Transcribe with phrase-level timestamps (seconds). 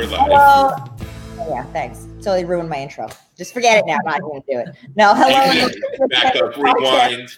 [0.00, 0.18] We're live.
[0.18, 0.70] Hello.
[1.40, 2.06] Oh, yeah, thanks.
[2.22, 3.06] Totally ruined my intro.
[3.36, 3.98] Just forget it now.
[3.98, 4.74] I'm not going to do it.
[4.96, 5.68] No, hello.
[6.08, 7.28] Back up, rewind.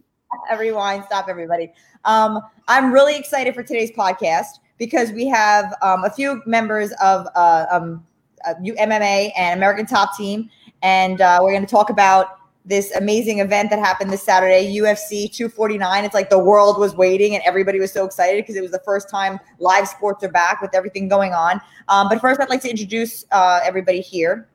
[0.56, 1.02] rewind.
[1.06, 1.72] Stop, everybody.
[2.04, 7.26] Um, I'm really excited for today's podcast because we have um, a few members of
[7.34, 8.06] uh, um,
[8.46, 10.48] uh, MMA and American Top Team,
[10.82, 15.30] and uh, we're going to talk about this amazing event that happened this Saturday, UFC
[15.30, 16.04] 249.
[16.04, 18.82] It's like the world was waiting and everybody was so excited because it was the
[18.84, 21.60] first time live sports are back with everything going on.
[21.88, 24.48] Um, but first, I'd like to introduce uh, everybody here.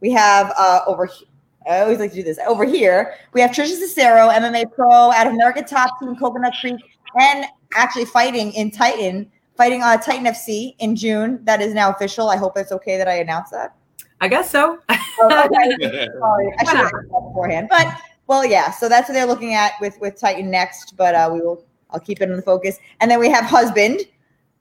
[0.00, 1.28] We have uh, over here.
[1.68, 2.38] I always like to do this.
[2.46, 6.76] Over here, we have Trisha Cicero, MMA pro out of America Top Team, Coconut Creek,
[7.18, 11.40] and actually fighting in Titan, fighting uh, Titan FC in June.
[11.44, 12.28] That is now official.
[12.28, 13.74] I hope it's okay that I announce that.
[14.20, 14.78] I guess so.
[15.18, 16.08] Oh, okay.
[16.18, 17.68] Sorry, I should have that beforehand.
[17.70, 17.86] But
[18.26, 18.70] well, yeah.
[18.70, 20.94] So that's what they're looking at with with Titan next.
[20.94, 21.64] But uh, we will.
[21.90, 22.78] I'll keep it in the focus.
[23.00, 24.00] And then we have husband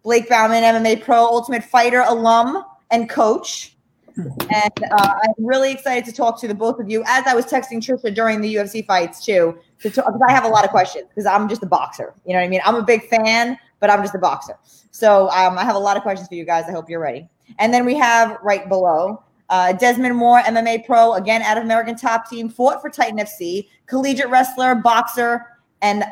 [0.04, 3.76] Blake Bowman, MMA pro, Ultimate Fighter alum and coach.
[4.18, 7.04] And uh, I'm really excited to talk to the both of you.
[7.06, 10.64] As I was texting Trisha during the UFC fights too, because I have a lot
[10.64, 12.14] of questions because I'm just a boxer.
[12.26, 12.62] You know what I mean?
[12.64, 14.58] I'm a big fan, but I'm just a boxer.
[14.92, 16.66] So um, I have a lot of questions for you guys.
[16.70, 17.28] I hope you're ready.
[17.60, 21.96] And then we have right below uh, Desmond Moore, MMA pro, again out of American
[21.96, 25.46] Top Team, fought for Titan FC, collegiate wrestler, boxer,
[25.82, 26.04] and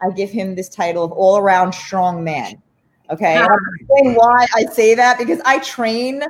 [0.00, 2.62] I give him this title of all around strong man.
[3.10, 3.36] Okay.
[3.36, 6.22] And I'm why I say that because I train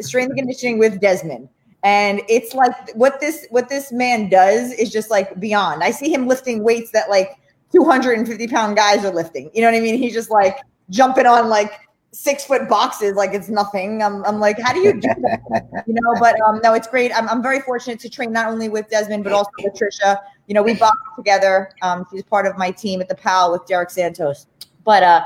[0.00, 1.48] strength and conditioning with Desmond.
[1.82, 5.84] And it's like what this what this man does is just like beyond.
[5.84, 7.36] I see him lifting weights that like
[7.72, 9.50] 250 pound guys are lifting.
[9.54, 9.96] You know what I mean?
[9.96, 10.58] He's just like
[10.90, 11.72] jumping on like
[12.16, 14.02] six foot boxes like it's nothing.
[14.02, 15.84] I'm, I'm like, how do you do that?
[15.86, 17.12] you know, but um, no, it's great.
[17.14, 20.18] I'm, I'm very fortunate to train not only with Desmond, but also with Trisha.
[20.46, 21.70] You know, we box together.
[21.82, 24.46] Um, she's part of my team at the PAL with Derek Santos.
[24.84, 25.22] But uh,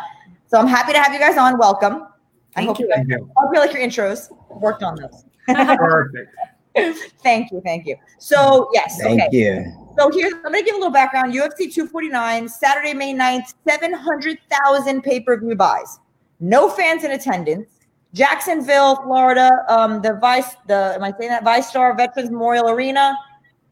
[0.48, 1.58] so I'm happy to have you guys on.
[1.58, 2.08] Welcome.
[2.56, 4.28] I hope you, guys, I hope you like your intros.
[4.61, 5.24] Worked on those.
[5.46, 6.34] Perfect.
[7.23, 7.95] thank you, thank you.
[8.18, 9.29] So yes, thank okay.
[9.36, 9.89] you.
[9.96, 11.33] So here's I'm gonna give a little background.
[11.33, 16.00] UFC 249, Saturday, May 9th, 700,000 pay-per-view buys
[16.40, 17.68] no fans in attendance.
[18.12, 23.17] Jacksonville, Florida, um, the Vice, the am I saying that VyStar Veterans Memorial Arena,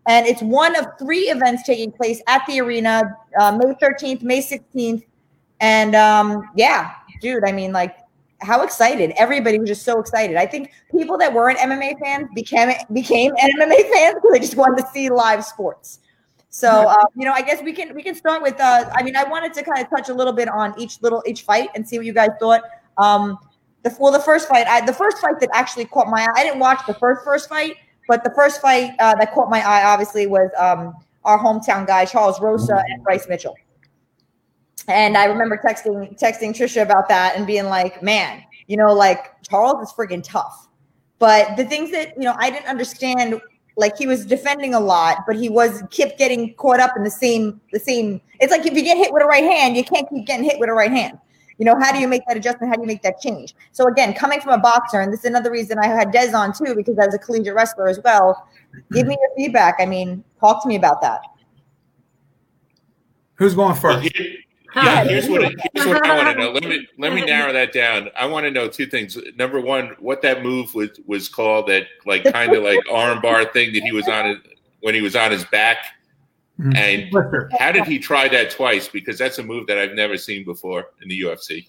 [0.06, 3.02] and it's one of three events taking place at the arena,
[3.40, 5.02] uh, May 13th, May 16th,
[5.60, 7.96] and um, yeah, dude, I mean, like,
[8.40, 9.12] how excited!
[9.18, 10.36] Everybody was just so excited.
[10.36, 14.80] I think people that weren't MMA fans became became MMA fans because they just wanted
[14.82, 15.98] to see live sports.
[16.50, 18.58] So uh, you know, I guess we can we can start with.
[18.60, 21.22] Uh, I mean, I wanted to kind of touch a little bit on each little
[21.26, 22.62] each fight and see what you guys thought.
[22.98, 23.38] Um,
[23.82, 26.40] the well, the first fight, I, the first fight that actually caught my eye.
[26.40, 27.76] I didn't watch the first first fight,
[28.08, 30.94] but the first fight uh, that caught my eye obviously was um,
[31.24, 33.56] our hometown guy Charles Rosa and Bryce Mitchell.
[34.88, 39.42] And I remember texting texting Trisha about that and being like, man, you know, like
[39.42, 40.68] Charles is freaking tough.
[41.18, 43.40] But the things that you know I didn't understand
[43.78, 47.10] like he was defending a lot, but he was kept getting caught up in the
[47.10, 48.20] same the same.
[48.40, 50.58] It's like if you get hit with a right hand, you can't keep getting hit
[50.58, 51.18] with a right hand.
[51.58, 52.70] You know, how do you make that adjustment?
[52.70, 53.54] How do you make that change?
[53.72, 56.52] So again, coming from a boxer, and this is another reason I had Dez on
[56.52, 58.48] too, because as a collegiate wrestler as well.
[58.92, 59.76] Give me your feedback.
[59.78, 61.20] I mean, talk to me about that.
[63.36, 64.10] Who's going first?
[64.84, 66.50] Yeah, here's what here's what I want to know.
[66.52, 68.10] Let me let me narrow that down.
[68.16, 69.16] I want to know two things.
[69.36, 73.72] Number one, what that move was was called that like kind of like armbar thing
[73.74, 74.38] that he was on it
[74.80, 75.78] when he was on his back.
[76.60, 76.76] Mm-hmm.
[76.76, 78.88] And how did he try that twice?
[78.88, 81.68] Because that's a move that I've never seen before in the UFC.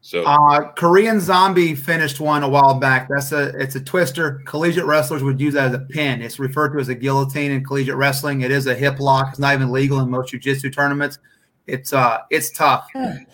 [0.00, 3.08] So uh, Korean Zombie finished one a while back.
[3.08, 4.42] That's a it's a twister.
[4.46, 6.22] Collegiate wrestlers would use that as a pin.
[6.22, 8.40] It's referred to as a guillotine in collegiate wrestling.
[8.40, 9.28] It is a hip lock.
[9.30, 11.18] It's not even legal in most jiu-jitsu tournaments
[11.66, 12.86] it's uh it's tough.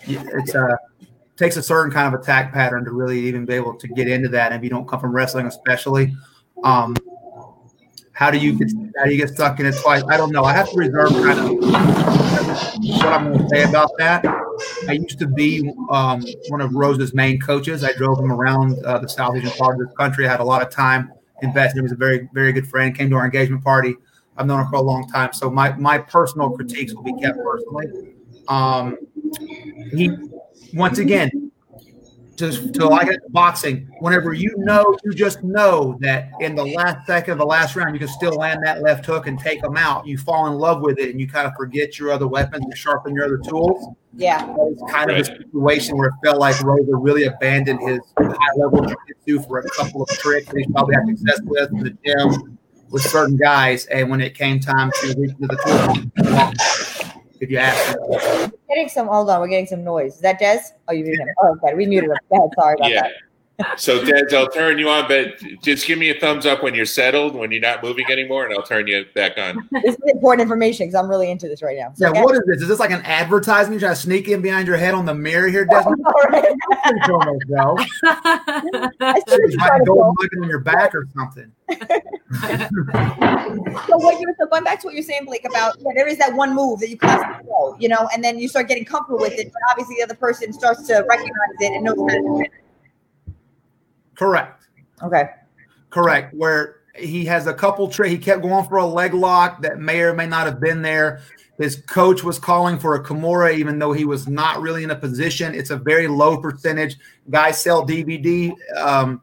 [0.07, 0.77] It's uh
[1.39, 4.29] takes a certain kind of attack pattern to really even be able to get into
[4.29, 4.53] that.
[4.53, 6.13] And if you don't come from wrestling, especially,
[6.65, 6.97] um,
[8.13, 8.69] how do you get
[8.99, 10.03] how do you get stuck in it twice?
[10.09, 10.45] I don't know.
[10.45, 14.25] I have to reserve kind of what I'm going to say about that.
[14.89, 17.85] I used to be um, one of Rosa's main coaches.
[17.85, 20.27] I drove him around uh, the southeastern part of the country.
[20.27, 21.79] I had a lot of time invested.
[21.79, 22.93] He was a very very good friend.
[22.93, 23.95] Came to our engagement party.
[24.37, 27.39] I've known her for a long time, so my my personal critiques will be kept
[27.39, 28.17] personally.
[28.49, 28.97] Um,
[29.93, 30.11] he
[30.75, 31.51] once again,
[32.37, 33.89] just to like it, boxing.
[34.01, 37.95] Whenever you know, you just know that in the last second of the last round,
[37.95, 40.07] you can still land that left hook and take them out.
[40.07, 42.77] You fall in love with it, and you kind of forget your other weapons and
[42.77, 43.95] sharpen your other tools.
[44.15, 48.55] Yeah, it's kind of a situation where it felt like Rosa really abandoned his high
[48.57, 51.97] level jiu-jitsu for a couple of tricks that he's probably had success with in the
[52.05, 52.59] gym
[52.91, 55.57] with certain guys, and when it came time to reach to the
[56.17, 56.98] tool
[57.41, 58.59] if you ask me.
[58.69, 59.07] Getting some.
[59.09, 60.17] Hold on, we're getting some noise.
[60.17, 60.61] Is that Des?
[60.89, 61.35] Oh, you muted him.
[61.43, 62.17] Oh, okay, we muted him.
[62.31, 62.51] Go ahead.
[62.59, 63.03] Sorry about yeah.
[63.03, 63.13] that.
[63.77, 66.87] So, Des, I'll turn you on, but just give me a thumbs up when you're
[66.87, 69.69] settled, when you're not moving anymore, and I'll turn you back on.
[69.73, 71.93] This is important information because I'm really into this right now.
[71.97, 72.63] Yeah, what is this?
[72.63, 73.75] Is this like an advertisement?
[73.75, 76.01] You trying to sneak in behind your head on the mirror here, Desmond?
[76.07, 76.55] I
[79.27, 81.51] see go looking on your back or something.
[81.69, 81.77] so
[83.97, 86.33] what you're, so going back to what you're saying, Blake, about yeah, there is that
[86.33, 89.33] one move that you constantly know, you know, and then you start getting comfortable with
[89.33, 92.41] it, but obviously the other person starts to recognize it and knows how to do
[92.43, 92.53] it.
[94.19, 94.67] Correct.
[95.03, 95.31] Okay.
[95.91, 96.35] Correct.
[96.35, 98.11] Where he has a couple tricks.
[98.11, 101.21] He kept going for a leg lock that may or may not have been there.
[101.57, 104.97] His coach was calling for a Kimura, even though he was not really in a
[104.97, 105.55] position.
[105.55, 106.97] It's a very low percentage.
[107.31, 109.23] Guys sell DVD um,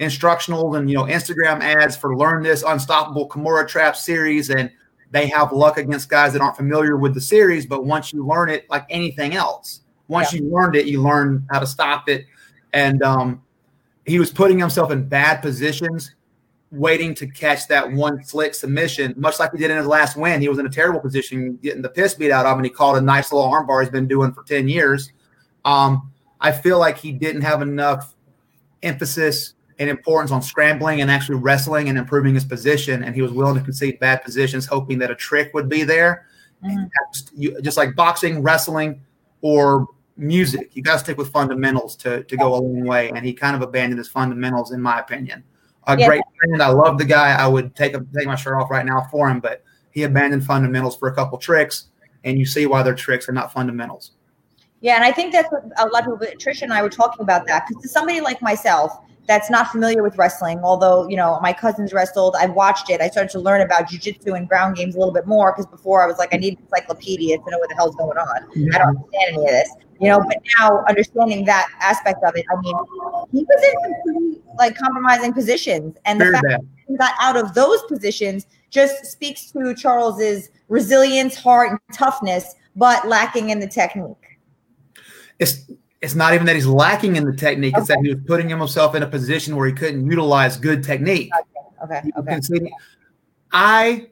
[0.00, 4.70] instructionals and you know Instagram ads for learn this unstoppable Kimura trap series, and
[5.10, 7.66] they have luck against guys that aren't familiar with the series.
[7.66, 10.40] But once you learn it, like anything else, once yeah.
[10.40, 12.26] you learned it, you learn how to stop it.
[12.72, 13.42] And um,
[14.06, 16.14] he was putting himself in bad positions,
[16.70, 20.40] waiting to catch that one slick submission, much like he did in his last win.
[20.40, 22.70] He was in a terrible position, getting the piss beat out of him, and he
[22.70, 25.12] called a nice little armbar he's been doing for 10 years.
[25.64, 28.14] Um, I feel like he didn't have enough
[28.82, 33.32] emphasis and importance on scrambling and actually wrestling and improving his position, and he was
[33.32, 36.26] willing to concede bad positions, hoping that a trick would be there.
[36.64, 37.60] Mm-hmm.
[37.62, 39.02] Just like boxing, wrestling,
[39.42, 40.70] or music.
[40.74, 43.10] You got to stick with fundamentals to, to go a long way.
[43.10, 45.44] And he kind of abandoned his fundamentals, in my opinion.
[45.86, 46.06] A yeah.
[46.08, 46.62] great friend.
[46.62, 47.32] I love the guy.
[47.32, 50.44] I would take a, take my shirt off right now for him, but he abandoned
[50.44, 51.86] fundamentals for a couple tricks,
[52.24, 54.12] and you see why their tricks are not fundamentals.
[54.80, 56.36] Yeah, and I think that's what a lot of people.
[56.38, 60.02] Trish and I were talking about that because to somebody like myself, that's not familiar
[60.02, 63.00] with wrestling, although, you know, my cousins wrestled, I watched it.
[63.00, 66.02] I started to learn about jujitsu and ground games a little bit more because before
[66.02, 68.36] I was like, I need encyclopedia to know what the hell's going on.
[68.36, 68.74] I don't mm-hmm.
[68.74, 69.70] understand any of this,
[70.00, 72.76] you know, but now understanding that aspect of it, I mean,
[73.32, 75.96] he was in some pretty like compromising positions.
[76.04, 76.60] And the Very fact bad.
[76.60, 82.54] that he got out of those positions just speaks to Charles's resilience, heart, and toughness,
[82.74, 84.38] but lacking in the technique.
[85.38, 85.70] It's
[86.02, 87.80] it's not even that he's lacking in the technique; okay.
[87.80, 91.30] it's that he was putting himself in a position where he couldn't utilize good technique.
[91.82, 92.02] Okay.
[92.18, 92.36] Okay.
[92.38, 92.70] okay.
[93.52, 94.08] I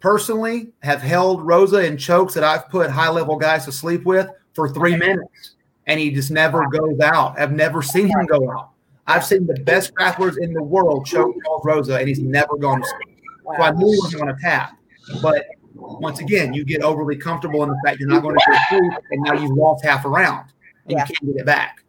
[0.00, 4.28] personally have held Rosa in chokes that I've put high level guys to sleep with
[4.56, 5.54] for three minutes,
[5.86, 7.38] and he just never goes out.
[7.38, 8.70] I've never seen him go out.
[9.06, 12.80] I've seen the best grapplers in the world choke Charles Rosa, and he's never gone
[12.80, 13.22] to sleep.
[13.44, 14.76] So I knew he wasn't going to tap.
[15.22, 18.60] But once again, you get overly comfortable in the fact you're not going to to
[18.68, 20.50] sleep, and now you've lost half a round
[20.88, 21.06] and yeah.
[21.08, 21.82] you can't get it back.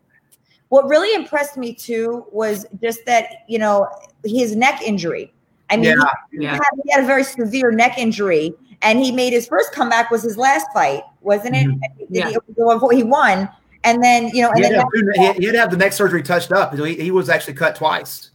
[0.69, 3.87] What really impressed me too was just that, you know,
[4.25, 5.33] his neck injury.
[5.69, 6.05] I mean, yeah.
[6.31, 6.53] He, yeah.
[6.53, 10.23] Had, he, had, a very severe neck injury, and he made his first comeback was
[10.23, 11.67] his last fight, wasn't it?
[11.67, 12.05] Mm-hmm.
[12.09, 12.29] Yeah.
[12.29, 13.49] He, he, won,
[13.83, 14.85] and then you know, and he then
[15.15, 16.73] he had, he had to have the neck surgery touched up.
[16.75, 18.31] He, he was actually cut twice.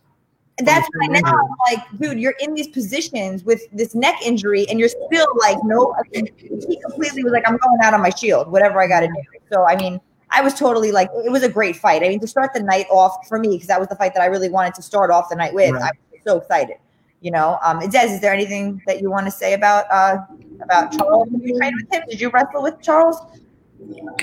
[0.58, 4.78] That's why now I'm like, dude, you're in these positions with this neck injury, and
[4.78, 5.94] you're still like, no.
[6.12, 9.14] He completely was like, I'm going out on my shield, whatever I got to do.
[9.50, 10.00] So I mean,
[10.30, 12.02] I was totally like, it was a great fight.
[12.02, 14.22] I mean, to start the night off for me, because that was the fight that
[14.22, 15.72] I really wanted to start off the night with.
[15.72, 15.82] Right.
[15.82, 16.76] I was so excited.
[17.22, 20.18] You know, um, Des, is there anything that you want to say about uh,
[20.60, 21.28] about Charles?
[21.28, 22.02] Did you train with him?
[22.10, 23.16] Did you wrestle with Charles?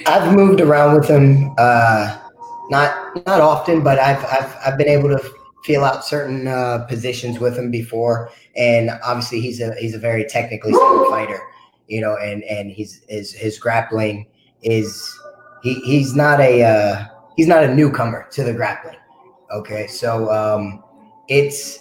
[0.06, 2.18] I've moved around with him, uh,
[2.69, 5.31] not not often, but I've I've I've been able to
[5.64, 10.26] feel out certain uh, positions with him before, and obviously he's a he's a very
[10.26, 11.40] technically sound fighter,
[11.88, 14.28] you know, and and he's his his grappling
[14.62, 15.18] is
[15.64, 17.06] he he's not a uh,
[17.38, 18.97] he's not a newcomer to the grappling.
[19.54, 20.83] Okay, so um,
[21.30, 21.80] it's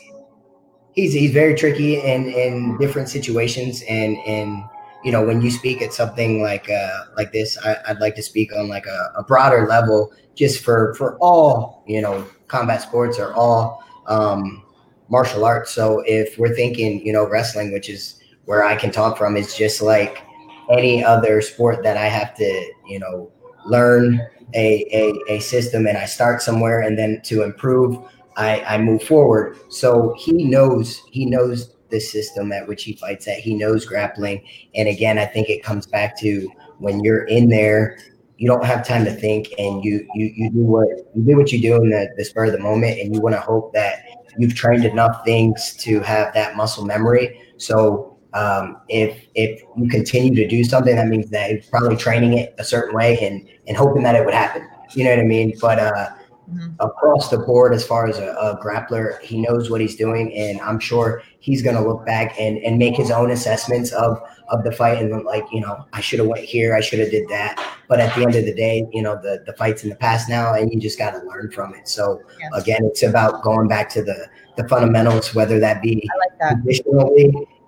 [0.99, 4.65] he's he's very tricky in in different situations, and and
[5.05, 8.23] you know when you speak at something like uh, like this, I, would like to
[8.23, 13.19] speak on like a, a, broader level, just for for all you know combat sports
[13.19, 14.65] or all um,
[15.09, 15.71] martial arts.
[15.71, 19.57] So if we're thinking you know wrestling, which is where I can talk from, it's
[19.57, 20.23] just like
[20.71, 23.31] any other sport that I have to you know
[23.67, 24.21] learn
[24.55, 27.99] a, a, a system and I start somewhere and then to improve,
[28.39, 29.59] I, I move forward.
[29.69, 33.39] So he knows, he knows the system at which he fights at.
[33.39, 34.47] He knows grappling.
[34.75, 37.99] And again, I think it comes back to when you're in there,
[38.37, 41.51] you don't have time to think and you you you do what you do what
[41.51, 44.05] you do in the, the spur of the moment and you want to hope that
[44.39, 47.41] you've trained enough things to have that muscle memory.
[47.57, 52.35] So um, if if you continue to do something, that means that you're probably training
[52.39, 54.69] it a certain way and and hoping that it would happen.
[54.95, 55.55] You know what I mean?
[55.61, 56.11] But uh,
[56.49, 56.75] mm-hmm.
[56.81, 59.21] across the board as far as a, a, grappler.
[59.21, 62.79] He knows what he's doing, and I'm sure he's going to look back and, and
[62.79, 66.29] make his own assessments of of the fight and like you know I should have
[66.29, 67.63] went here, I should have did that.
[67.89, 70.29] But at the end of the day, you know the the fight's in the past
[70.29, 71.89] now, and you just got to learn from it.
[71.89, 72.61] So yeah.
[72.61, 76.57] again, it's about going back to the the fundamentals, whether that be like that.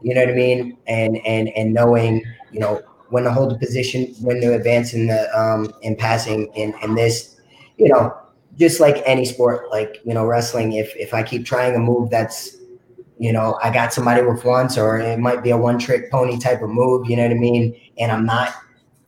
[0.02, 3.58] you know what I mean, and and and knowing you know when to hold the
[3.58, 7.40] position, when to advance in the um in passing, in in this,
[7.76, 8.16] you know,
[8.58, 10.72] just like any sport, like you know wrestling.
[10.72, 12.56] If if I keep trying a move that's
[13.18, 16.38] you know, I got somebody with once, or it might be a one trick pony
[16.38, 17.78] type of move, you know what I mean?
[17.98, 18.54] And I'm not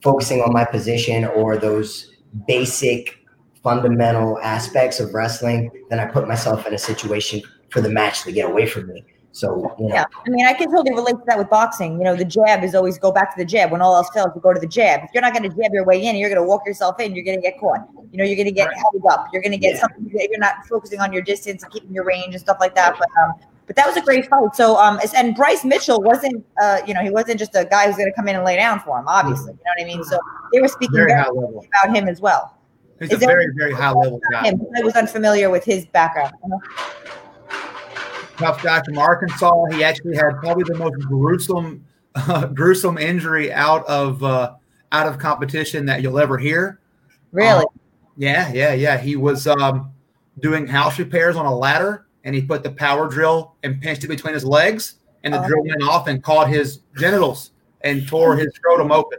[0.02, 2.12] focusing on my position or those
[2.46, 3.18] basic
[3.62, 8.32] fundamental aspects of wrestling, then I put myself in a situation for the match to
[8.32, 9.04] get away from me.
[9.32, 9.94] So, you know.
[9.94, 11.96] yeah, I mean, I can totally relate to that with boxing.
[11.96, 13.72] You know, the jab is always go back to the jab.
[13.72, 15.00] When all else fails, you go to the jab.
[15.04, 17.14] If you're not going to jab your way in, you're going to walk yourself in.
[17.14, 17.80] You're going to get caught.
[18.10, 19.28] You know, you're going to get held up.
[19.32, 19.80] You're going to get yeah.
[19.80, 20.10] something.
[20.12, 22.96] You're not focusing on your distance and keeping your range and stuff like that.
[22.98, 23.32] But um,
[23.66, 24.54] but that was a great fight.
[24.54, 27.96] So, um, and Bryce Mitchell wasn't, uh, you know, he wasn't just a guy who's
[27.96, 29.06] going to come in and lay down for him.
[29.08, 30.04] Obviously, you know what I mean.
[30.04, 30.18] So
[30.52, 32.58] they were speaking very very about him as well.
[32.98, 34.44] He's Is a very, very high level guy.
[34.44, 34.60] Him?
[34.76, 36.34] I was unfamiliar with his background.
[38.42, 39.64] Tough guy from Arkansas.
[39.66, 41.84] He actually had probably the most gruesome,
[42.14, 44.54] uh, gruesome injury out of uh,
[44.90, 46.80] out of competition that you'll ever hear.
[47.32, 47.64] Really?
[47.64, 47.66] Um,
[48.16, 48.98] yeah, yeah, yeah.
[48.98, 49.92] He was um,
[50.40, 54.08] doing house repairs on a ladder and he put the power drill and pinched it
[54.08, 55.46] between his legs, and the oh.
[55.46, 59.18] drill went off and caught his genitals and tore his scrotum open.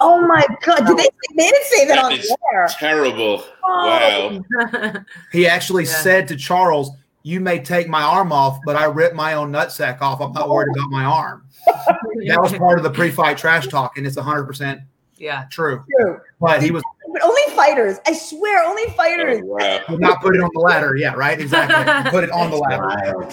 [0.00, 0.86] Oh my god!
[0.86, 1.08] Did they?
[1.36, 2.12] They didn't say that, that on
[2.52, 2.68] air.
[2.78, 3.44] Terrible!
[3.64, 4.42] Oh.
[4.50, 4.94] Wow.
[5.32, 5.90] he actually yeah.
[5.90, 6.90] said to Charles,
[7.24, 10.20] "You may take my arm off, but I ripped my own nutsack off.
[10.20, 14.06] I'm not worried about my arm." that was part of the pre-fight trash talk, and
[14.06, 14.80] it's 100 percent
[15.16, 15.84] yeah true.
[15.98, 16.20] True.
[16.40, 17.98] But he was but only fighters.
[18.06, 19.40] I swear, only fighters.
[19.42, 19.96] Oh, wow.
[19.98, 20.96] not put it on the ladder.
[20.96, 21.40] Yeah, right.
[21.40, 22.10] Exactly.
[22.10, 23.28] put it on the ladder.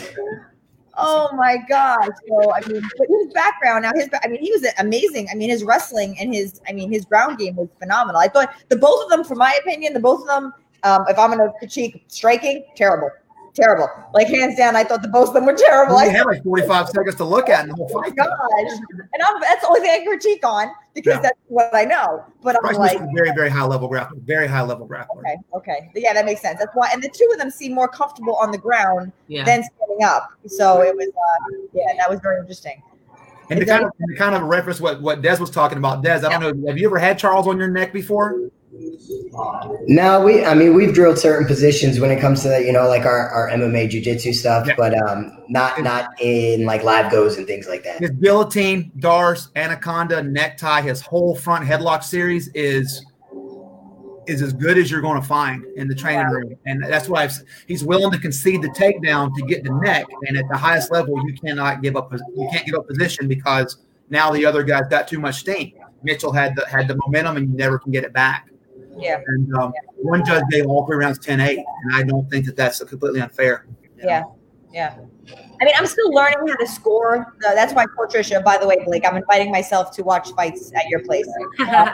[0.97, 2.09] Oh my gosh!
[2.27, 5.29] So I mean, but his background now, his I mean, he was amazing.
[5.31, 8.21] I mean, his wrestling and his I mean, his ground game was phenomenal.
[8.21, 10.53] I thought the both of them, for my opinion, the both of them.
[10.83, 13.11] Um, if I'm going to critique striking, terrible
[13.53, 13.89] terrible.
[14.13, 15.97] Like hands down, I thought the both of them were terrible.
[15.97, 18.13] I had like 45 seconds to look at in the whole fight.
[18.19, 18.79] Oh gosh.
[19.13, 21.21] And I'm, that's the only thing I can critique on because yeah.
[21.21, 22.23] that's what I know.
[22.41, 25.19] But I'm like very, very high level grappler, very high level grappler.
[25.19, 25.91] Okay, okay.
[25.95, 26.59] Yeah, that makes sense.
[26.59, 29.43] That's why and the two of them seem more comfortable on the ground yeah.
[29.43, 30.29] than standing up.
[30.47, 32.81] So it was uh, yeah, that was very interesting.
[33.49, 36.25] And to kind, of, to kind of reference what, what Des was talking about, Des,
[36.25, 38.49] I don't know, have you ever had Charles on your neck before?
[39.87, 40.45] No, we.
[40.45, 42.65] I mean, we've drilled certain positions when it comes to that.
[42.65, 44.75] You know, like our, our MMA jiu-jitsu stuff, yeah.
[44.77, 47.99] but um, not not in like live goes and things like that.
[47.99, 53.05] His guillotine, D'Arce, anaconda, necktie, his whole front headlock series is
[54.27, 57.27] is as good as you're going to find in the training room, and that's why
[57.67, 60.05] he's willing to concede the takedown to get the neck.
[60.27, 62.13] And at the highest level, you cannot give up.
[62.13, 63.77] You can't give up position because
[64.09, 65.73] now the other guy's got too much steam.
[66.03, 68.47] Mitchell had the had the momentum, and you never can get it back.
[68.97, 69.21] Yeah.
[69.27, 69.89] And um, yeah.
[69.97, 71.57] one judge gave all three rounds 10 8.
[71.57, 73.65] And I don't think that that's completely unfair.
[73.97, 74.23] Yeah.
[74.71, 74.97] Yeah.
[75.61, 77.35] I mean, I'm still learning how to score.
[77.39, 80.87] that's why, Coach Trisha, by the way, Blake, I'm inviting myself to watch fights at
[80.89, 81.27] your place.
[81.61, 81.91] Uh,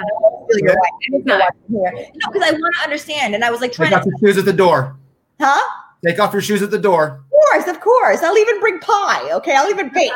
[0.59, 1.51] your wife.
[1.69, 1.91] here.
[1.93, 3.35] No, because I want to understand.
[3.35, 4.05] And I was like trying Take to.
[4.05, 4.97] Take off your shoes at the door.
[5.41, 5.61] Huh?
[6.05, 7.21] Take off your shoes at the door.
[7.25, 8.23] Of course, of course.
[8.23, 9.29] I'll even bring pie.
[9.33, 9.53] Okay.
[9.55, 10.13] I'll even bake.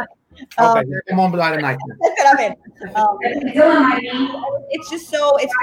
[0.57, 1.77] Um, okay, come on, but tonight.
[2.01, 2.95] That's I'm in.
[2.95, 3.17] Um,
[4.69, 5.53] it's just so it's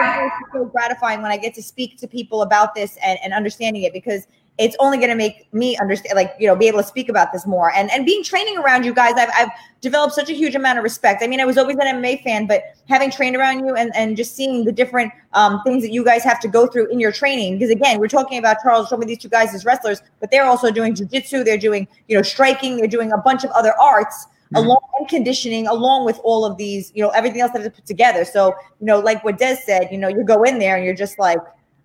[0.52, 3.92] so gratifying when I get to speak to people about this and, and understanding it
[3.92, 4.26] because
[4.58, 7.32] it's only going to make me understand like you know be able to speak about
[7.32, 10.54] this more and and being training around you guys I've, I've developed such a huge
[10.54, 13.64] amount of respect i mean i was always an mma fan but having trained around
[13.64, 16.66] you and and just seeing the different um, things that you guys have to go
[16.66, 19.64] through in your training because again we're talking about charles showing these two guys as
[19.64, 23.44] wrestlers but they're also doing jiu-jitsu they're doing you know striking they're doing a bunch
[23.44, 24.56] of other arts mm-hmm.
[24.56, 27.86] along with conditioning, along with all of these, you know, everything else that is put
[27.86, 28.24] together.
[28.24, 30.94] So, you know, like what Des said, you know, you go in there and you're
[30.94, 31.38] just like,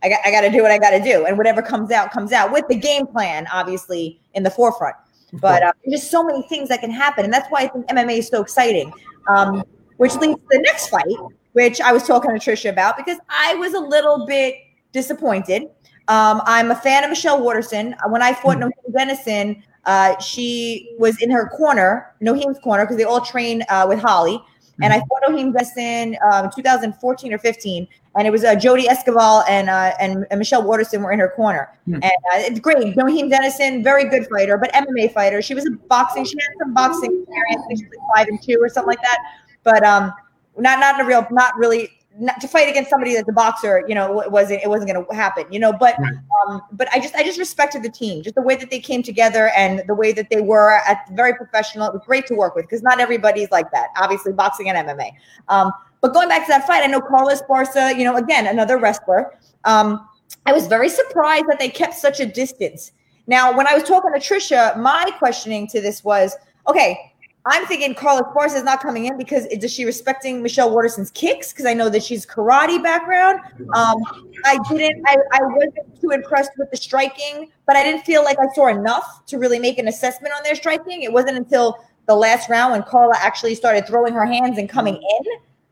[0.04, 2.12] I got, I got to do what I got to do, and whatever comes out
[2.12, 4.96] comes out with the game plan, obviously in the forefront.
[5.32, 7.88] But uh, there's just so many things that can happen, and that's why I think
[7.88, 8.92] MMA is so exciting.
[9.30, 9.64] Um,
[9.98, 11.06] which leads to the next fight,
[11.54, 14.56] which I was talking to Trisha about because I was a little bit
[14.92, 15.64] disappointed.
[16.08, 17.96] Um, I'm a fan of Michelle Waterson.
[18.10, 18.92] When I fought mm-hmm.
[18.92, 24.00] Dennison, uh, she was in her corner, Nohim's corner, because they all train uh, with
[24.00, 24.42] Holly.
[24.82, 25.08] And I mm-hmm.
[25.08, 29.94] fought Nohim Dennison um, 2014 or 15, and it was uh, Jodie Esquibel and, uh,
[30.00, 31.70] and, and Michelle Waterson were in her corner.
[31.88, 31.96] Mm-hmm.
[31.96, 32.96] And uh, it's great.
[32.96, 35.42] Nohim Dennison, very good fighter, but MMA fighter.
[35.42, 36.26] She was a boxing.
[36.26, 37.80] She had some boxing experience.
[37.80, 39.20] She was like five and two or something like that.
[39.64, 40.12] But um,
[40.58, 41.90] not not a real, not really
[42.20, 45.06] not to fight against somebody that's a boxer, you know, it wasn't it wasn't going
[45.06, 45.74] to happen, you know.
[45.74, 48.80] But um, but I just I just respected the team, just the way that they
[48.80, 51.88] came together and the way that they were at very professional.
[51.88, 53.90] It was great to work with because not everybody's like that.
[53.98, 55.12] Obviously, boxing and MMA.
[55.48, 58.78] Um, but going back to that fight, I know Carlos Esparza, you know, again another
[58.78, 59.38] wrestler.
[59.64, 60.08] Um,
[60.46, 62.92] I was very surprised that they kept such a distance.
[63.28, 66.36] Now, when I was talking to Trisha, my questioning to this was,
[66.68, 67.13] okay,
[67.46, 71.52] I'm thinking Carla Esparza is not coming in because is she respecting Michelle Waterson's kicks?
[71.52, 73.42] Because I know that she's karate background.
[73.74, 73.98] Um,
[74.46, 75.04] I didn't.
[75.06, 78.68] I, I wasn't too impressed with the striking, but I didn't feel like I saw
[78.68, 81.04] enough to really make an assessment on their striking.
[81.04, 84.96] It wasn't until the last round when Carla actually started throwing her hands and coming
[84.96, 85.26] in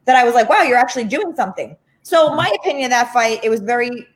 [0.06, 3.40] that I was like, "Wow, you're actually doing something." So my opinion of that fight,
[3.44, 4.08] it was very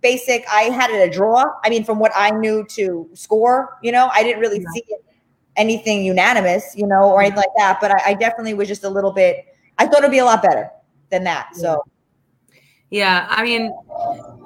[0.00, 0.44] basic.
[0.50, 1.44] I had it a draw.
[1.62, 5.04] I mean, from what I knew to score, you know, I didn't really see it
[5.56, 7.78] anything unanimous, you know, or anything like that.
[7.80, 9.46] But I, I definitely was just a little bit.
[9.78, 10.70] I thought it'd be a lot better
[11.10, 11.54] than that.
[11.56, 11.82] So.
[12.90, 13.72] Yeah, I mean,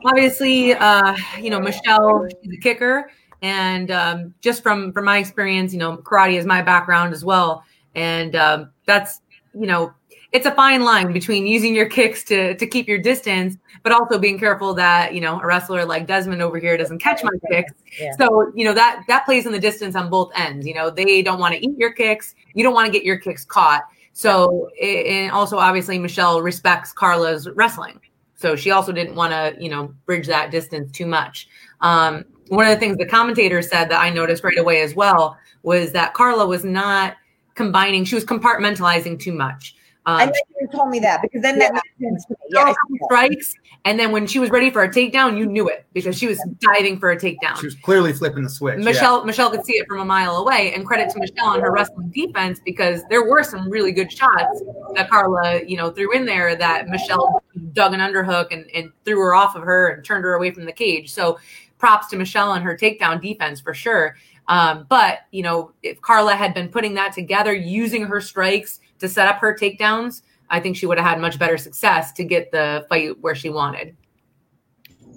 [0.05, 3.11] obviously, uh, you know, Michelle, she's a kicker,
[3.43, 7.65] and um, just from from my experience, you know, karate is my background as well,
[7.95, 9.21] and um, that's
[9.53, 9.93] you know
[10.33, 14.19] it's a fine line between using your kicks to to keep your distance, but also
[14.19, 17.73] being careful that you know a wrestler like Desmond over here doesn't catch my kicks.
[17.99, 18.13] Yeah.
[18.17, 20.67] So you know that that plays in the distance on both ends.
[20.67, 22.35] You know they don't want to eat your kicks.
[22.55, 23.83] You don't want to get your kicks caught.
[24.13, 28.01] So and also obviously Michelle respects Carla's wrestling.
[28.37, 31.49] So she also didn't want to you know bridge that distance too much.
[31.81, 35.37] Um, one of the things the commentator said that I noticed right away as well
[35.63, 37.17] was that Carla was not
[37.57, 39.75] combining; she was compartmentalizing too much.
[40.07, 41.71] Um, I you told me that because then yeah.
[41.73, 42.37] that makes sense to.
[42.49, 42.73] Yeah,
[43.05, 43.55] strikes,
[43.85, 46.41] and then when she was ready for a takedown, you knew it because she was
[46.59, 47.59] diving for a takedown.
[47.59, 48.79] She was clearly flipping the switch.
[48.79, 49.25] Michelle yeah.
[49.25, 52.11] Michelle could see it from a mile away, and credit to Michelle and her wrestling
[52.11, 54.63] defense because there were some really good shots
[54.95, 57.43] that Carla, you know, threw in there that Michelle
[57.75, 60.65] dug an underhook and, and threw her off of her and turned her away from
[60.65, 61.13] the cage.
[61.13, 61.39] So
[61.77, 64.17] props to Michelle and her takedown defense for sure.
[64.49, 69.09] Um, but you know, if Carla had been putting that together, using her strikes to
[69.09, 72.51] set up her takedowns, I think she would have had much better success to get
[72.53, 73.97] the fight where she wanted.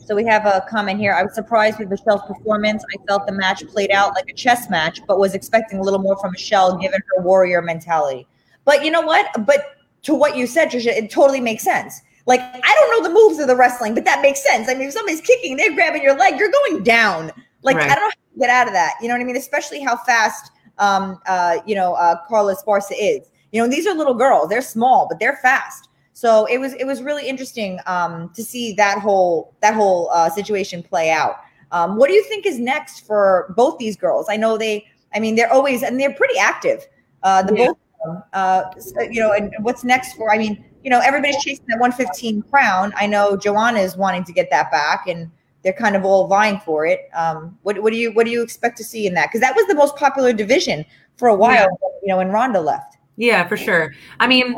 [0.05, 1.13] So we have a comment here.
[1.13, 2.83] I was surprised with Michelle's performance.
[2.93, 5.99] I felt the match played out like a chess match, but was expecting a little
[5.99, 8.27] more from Michelle given her warrior mentality.
[8.65, 9.27] But you know what?
[9.45, 12.01] But to what you said, Trisha, it totally makes sense.
[12.25, 14.69] Like I don't know the moves of the wrestling, but that makes sense.
[14.69, 17.31] I mean, if somebody's kicking, they're grabbing your leg, you're going down.
[17.61, 17.89] Like right.
[17.89, 18.95] I don't know how to get out of that.
[19.01, 19.37] You know what I mean?
[19.37, 23.29] Especially how fast um uh you know uh Carla Esparza is.
[23.53, 24.49] You know, these are little girls.
[24.49, 25.87] They're small, but they're fast.
[26.13, 30.29] So it was it was really interesting um, to see that whole that whole uh,
[30.29, 31.37] situation play out.
[31.71, 34.27] Um, what do you think is next for both these girls?
[34.29, 34.85] I know they.
[35.15, 36.85] I mean, they're always and they're pretty active.
[37.21, 37.67] Uh, the yeah.
[37.67, 38.63] both, uh,
[39.09, 40.33] you know, and what's next for?
[40.33, 42.91] I mean, you know, everybody's chasing that 115 crown.
[42.97, 45.31] I know Joanna is wanting to get that back, and
[45.63, 47.09] they're kind of all vying for it.
[47.13, 49.29] Um, what, what do you what do you expect to see in that?
[49.29, 50.85] Because that was the most popular division
[51.17, 51.53] for a while.
[51.53, 51.89] Yeah.
[52.01, 52.97] You know, when Ronda left.
[53.17, 53.93] Yeah, for sure.
[54.19, 54.55] I mean,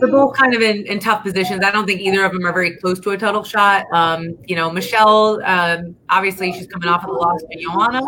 [0.00, 1.64] they're both kind of in, in tough positions.
[1.64, 3.86] I don't think either of them are very close to a title shot.
[3.92, 8.02] Um, you know, Michelle, um, obviously, she's coming off of the loss to Joanna.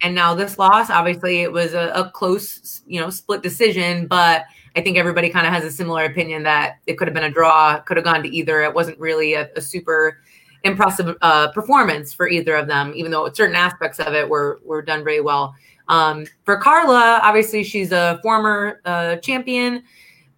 [0.00, 4.06] And now this loss, obviously, it was a, a close, you know, split decision.
[4.06, 4.44] But
[4.76, 7.30] I think everybody kind of has a similar opinion that it could have been a
[7.30, 8.62] draw, could have gone to either.
[8.62, 10.20] It wasn't really a, a super
[10.64, 14.82] impressive uh, performance for either of them, even though certain aspects of it were were
[14.82, 15.54] done very well.
[15.88, 19.82] Um, for Carla, obviously she's a former uh, champion,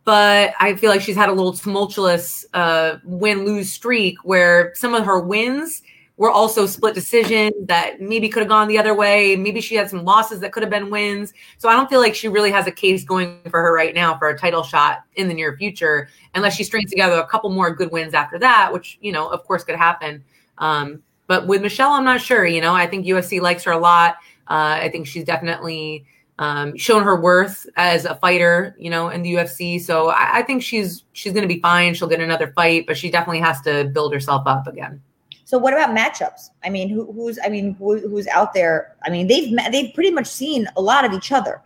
[0.04, 4.94] but I feel like she's had a little tumultuous uh, win lose streak where some
[4.94, 5.82] of her wins
[6.16, 9.36] were also split decisions that maybe could have gone the other way.
[9.36, 11.34] Maybe she had some losses that could have been wins.
[11.58, 14.16] So I don't feel like she really has a case going for her right now
[14.16, 17.70] for a title shot in the near future, unless she strings together a couple more
[17.70, 20.24] good wins after that, which, you know, of course could happen.
[20.56, 22.46] Um, but with Michelle, I'm not sure.
[22.46, 24.16] You know, I think UFC likes her a lot.
[24.48, 26.06] Uh, I think she's definitely
[26.38, 29.80] um, shown her worth as a fighter, you know, in the UFC.
[29.80, 31.94] So I, I think she's she's going to be fine.
[31.94, 35.02] She'll get another fight, but she definitely has to build herself up again.
[35.44, 36.50] So what about matchups?
[36.64, 38.96] I mean, who, who's I mean, who, who's out there?
[39.04, 41.62] I mean, they've they've pretty much seen a lot of each other.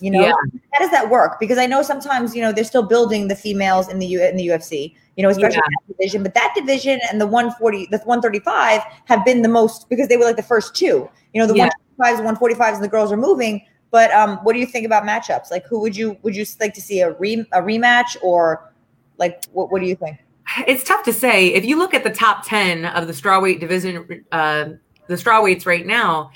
[0.00, 0.32] You know, yeah.
[0.72, 1.38] how does that work?
[1.38, 4.36] Because I know sometimes you know they're still building the females in the U in
[4.36, 4.94] the UFC.
[5.16, 5.78] You know, especially yeah.
[5.86, 10.08] that division, but that division and the 140, the 135 have been the most because
[10.08, 11.08] they were like the first two.
[11.32, 11.70] You know, the yeah.
[12.00, 13.64] 125s, 145s, and the girls are moving.
[13.90, 15.50] But um, what do you think about matchups?
[15.50, 18.72] Like, who would you would you like to see a re a rematch or
[19.18, 20.18] like what what do you think?
[20.66, 21.48] It's tough to say.
[21.48, 24.70] If you look at the top ten of the strawweight division, uh,
[25.06, 26.30] the strawweights right now,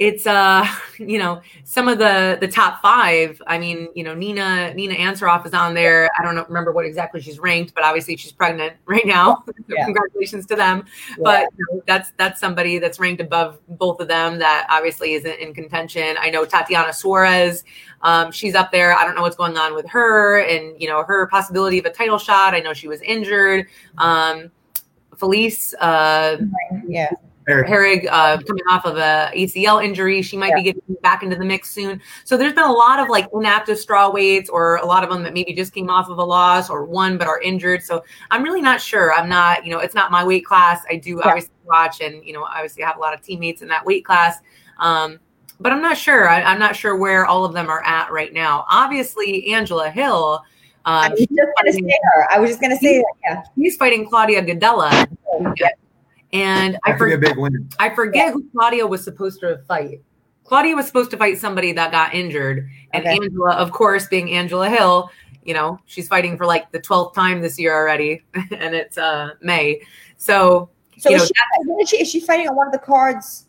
[0.00, 0.66] it's uh
[0.98, 5.46] you know some of the the top five i mean you know nina nina ansaroff
[5.46, 6.10] is on there.
[6.18, 9.44] I don't know, remember what exactly she's ranked but obviously she's pregnant right now.
[9.68, 9.84] Yeah.
[9.84, 10.84] congratulations to them.
[11.10, 11.16] Yeah.
[11.22, 15.38] but you know, that's that's somebody that's ranked above both of them that obviously isn't
[15.38, 16.16] in contention.
[16.18, 17.62] I know tatiana suarez
[18.02, 18.96] um, she's up there.
[18.96, 21.90] I don't know what's going on with her and you know her possibility of a
[21.90, 22.54] title shot.
[22.54, 23.66] I know she was injured.
[23.98, 24.50] Um,
[25.18, 26.38] felice uh,
[26.88, 27.10] yeah
[27.50, 30.22] Herrig uh, coming off of a ACL injury.
[30.22, 30.56] She might yeah.
[30.56, 32.00] be getting back into the mix soon.
[32.24, 35.22] So there's been a lot of like inactive straw weights or a lot of them
[35.22, 37.82] that maybe just came off of a loss or one but are injured.
[37.82, 39.12] So I'm really not sure.
[39.12, 40.82] I'm not, you know, it's not my weight class.
[40.88, 41.28] I do yeah.
[41.28, 44.04] obviously watch and, you know, obviously I have a lot of teammates in that weight
[44.04, 44.38] class.
[44.78, 45.18] Um,
[45.60, 46.28] but I'm not sure.
[46.28, 48.64] I, am not sure where all of them are at right now.
[48.70, 50.42] Obviously, Angela Hill.
[50.86, 52.32] Um, I was just going to say her.
[52.32, 53.14] I was just going to say that.
[53.22, 53.42] Yeah.
[53.56, 55.06] He's fighting Claudia Gadelha.
[55.58, 55.68] Yeah.
[56.32, 57.68] And I, for- big win.
[57.78, 60.02] I forget who Claudia was supposed to fight.
[60.44, 62.68] Claudia was supposed to fight somebody that got injured.
[62.92, 63.14] And okay.
[63.14, 65.10] Angela, of course, being Angela Hill,
[65.44, 68.22] you know, she's fighting for like the 12th time this year already.
[68.34, 69.80] and it's uh May.
[70.16, 72.78] So, so you is, know, she, is, she, is she fighting on one of the
[72.78, 73.46] cards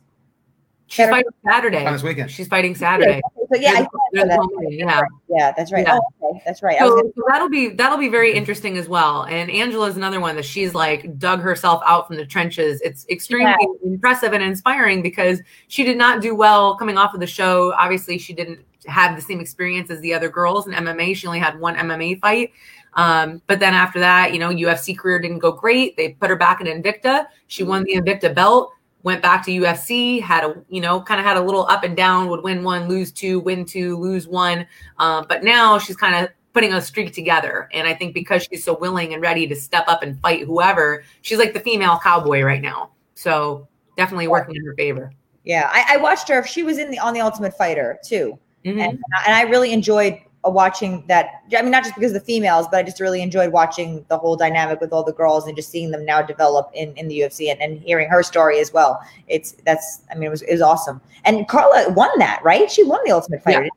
[0.92, 1.86] She's fighting Saturday.
[1.86, 2.30] On this weekend.
[2.30, 3.22] She's fighting Saturday.
[3.50, 4.50] So yeah, that.
[4.70, 5.86] yeah, yeah, that's right.
[5.88, 6.00] Yeah.
[6.22, 6.42] Oh, okay.
[6.46, 6.78] that's right.
[6.80, 9.24] So, gonna- so, that'll be that'll be very interesting as well.
[9.24, 12.82] And Angela is another one that she's like dug herself out from the trenches.
[12.82, 13.90] It's extremely yeah.
[13.90, 17.74] impressive and inspiring because she did not do well coming off of the show.
[17.74, 21.16] Obviously, she didn't have the same experience as the other girls in MMA.
[21.16, 22.52] She only had one MMA fight.
[22.96, 25.96] Um, but then after that, you know, UFC career didn't go great.
[25.96, 27.28] They put her back in Invicta.
[27.48, 31.26] She won the Invicta belt went back to UFC, had a you know kind of
[31.26, 34.66] had a little up and down, would win one, lose two, win two, lose one.
[35.00, 38.64] Um, but now she's kind of putting a streak together, and I think because she's
[38.64, 42.42] so willing and ready to step up and fight whoever, she's like the female cowboy
[42.42, 42.92] right now.
[43.16, 45.12] So definitely working in her favor.
[45.44, 46.40] Yeah, I, I watched her.
[46.40, 48.80] If she was in the on the Ultimate Fighter too, mm-hmm.
[48.80, 51.44] and, and I really enjoyed watching that.
[51.56, 54.18] I mean, not just because of the females, but I just really enjoyed watching the
[54.18, 57.20] whole dynamic with all the girls and just seeing them now develop in, in the
[57.20, 59.00] UFC and, and hearing her story as well.
[59.28, 61.00] It's that's, I mean, it was, it was awesome.
[61.26, 62.72] And Carla won that, right?
[62.72, 63.70] She won the Ultimate Fighter.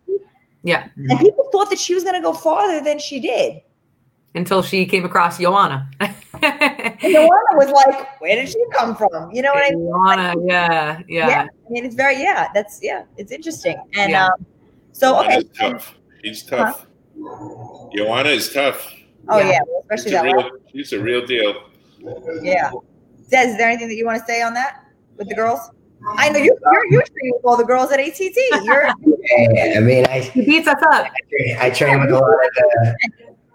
[0.63, 0.89] Yeah.
[0.97, 1.11] yeah.
[1.11, 3.61] And people thought that she was going to go farther than she did.
[4.35, 5.89] Until she came across Joanna.
[6.01, 9.31] Joanna was like, where did she come from?
[9.31, 9.87] You know what I mean?
[9.87, 11.47] Joanna, yeah, yeah, yeah.
[11.67, 13.77] I mean, it's very, yeah, that's, yeah, it's interesting.
[13.95, 14.27] And yeah.
[14.27, 14.47] um,
[14.93, 15.45] so, okay.
[16.25, 16.87] He's tough.
[17.23, 17.89] Huh?
[17.95, 18.91] Joanna is tough.
[19.29, 21.71] Oh yeah, yeah especially she's that real, She's a real deal.
[22.43, 22.73] Yeah.
[23.31, 24.85] Des, is there anything that you want to say on that
[25.19, 25.61] with the girls?
[26.17, 28.37] I know you, you're you train with all the girls at ATT.
[28.65, 28.87] You're.
[29.77, 31.07] I mean, I he beats us up.
[31.07, 32.97] I train, I train with a lot of the,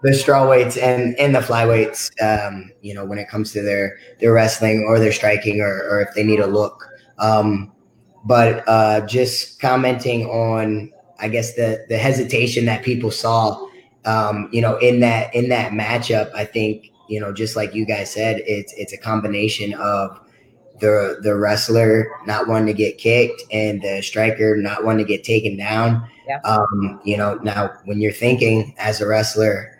[0.02, 2.10] the straw weights and and the flyweights.
[2.22, 6.02] Um, you know, when it comes to their their wrestling or their striking or or
[6.02, 6.88] if they need a look.
[7.18, 7.72] Um,
[8.24, 13.68] but uh, just commenting on I guess the the hesitation that people saw,
[14.04, 17.84] um, you know, in that in that matchup, I think you know, just like you
[17.84, 20.20] guys said, it's it's a combination of
[20.80, 25.24] the the wrestler not wanting to get kicked and the striker not wanting to get
[25.24, 26.08] taken down.
[26.28, 26.38] Yeah.
[26.44, 29.76] Um, you know, now when you're thinking as a wrestler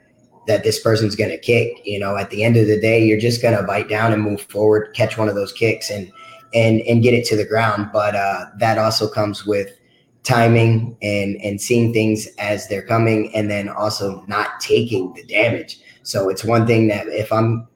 [0.46, 3.20] that this person's going to kick, you know, at the end of the day, you're
[3.20, 6.10] just going to bite down and move forward, catch one of those kicks and
[6.52, 7.90] and and get it to the ground.
[7.92, 9.70] But uh, that also comes with
[10.22, 15.80] timing and and seeing things as they're coming and then also not taking the damage.
[16.02, 17.66] So it's one thing that if i'm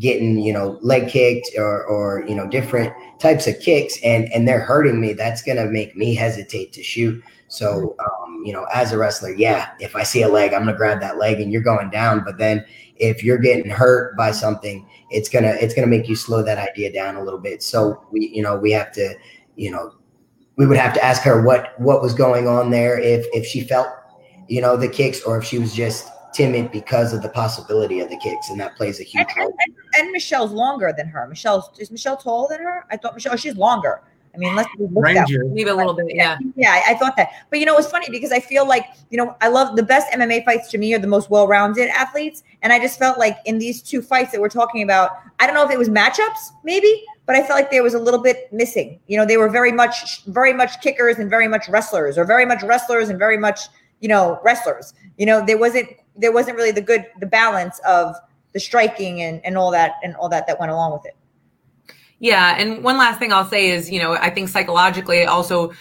[0.00, 4.46] getting you know leg kicked or or you know different types of kicks and and
[4.46, 7.22] they're hurting me that's to make me hesitate to shoot.
[7.48, 10.74] So um, you know as a wrestler yeah if i see a leg i'm to
[10.74, 12.22] grab that leg and you're going down.
[12.24, 12.64] But then
[12.96, 16.92] if you're getting hurt by something it's to it's to make you slow that idea
[16.92, 17.62] down a little bit.
[17.62, 19.14] So we you know we have to
[19.56, 19.94] you know
[20.56, 23.62] we would have to ask her what what was going on there if if she
[23.62, 23.88] felt
[24.48, 28.08] you know the kicks or if she was just timid because of the possibility of
[28.08, 31.26] the kicks and that plays a huge and, role and, and, michelle's longer than her
[31.28, 34.02] michelle's is michelle taller than her i thought michelle oh, she's longer
[34.34, 35.44] I mean, let's Ranger.
[35.44, 36.06] leave a little bit.
[36.08, 36.38] Yeah.
[36.56, 36.72] Yeah.
[36.72, 37.30] I, I, thought that.
[37.50, 40.12] But you know, it's funny because I feel like, you know, I love the best
[40.12, 42.42] MMA fights to me are the most well rounded athletes.
[42.62, 45.54] And I just felt like in these two fights that we're talking about, I don't
[45.54, 48.52] know if it was matchups, maybe, but I felt like there was a little bit
[48.52, 49.00] missing.
[49.06, 52.44] You know, they were very much, very much kickers and very much wrestlers, or very
[52.44, 53.60] much wrestlers and very much,
[54.00, 54.94] you know, wrestlers.
[55.16, 58.14] You know, there wasn't there wasn't really the good the balance of
[58.52, 61.16] the striking and and all that and all that that went along with it.
[62.20, 65.72] Yeah, and one last thing I'll say is, you know, I think psychologically it also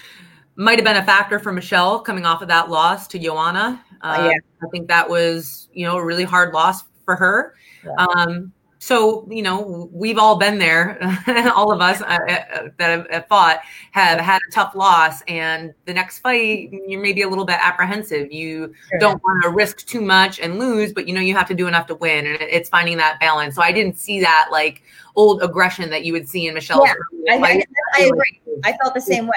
[0.55, 3.83] might have been a factor for Michelle coming off of that loss to Joanna.
[4.01, 4.39] Uh, yeah.
[4.61, 7.55] I think that was, you know, a really hard loss for her.
[7.85, 7.93] Yeah.
[7.93, 8.51] Um,
[8.83, 10.99] So, you know, we've all been there.
[11.55, 15.21] all of us uh, uh, that have, fought have had a tough loss.
[15.29, 18.29] And the next fight, you're maybe a little bit apprehensive.
[18.29, 18.99] You sure.
[18.99, 21.65] don't want to risk too much and lose, but you know, you have to do
[21.65, 22.27] enough to win.
[22.27, 23.55] And it's finding that balance.
[23.55, 24.83] So I didn't see that like
[25.15, 26.85] old aggression that you would see in Michelle.
[26.85, 26.93] Yeah,
[27.29, 27.63] I, I,
[27.95, 28.41] I, agree.
[28.63, 29.33] I felt the same way.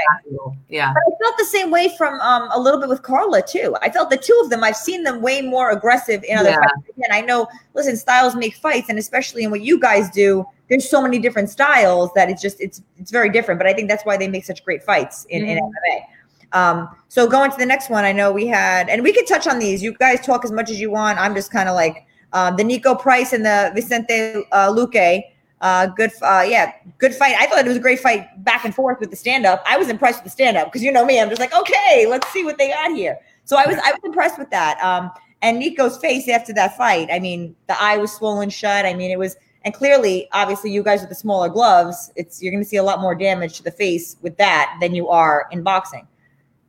[0.68, 0.92] Yeah.
[0.92, 3.76] But I felt the same way from um, a little bit with Carla too.
[3.82, 6.56] I felt the two of them, I've seen them way more aggressive in other yeah.
[6.56, 6.88] fights.
[6.96, 10.88] Again, I know, listen, styles make fights, and especially in what you guys do, there's
[10.88, 13.58] so many different styles that it's just it's it's very different.
[13.58, 15.50] But I think that's why they make such great fights in, mm-hmm.
[15.50, 16.06] in MMA.
[16.52, 19.46] Um, so going to the next one, I know we had, and we could touch
[19.46, 19.82] on these.
[19.82, 21.18] You guys talk as much as you want.
[21.18, 25.22] I'm just kind of like um, the Niko Price and the Vicente uh, Luque.
[25.60, 27.34] Uh, good, uh, yeah, good fight.
[27.38, 29.62] I thought it was a great fight back and forth with the stand up.
[29.66, 32.06] I was impressed with the stand up because you know me, I'm just like, okay,
[32.08, 33.18] let's see what they got here.
[33.44, 34.78] So I was, I was impressed with that.
[34.82, 35.10] Um,
[35.42, 38.84] and Niko's face after that fight, I mean, the eye was swollen shut.
[38.84, 42.52] I mean, it was, and clearly, obviously, you guys with the smaller gloves, it's you're
[42.52, 45.48] going to see a lot more damage to the face with that than you are
[45.50, 46.06] in boxing.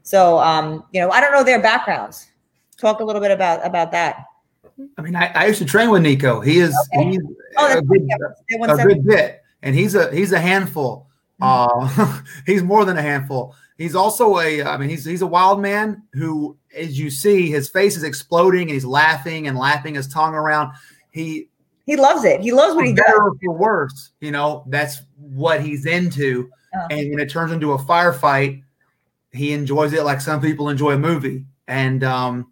[0.04, 2.28] So, um, you know, I don't know their backgrounds.
[2.78, 4.26] Talk a little bit about about that.
[4.98, 6.46] I mean, I, I used to train with Niko.
[6.46, 7.10] He is okay.
[7.10, 7.20] he's
[7.58, 8.08] oh, a, good,
[8.70, 11.08] a good bit, and he's a he's a handful.
[11.42, 12.02] Mm-hmm.
[12.02, 13.56] Uh, he's more than a handful.
[13.78, 17.70] He's also a, I mean, he's he's a wild man who, as you see, his
[17.70, 20.74] face is exploding and he's laughing and lapping his tongue around.
[21.12, 21.50] He
[21.86, 22.42] he loves it.
[22.42, 23.06] He loves what he does.
[23.44, 26.50] For worse, you know, that's what he's into.
[26.76, 26.88] Oh.
[26.90, 28.64] And when it turns into a firefight,
[29.32, 31.46] he enjoys it like some people enjoy a movie.
[31.68, 32.52] And um,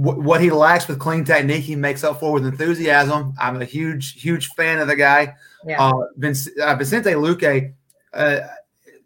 [0.00, 3.34] what he lacks with clean technique, he makes up for with enthusiasm.
[3.38, 5.34] I'm a huge, huge fan of the guy.
[5.66, 5.82] Yeah.
[5.82, 7.74] Uh, Vinc- uh, Vicente Luque,
[8.14, 8.40] uh,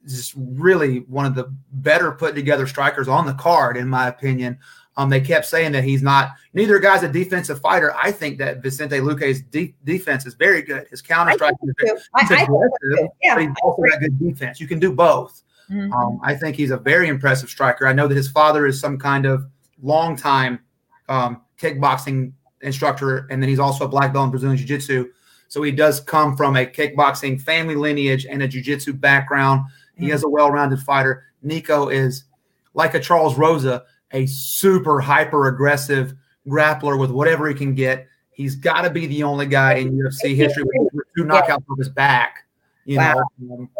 [0.06, 4.58] just really one of the better put together strikers on the card, in my opinion.
[4.96, 6.30] Um, they kept saying that he's not.
[6.52, 7.92] Neither guy's a defensive fighter.
[8.00, 10.86] I think that Vicente Luque's de- defense is very good.
[10.88, 14.60] His counter strike is very, he's I, aggressive, yeah, but he's also got good defense.
[14.60, 15.42] You can do both.
[15.68, 15.92] Mm-hmm.
[15.92, 17.88] Um, I think he's a very impressive striker.
[17.88, 19.46] I know that his father is some kind of
[19.82, 20.60] long time
[21.08, 25.10] um, kickboxing instructor, and then he's also a black belt in Brazilian Jiu Jitsu.
[25.48, 29.66] So he does come from a kickboxing family lineage and a Jiu Jitsu background.
[29.96, 31.24] He is a well rounded fighter.
[31.44, 32.24] Niko is
[32.72, 36.14] like a Charles Rosa, a super hyper aggressive
[36.48, 38.08] grappler with whatever he can get.
[38.32, 41.88] He's got to be the only guy in UFC history with two knockouts off his
[41.88, 42.46] back.
[42.84, 43.22] You wow.
[43.38, 43.70] know, um,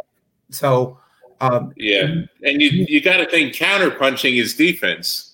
[0.51, 1.01] so
[1.41, 2.05] um, yeah,
[2.43, 5.34] and you you got to think counter punching is defense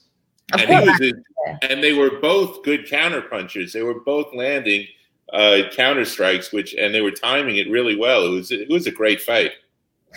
[0.53, 3.73] and he was a, and they were both good counter punchers.
[3.73, 4.87] They were both landing
[5.33, 8.27] uh, counter strikes, which and they were timing it really well.
[8.27, 9.53] It was it was a great fight.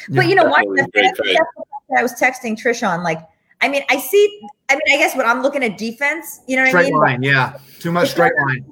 [0.09, 0.65] But you know what?
[1.97, 3.19] I was texting Trish on like.
[3.61, 4.41] I mean, I see.
[4.67, 6.99] I mean, I guess when I'm looking at defense, you know what straight I mean?
[6.99, 8.65] Straight line, yeah, too much straight line.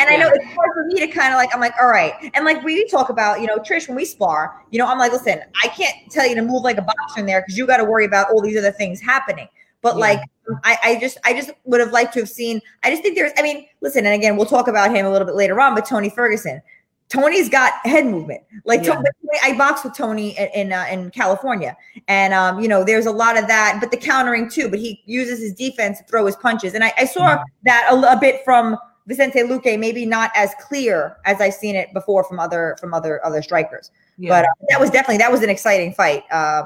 [0.00, 0.16] And yeah.
[0.16, 2.14] I know it's hard for me to kind of like, I'm like, all right.
[2.34, 5.12] And like we talk about, you know, Trish, when we spar, you know, I'm like,
[5.12, 7.76] listen, I can't tell you to move like a boxer in there because you got
[7.76, 9.46] to worry about all these other things happening.
[9.82, 10.00] But yeah.
[10.00, 10.20] like
[10.62, 12.60] I, I just I just would have liked to have seen.
[12.82, 13.32] I just think there's.
[13.38, 15.74] I mean, listen, and again, we'll talk about him a little bit later on.
[15.74, 16.60] But Tony Ferguson,
[17.08, 18.42] Tony's got head movement.
[18.64, 18.94] Like yeah.
[18.94, 19.06] Tony,
[19.42, 21.76] I boxed with Tony in in, uh, in, California,
[22.08, 24.68] and um, you know, there's a lot of that, but the countering too.
[24.68, 27.42] But he uses his defense to throw his punches, and I, I saw mm-hmm.
[27.64, 28.76] that a, a, bit from
[29.06, 33.24] Vicente Luque, maybe not as clear as I've seen it before from other from other
[33.24, 33.90] other strikers.
[34.18, 34.30] Yeah.
[34.30, 36.24] But uh, that was definitely that was an exciting fight.
[36.30, 36.64] Uh,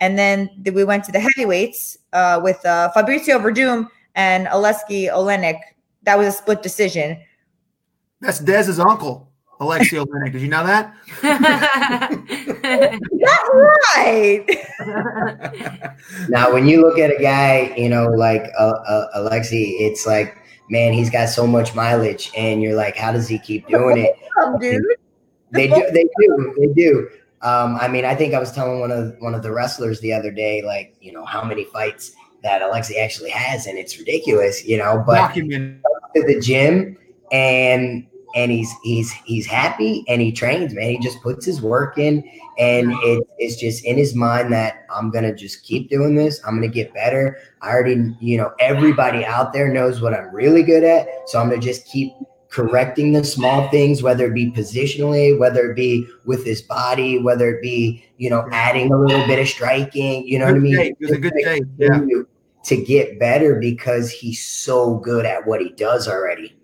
[0.00, 5.60] and then we went to the heavyweights uh, with uh, Fabricio Werdum and Aleksei Oleinik.
[6.04, 7.20] That was a split decision.
[8.20, 9.30] That's Dez's uncle,
[9.60, 10.32] Aleksei Oleinik.
[10.32, 10.94] Did you know that?
[13.12, 13.48] Not
[13.96, 14.46] right.
[16.28, 20.36] now, when you look at a guy, you know, like uh, uh, Aleksei, it's like,
[20.70, 24.14] man, he's got so much mileage, and you're like, how does he keep doing it?
[24.60, 24.84] dude.
[25.50, 25.86] They do.
[25.92, 26.54] They do.
[26.58, 27.08] They do.
[27.42, 30.12] Um, I mean, I think I was telling one of one of the wrestlers the
[30.12, 34.64] other day, like, you know, how many fights that Aleksei actually has, and it's ridiculous,
[34.64, 35.02] you know.
[35.06, 35.80] But to
[36.14, 36.96] the gym
[37.30, 40.90] and and he's he's he's happy and he trains, man.
[40.90, 45.10] He just puts his work in, and it, it's just in his mind that I'm
[45.10, 46.40] gonna just keep doing this.
[46.46, 47.38] I'm gonna get better.
[47.62, 51.48] I already, you know, everybody out there knows what I'm really good at, so I'm
[51.48, 52.12] gonna just keep
[52.58, 57.54] correcting the small things, whether it be positionally, whether it be with his body, whether
[57.54, 60.62] it be, you know, adding a little bit of striking, you know good what I
[60.62, 60.76] mean?
[60.76, 60.88] Day.
[60.88, 61.60] It was a good day.
[61.78, 62.00] Yeah.
[62.64, 66.56] To get better because he's so good at what he does already.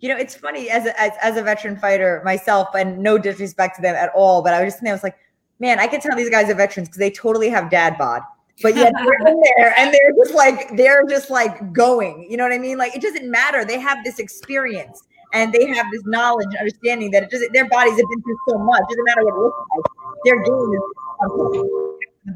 [0.00, 3.76] You know, it's funny as a, as, as a veteran fighter myself, and no disrespect
[3.76, 5.16] to them at all, but I was just thinking, I was like,
[5.60, 8.20] man, I can tell these guys are veterans because they totally have dad bod
[8.62, 12.44] but yet they're in there and they're just like they're just like going you know
[12.44, 16.02] what i mean like it doesn't matter they have this experience and they have this
[16.04, 17.52] knowledge and understanding that it doesn't.
[17.52, 18.82] Their bodies have been through so much.
[18.82, 19.84] It doesn't matter what it looks like.
[20.24, 20.82] Their game is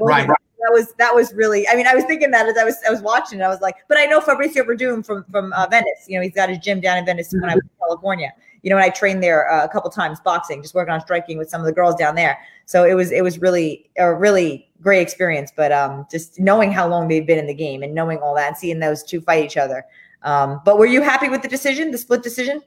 [0.00, 0.28] Right.
[0.28, 1.68] That was that was really.
[1.68, 3.40] I mean, I was thinking that as I was I was watching.
[3.40, 6.06] it, I was like, but I know Fabricio Werdum from from uh, Venice.
[6.08, 8.32] You know, he's got his gym down in Venice when I was in California.
[8.62, 11.38] You know, and I trained there uh, a couple times boxing, just working on striking
[11.38, 12.38] with some of the girls down there.
[12.64, 15.52] So it was it was really a really great experience.
[15.54, 18.48] But um, just knowing how long they've been in the game and knowing all that
[18.48, 19.84] and seeing those two fight each other.
[20.22, 22.62] Um, but were you happy with the decision, the split decision?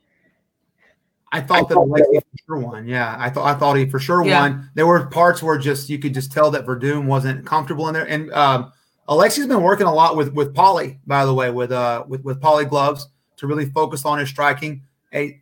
[1.32, 2.88] I thought that Alexi for sure won.
[2.88, 4.42] Yeah, I thought I thought he for sure Yeah.
[4.42, 4.70] won.
[4.74, 8.08] There were parts where just you could just tell that Werdum wasn't comfortable in there.
[8.08, 8.72] And um,
[9.08, 12.42] Alexi's been working a lot with with Polly, by the way, with uh with with
[12.42, 14.82] Polly gloves to really focus on his striking.
[15.12, 15.42] Hey,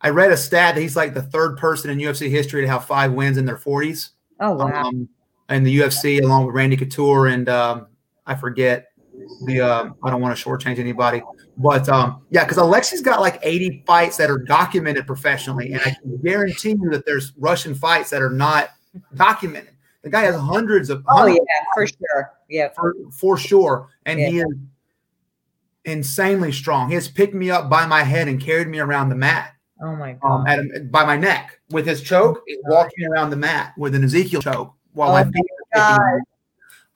[0.00, 2.84] I read a stat that he's like the third person in UFC history to have
[2.84, 4.10] five wins in their forties.
[4.40, 4.88] Oh wow!
[4.88, 5.08] Um,
[5.50, 7.86] in the UFC, along with Randy Couture and um,
[8.26, 8.92] I forget
[9.46, 11.22] the uh, I don't want to shortchange anybody,
[11.58, 15.90] but um, yeah, because Alexi's got like 80 fights that are documented professionally, and I
[15.90, 18.70] can guarantee you that there's Russian fights that are not
[19.14, 19.74] documented.
[20.02, 22.32] The guy has hundreds of oh hundreds yeah, for sure.
[22.48, 24.54] Yeah, for, for sure, and he is
[25.84, 26.88] insanely strong.
[26.88, 29.94] He has picked me up by my head and carried me around the mat Oh
[29.94, 30.28] my god.
[30.28, 33.94] um, at a, by my neck with his choke, he's walking around the mat with
[33.94, 36.24] an Ezekiel choke while Oh my feet.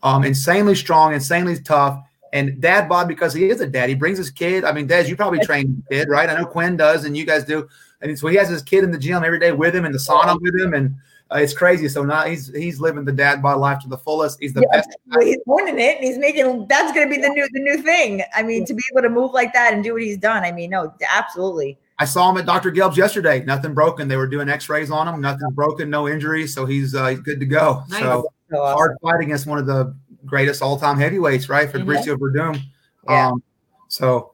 [0.05, 2.03] Um, insanely strong, insanely tough.
[2.33, 4.65] And dad bod, because he is a dad, he brings his kid.
[4.65, 6.31] I mean, Dad, you probably train kid, right?
[6.31, 7.69] I know Quinn does, and you guys do.
[8.01, 9.99] And so he has his kid in the gym every day with him, in the
[9.99, 10.95] sauna with him, and
[11.31, 11.89] uh, it's crazy.
[11.89, 14.41] So now he's he's living the dad bod life to the fullest.
[14.41, 14.97] He's the Yeah, best.
[15.09, 16.67] Well, he's winning it, and he's making.
[16.69, 18.23] That's going to be the new the new thing.
[18.35, 20.43] I mean, to be able to move like that and do what he's done.
[20.43, 21.79] I mean, no, absolutely.
[21.99, 22.73] I saw him at Dr.
[22.73, 23.45] Gelb's yesterday.
[23.45, 24.09] Nothing broken.
[24.09, 25.21] They were doing X-rays on him.
[25.21, 25.91] Nothing broken.
[25.91, 26.55] No injuries.
[26.55, 27.85] So he's uh, he's good to go.
[27.91, 28.01] Nice.
[28.01, 29.95] So So, uh, hard fight against one of the
[30.27, 31.71] greatest all-time heavyweights, right?
[31.71, 32.61] Fabricio Werdum.
[33.09, 33.29] Yeah.
[33.29, 33.43] Um,
[33.89, 34.33] so,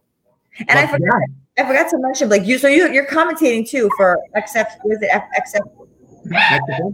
[0.68, 1.20] and I forgot,
[1.58, 2.58] I forgot to mention, like you.
[2.58, 4.66] So you you're commentating too for XF.
[4.82, 5.10] What is it?
[5.12, 6.88] F, XF.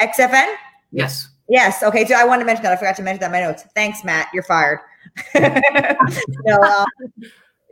[0.00, 0.54] XFN?
[0.92, 1.28] yes.
[1.48, 1.82] Yes.
[1.82, 2.06] Okay.
[2.06, 2.72] So I wanted to mention that.
[2.72, 3.64] I forgot to mention that in my notes.
[3.74, 4.28] Thanks, Matt.
[4.32, 4.78] You're fired.
[5.34, 6.84] no, uh,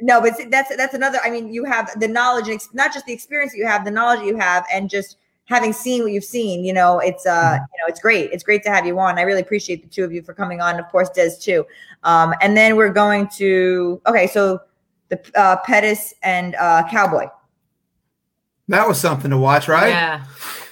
[0.00, 1.18] no, but that's that's another.
[1.22, 3.84] I mean, you have the knowledge and ex- not just the experience that you have,
[3.84, 5.16] the knowledge that you have, and just
[5.48, 6.64] having seen what you've seen.
[6.64, 8.30] You know, it's uh, you know, it's great.
[8.32, 9.18] It's great to have you on.
[9.18, 10.78] I really appreciate the two of you for coming on.
[10.78, 11.66] Of course, Des too.
[12.04, 14.26] Um, and then we're going to okay.
[14.26, 14.60] So
[15.08, 17.26] the uh, Pettis and uh, Cowboy.
[18.68, 19.88] That was something to watch, right?
[19.88, 20.24] Yeah.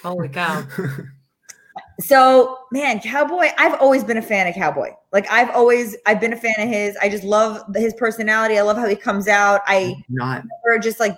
[0.03, 0.65] Holy cow.
[1.99, 4.91] So, man, Cowboy, I've always been a fan of Cowboy.
[5.13, 6.95] Like I've always I've been a fan of his.
[6.99, 8.59] I just love his personality.
[8.59, 9.63] I love how he comes out.
[9.67, 10.45] I Not.
[10.65, 11.17] or just like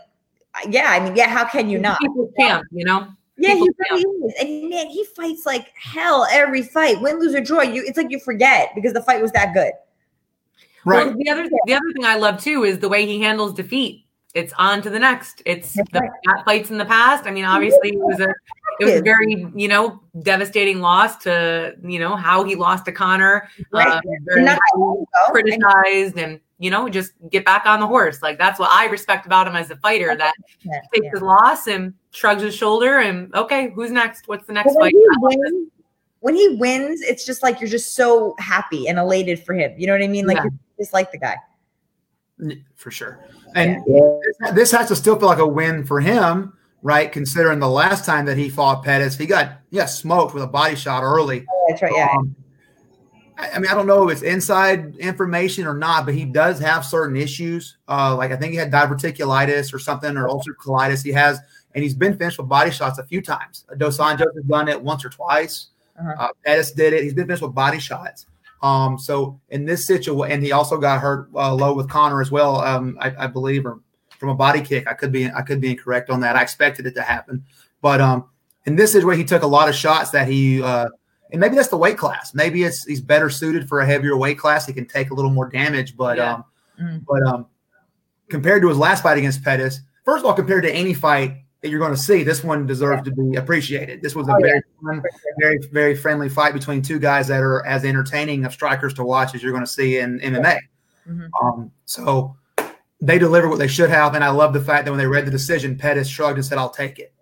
[0.68, 1.99] yeah, I mean, yeah, how can you not?
[2.01, 3.09] People's champ, you know?
[3.38, 4.35] Yeah, he really is.
[4.40, 7.01] And man, he fights like hell every fight.
[7.01, 7.62] Win, lose, or draw.
[7.62, 9.72] You it's like you forget because the fight was that good.
[10.85, 11.07] Right.
[11.07, 14.05] Well, the other the other thing I love too is the way he handles defeat.
[14.35, 15.42] It's on to the next.
[15.46, 16.44] It's That's the right.
[16.44, 17.27] fights in the past.
[17.27, 18.29] I mean, obviously it was a
[18.81, 22.92] it was a very you know devastating loss to you know how he lost to
[22.92, 23.48] Conor.
[23.72, 23.88] Right.
[23.88, 25.07] Uh, very Not that long ago.
[25.14, 28.22] I mean, criticized and you know just get back on the horse.
[28.22, 30.14] Like that's what I respect about him as a fighter.
[30.14, 31.11] That yeah, takes yeah.
[31.12, 34.26] his loss and shrugs his shoulder and okay, who's next?
[34.26, 34.94] What's the next But when fight?
[34.94, 35.70] he wins,
[36.20, 39.72] when he wins, it's just like you're just so happy and elated for him.
[39.78, 40.26] You know what I mean?
[40.26, 40.44] Like Yeah.
[40.44, 41.37] you just like the guy.
[42.74, 43.20] For sure.
[43.54, 44.00] And Yeah.
[44.40, 46.52] this, this has to still feel like a win for him,
[46.83, 47.11] right?
[47.11, 50.46] Considering the last time that he fought Pettis, he got he got smoked with a
[50.48, 51.46] body shot early.
[51.68, 51.92] That's right.
[51.94, 52.09] Yeah.
[52.16, 52.35] Um,
[53.38, 56.59] I, I mean, I don't know if it's inside information or not, but he does
[56.59, 57.76] have certain issues.
[57.88, 61.04] Uh, like I think he had diverticulitis or something, or ulcerative colitis.
[61.04, 61.38] He has,
[61.79, 63.64] and he's been finished with body shots a few times.
[63.77, 65.69] Dos Anjos has done it once or twice.
[65.97, 66.12] Uh-huh.
[66.19, 67.05] Uh, Pettis did it.
[67.05, 68.27] He's been finished with body shots.
[68.62, 72.33] Um, so in this situation, and he also got hurt uh, low with Conor as
[72.33, 72.61] well.
[72.62, 73.79] Um, I, I believe, or
[74.19, 74.88] from a body kick.
[74.88, 76.35] I could be I could be incorrect on that.
[76.35, 77.45] I expected it to happen,
[77.81, 78.29] but um,
[78.67, 80.61] in this where he took a lot of shots that he.
[80.61, 80.88] Uh,
[81.31, 82.35] and maybe that's the weight class.
[82.35, 84.67] Maybe it's he's better suited for a heavier weight class.
[84.67, 86.33] He can take a little more damage, but Yeah.
[86.35, 86.45] um,
[86.81, 87.05] Mm.
[87.07, 87.47] but um,
[88.29, 91.71] compared to his last fight against Pettis, first of all, compared to any fight that
[91.71, 94.01] you're going to see, this one deserves to be appreciated.
[94.01, 95.03] This was a Oh, very fun,
[95.40, 99.35] very very friendly fight between two guys that are as entertaining of strikers to watch
[99.35, 100.59] as you're going to see in MMA.
[101.09, 101.29] Mhm.
[101.42, 102.37] Um, so
[103.01, 105.27] they delivered what they should have, and I love the fact that when they read
[105.27, 107.12] the decision, Pettis shrugged and said, "I'll take it."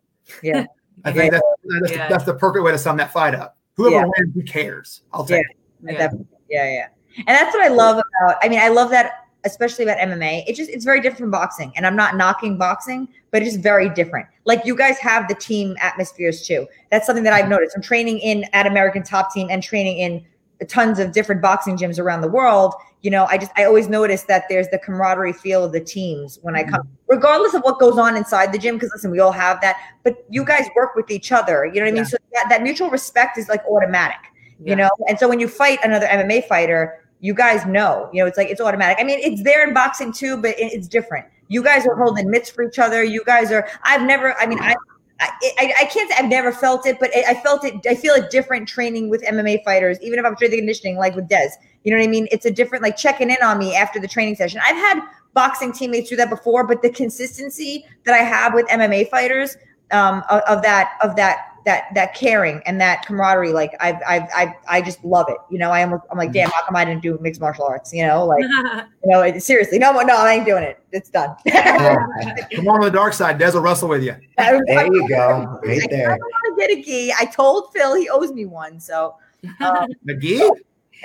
[0.42, 0.66] Yeah.
[1.04, 1.44] I think that's,
[1.80, 2.08] that's, Yeah.
[2.08, 3.56] that's the perfect way to sum that fight up.
[3.74, 4.04] Whoever Yeah.
[4.18, 5.02] wins, who cares?
[5.12, 5.56] I'll take it.
[5.82, 6.08] Yeah.
[6.48, 6.88] yeah, yeah.
[7.18, 8.36] And that's what I love about.
[8.42, 10.44] I mean, I love that, especially about MMA.
[10.46, 13.88] It just it's very different from boxing, and I'm not knocking boxing, but it's very
[13.88, 14.26] different.
[14.44, 16.66] Like you guys have the team atmospheres too.
[16.90, 17.52] That's something that I've mm-hmm.
[17.52, 17.76] noticed.
[17.76, 20.24] I'm training in at American Top Team and training in
[20.68, 22.74] tons of different boxing gyms around the world,
[23.06, 26.40] you know, I just I always notice that there's the camaraderie feel of the teams
[26.42, 26.94] when I come, mm-hmm.
[27.06, 28.74] regardless of what goes on inside the gym.
[28.76, 30.48] Because listen, we all have that, but you mm-hmm.
[30.48, 31.66] guys work with each other.
[31.66, 32.04] You know what I mean?
[32.04, 34.18] So that, that mutual respect is like automatic.
[34.58, 34.70] Yeah.
[34.70, 38.08] You know, and so when you fight another MMA fighter, you guys know.
[38.12, 38.98] You know, it's like it's automatic.
[39.00, 41.26] I mean, it's there in boxing too, but it- it's different.
[41.48, 43.02] You guys are holding mitts for each other.
[43.04, 43.68] You guys are.
[43.84, 44.34] I've never.
[44.38, 44.76] I mean, I.
[45.18, 47.74] I, I, can't say I've never felt it, but I felt it.
[47.88, 51.14] I feel it different training with MMA fighters, even if I'm strength and conditioning, like
[51.14, 51.52] with Dez.
[51.84, 52.28] You know what I mean?
[52.30, 54.60] It's a different, like checking in on me after the training session.
[54.62, 55.00] I've had
[55.32, 59.56] boxing teammates do that before, but the consistency that I have with MMA fighters,
[59.90, 64.22] um, of, of that, of that, that, that caring and that camaraderie, like I've, I've,
[64.34, 65.36] I've, I just love it.
[65.50, 67.92] You know, I am, I'm like, damn, how come I didn't do mixed martial arts?
[67.92, 68.42] You know, like,
[69.04, 70.78] you know, it- seriously, no, no, I ain't doing it.
[70.92, 71.34] It's done.
[71.50, 73.38] Come on to the dark side.
[73.38, 74.14] Des will wrestle with you.
[74.38, 74.54] There
[74.86, 76.12] you go, right I there.
[76.12, 77.12] I want to get a gi.
[77.18, 79.16] I told Phil he owes me one, so
[79.60, 80.48] um, McGee?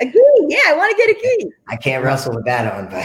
[0.00, 0.12] a gi.
[0.46, 1.52] Yeah, I want to get a gi.
[1.68, 3.04] I can't wrestle with that on, but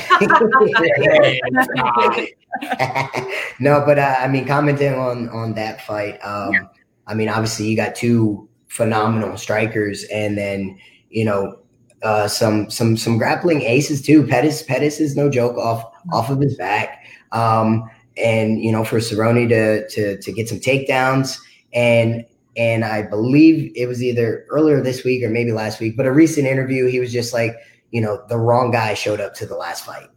[3.59, 6.19] no, but uh, I mean, commenting on on that fight.
[6.23, 6.69] Um,
[7.07, 10.77] I mean, obviously, you got two phenomenal strikers, and then
[11.09, 11.59] you know
[12.03, 14.25] uh, some some some grappling aces too.
[14.25, 18.99] Pettis Pettis is no joke off off of his back, um, and you know for
[18.99, 21.39] Cerrone to to to get some takedowns
[21.73, 22.25] and.
[22.59, 26.11] And I believe it was either earlier this week or maybe last week, but a
[26.11, 27.55] recent interview, he was just like,
[27.91, 30.09] you know, the wrong guy showed up to the last fight.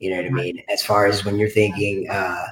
[0.00, 0.62] You know what I mean?
[0.68, 2.44] As far as when you're thinking uh,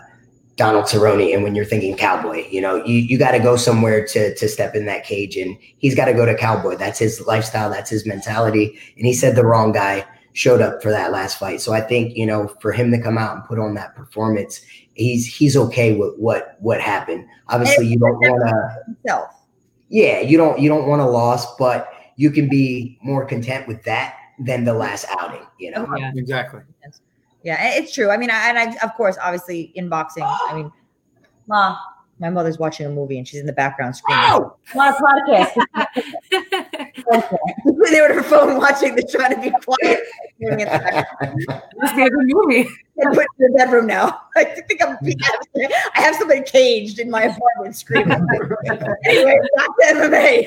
[0.56, 4.06] Donald Cerrone and when you're thinking Cowboy, you know, you, you got to go somewhere
[4.06, 6.76] to to step in that cage, and he's got to go to Cowboy.
[6.76, 7.70] That's his lifestyle.
[7.70, 8.78] That's his mentality.
[8.96, 11.60] And he said the wrong guy showed up for that last fight.
[11.60, 14.60] So I think you know, for him to come out and put on that performance,
[14.94, 17.26] he's he's okay with what what happened.
[17.48, 18.94] Obviously, you don't want to
[19.88, 23.82] yeah, you don't you don't want a loss, but you can be more content with
[23.84, 25.46] that than the last outing.
[25.58, 26.12] You know, Yeah.
[26.14, 26.62] Exactly.
[27.44, 28.10] Yeah, it's true.
[28.10, 30.72] I mean, I, and I, of course, obviously, in boxing, I mean,
[31.46, 31.76] Ma,
[32.18, 34.24] my mother's watching a movie and she's in the background screaming.
[34.28, 34.56] Oh!
[34.74, 35.54] Ma, podcast.
[37.90, 38.94] they were on her phone watching.
[38.94, 40.00] They're trying to be quiet.
[40.40, 40.68] Doing it.
[40.68, 41.04] I
[41.76, 42.64] Must be a good movie.
[42.64, 44.20] put it in the bedroom now.
[44.36, 44.96] I think I'm.
[45.96, 48.12] I have somebody caged in my apartment screaming.
[49.04, 50.46] anyway, back to MMA.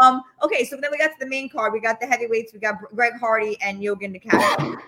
[0.00, 1.72] um, okay, so then we got to the main card.
[1.72, 2.52] We got the heavyweights.
[2.52, 4.80] We got Greg Hardy and Yogan Nakashima.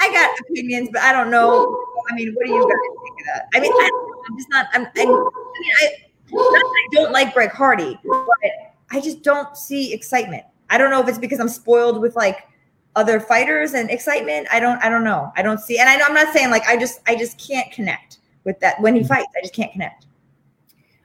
[0.00, 1.84] I, got opinions, but I don't know.
[2.10, 2.70] I mean, what do you guys
[3.02, 3.48] think of that?
[3.54, 3.90] I mean, I,
[4.28, 4.66] I'm just not.
[4.72, 4.86] I'm.
[4.86, 5.14] I, I mean,
[5.82, 5.90] I,
[6.32, 8.50] not that I don't like Greg Hardy, but
[8.90, 10.44] I just don't see excitement.
[10.70, 12.46] I don't know if it's because I'm spoiled with like
[12.96, 14.48] other fighters and excitement.
[14.52, 14.82] I don't.
[14.82, 15.32] I don't know.
[15.36, 15.78] I don't see.
[15.78, 17.00] And I, know I'm not saying like I just.
[17.06, 19.28] I just can't connect with that when he fights.
[19.36, 20.06] I just can't connect.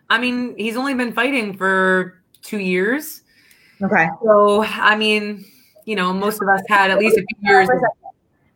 [0.09, 3.23] I mean, he's only been fighting for two years.
[3.81, 4.07] Okay.
[4.23, 5.45] So, I mean,
[5.85, 7.69] you know, most of us had at least a few years.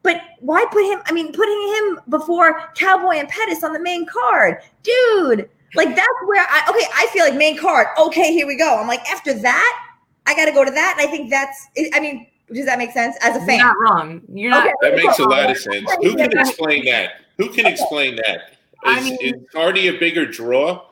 [0.04, 1.02] But why put him?
[1.06, 5.50] I mean, putting him before Cowboy and Pettis on the main card, dude.
[5.76, 6.86] Like that's where I okay.
[6.96, 7.88] I feel like main card.
[8.00, 8.80] Okay, here we go.
[8.80, 9.86] I'm like after that,
[10.26, 11.68] I got to go to that, and I think that's.
[11.94, 13.60] I mean, does that make sense as a You're fan?
[13.60, 14.22] not wrong.
[14.34, 14.66] You're not.
[14.66, 14.74] Okay.
[14.82, 15.92] That makes a lot of sense.
[16.02, 17.12] Who can explain that?
[17.38, 18.54] Who can explain that?
[18.84, 20.86] I Is, mean- is Hardy a bigger draw?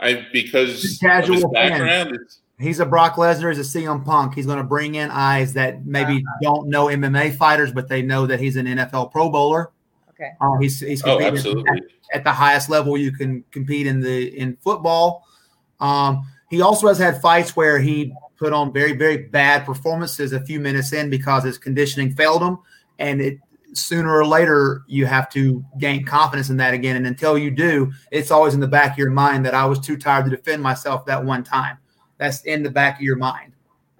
[0.00, 1.70] I because Casual of his fan.
[1.70, 2.18] background.
[2.20, 3.54] It's, He's a Brock Lesnar.
[3.54, 4.34] He's a CM Punk.
[4.34, 8.26] He's going to bring in eyes that maybe don't know MMA fighters, but they know
[8.26, 9.72] that he's an NFL Pro Bowler.
[10.10, 10.30] Okay.
[10.40, 11.82] Uh, he's he's oh, competed absolutely.
[12.14, 15.26] at the highest level you can compete in the in football.
[15.80, 20.40] Um, he also has had fights where he put on very very bad performances a
[20.40, 22.58] few minutes in because his conditioning failed him,
[22.98, 23.38] and it
[23.74, 26.96] sooner or later you have to gain confidence in that again.
[26.96, 29.78] And until you do, it's always in the back of your mind that I was
[29.78, 31.76] too tired to defend myself that one time.
[32.18, 33.52] That's in the back of your mind.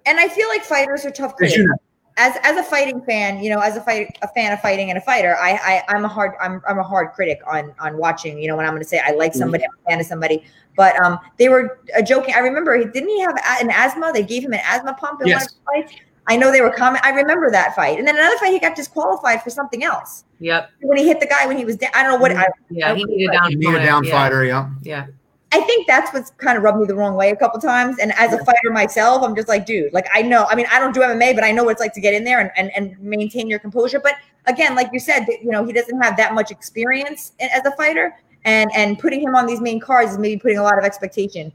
[0.05, 1.57] And I feel like fighters are tough As critics.
[1.57, 1.75] you know,
[2.17, 4.97] as as a fighting fan, you know, as a fight a fan of fighting and
[4.97, 8.39] a fighter, I, I I'm a hard I'm I'm a hard critic on on watching.
[8.39, 10.43] You know, when I'm going to say I like somebody, I'm a fan of somebody.
[10.75, 12.33] But um, they were uh, joking.
[12.35, 14.11] I remember he didn't he have an asthma?
[14.13, 15.53] They gave him an asthma pump in Yes.
[15.65, 16.01] one of his fights.
[16.29, 17.05] I know they were comment.
[17.05, 20.69] I remember that fight, and then another fight he got disqualified for something else Yep.
[20.81, 21.91] when he hit the guy when he was down.
[21.95, 22.31] I don't know what.
[22.35, 22.93] I, Yeah.
[22.95, 23.51] He needed down.
[23.51, 24.11] you need a down yeah.
[24.11, 24.69] fighter, yeah.
[24.81, 25.07] Yeah.
[25.51, 27.99] I think that's what's kind of rubbed me the wrong way a couple times.
[27.99, 30.45] And as a fighter myself, I'm just like, dude, like I know.
[30.49, 32.25] I mean, I don't do MMA, but I know what it's like to get in
[32.25, 33.99] there and, and, and maintain your composure.
[33.99, 37.71] But again, like you said, you know, he doesn't have that much experience as a
[37.71, 40.83] fighter, and and putting him on these main cards is maybe putting a lot of
[40.83, 41.53] expectation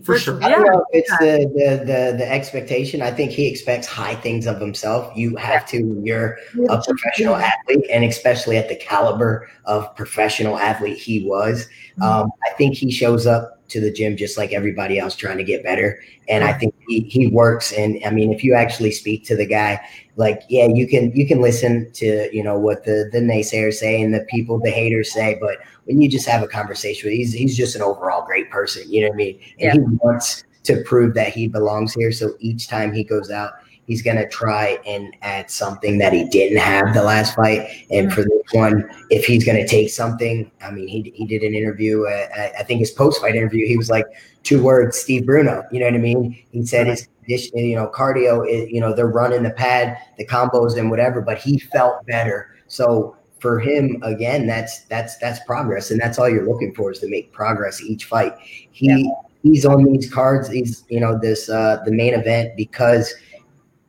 [0.00, 0.42] For sure.
[0.42, 0.56] I Yeah.
[0.56, 3.02] don't know it's the, the the the expectation.
[3.02, 5.12] I think he expects high things of himself.
[5.14, 6.38] You have to you're
[6.70, 11.68] a professional athlete, and especially at the caliber of professional athlete he was.
[12.00, 15.44] Um, I think he shows up to the gym just like everybody else, trying to
[15.44, 15.98] get better.
[16.28, 17.72] And I think he, he works.
[17.72, 19.80] And I mean, if you actually speak to the guy,
[20.16, 24.00] like yeah, you can you can listen to you know what the the naysayers say
[24.00, 27.32] and the people the haters say, but when you just have a conversation with, he's
[27.32, 28.90] he's just an overall great person.
[28.90, 29.40] You know what I mean?
[29.58, 32.12] And he wants to prove that he belongs here.
[32.12, 33.54] So each time he goes out,
[33.86, 37.68] he's gonna try and add something that he didn't have the last fight.
[37.90, 41.54] And for this one, if he's gonna take something, I mean, he he did an
[41.54, 42.04] interview.
[42.04, 42.26] Uh,
[42.58, 44.06] I- think his post fight interview, he was like
[44.42, 45.64] two words, Steve Bruno.
[45.72, 46.36] You know what I mean?
[46.52, 50.26] He said his condition- you know cardio, is, you know, they're running the pad, the
[50.26, 52.48] combos, and whatever, but he felt better.
[52.68, 57.00] So for him again that's that's that's progress and that's all you're looking for is
[57.00, 58.32] to make progress each fight
[58.70, 59.12] he
[59.42, 63.12] he's on these cards he's you know this uh the main event because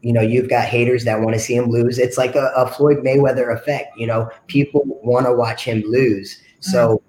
[0.04, 2.68] you know you've got haters that want to see him lose it's like a, a
[2.68, 7.06] floyd mayweather effect you know people want to watch him lose so mm-hmm.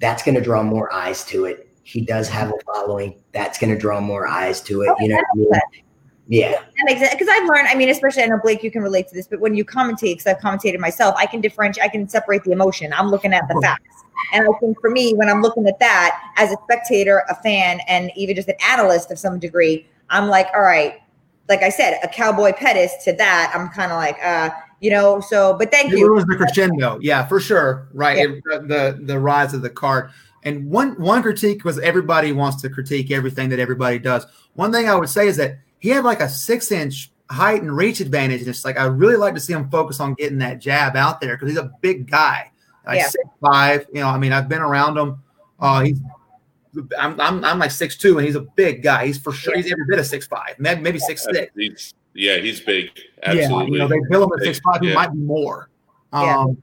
[0.00, 3.72] that's going to draw more eyes to it he does have a following that's going
[3.72, 5.84] to draw more eyes to it you know what I mean?
[6.28, 7.68] yeah That makes sense because I've learned.
[7.68, 10.18] I mean, especially I know Blake, you can relate to this, but when you commentate,
[10.18, 11.84] because I've commentated myself, I can differentiate.
[11.84, 12.92] I can separate the emotion.
[12.92, 16.32] I'm looking at the facts, and I think for me, when I'm looking at that
[16.36, 20.46] as a spectator, a fan, and even just an analyst of some degree, I'm like,
[20.54, 21.01] all right,
[21.52, 24.48] like I said, a cowboy Pettis to that, I'm kind of like, uh,
[24.80, 25.20] you know.
[25.20, 26.06] So, but thank It you.
[26.10, 27.88] It was the crescendo, yeah, for sure.
[27.92, 28.24] Right, Yeah.
[28.24, 30.10] It- the, the rise of the card.
[30.44, 34.26] And one one critique was everybody wants to critique everything that everybody does.
[34.54, 37.76] One thing I would say is that he had like a six inch height and
[37.76, 40.58] reach advantage, and it's like I really like to see him focus on getting that
[40.58, 42.50] jab out there because he's a big guy,
[42.86, 43.08] like Yeah.
[43.08, 43.86] six five.
[43.92, 45.22] You know, I mean, I've been around him.
[45.60, 46.00] Uh, he's
[46.98, 49.06] I'm, I'm I'm like six two, and he's a big guy.
[49.06, 49.54] He's for sure.
[49.56, 51.52] He's every bit of six five, maybe six six.
[51.54, 52.90] He's, yeah, he's big.
[53.22, 53.72] Yeah, Absolutely.
[53.72, 54.80] you know, they bill him at six five.
[54.80, 54.94] He Yeah.
[54.94, 55.68] might be more.
[56.12, 56.38] Yeah.
[56.38, 56.62] Um,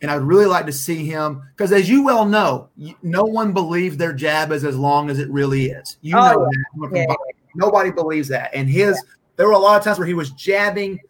[0.00, 2.68] and I'd really like to see him because, as you well know,
[3.02, 5.98] no one believes their jab is as long as it really is.
[6.02, 6.96] You Oh, know that.
[6.96, 7.14] Yeah.
[7.56, 8.50] Nobody believes that.
[8.54, 9.02] And his,
[9.36, 11.00] there were a lot of times where he was jabbing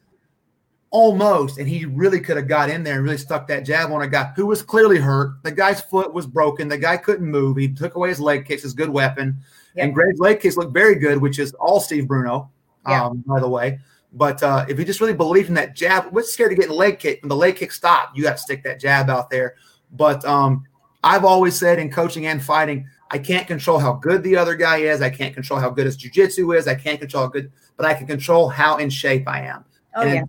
[0.90, 4.02] almost, and he really could have got in there and really stuck that jab on
[4.02, 5.42] a guy who was clearly hurt.
[5.42, 6.68] The guy's foot was broken.
[6.68, 7.56] The guy couldn't move.
[7.56, 9.36] He took away his leg kicks, his good weapon.
[9.74, 9.84] Yeah.
[9.84, 12.50] And Greg's leg kicks looked very good, which is all Steve Bruno,
[12.86, 13.04] Yeah.
[13.04, 13.80] um, by the way.
[14.14, 16.74] But uh, if you just really believed in that jab, what's scared of getting a
[16.74, 17.22] leg kick?
[17.22, 19.56] When the leg kick stopped, you got to stick that jab out there.
[19.92, 20.64] But um,
[21.04, 24.78] I've always said in coaching and fighting, I can't control how good the other guy
[24.78, 25.02] is.
[25.02, 26.66] I can't control how good his jujitsu is.
[26.66, 29.64] I can't control how good, but I can control how in shape I am.
[29.94, 30.22] Oh and, yeah.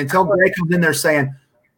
[0.00, 1.34] Until, and until Greg comes in there saying,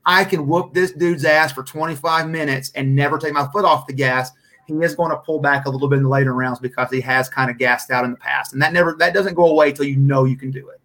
[0.06, 3.86] I can whoop this dude's ass for 25 minutes and never take my foot off
[3.86, 4.30] the gas,
[4.66, 7.00] he is going to pull back a little bit in the later rounds because he
[7.00, 8.52] has kind of gassed out in the past.
[8.52, 10.80] And that never that doesn't go away until you know you can do it.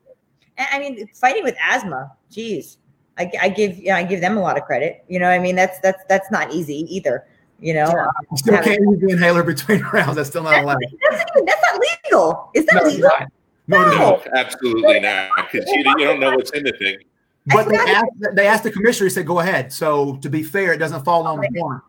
[0.57, 2.77] And, I mean, fighting with asthma, geez,
[3.17, 5.03] I, I give yeah, I give them a lot of credit.
[5.07, 7.25] You know, what I mean, that's that's that's not easy either.
[7.59, 8.03] You know, Yeah.
[8.05, 10.15] Um, You still having- can't use the inhaler between rounds.
[10.15, 10.77] That's still not allowed.
[11.09, 12.51] that's, that's not legal.
[12.53, 13.09] Is that No, it's legal?
[13.19, 13.27] not.
[13.67, 13.97] No, no, no.
[13.97, 15.29] No, absolutely not.
[15.51, 16.97] Because you, you don't know what's in the thing.
[17.51, 19.07] But they asked, they asked the commissioner.
[19.07, 21.83] He said, "Go ahead." So to be fair, it doesn't fall on the corner.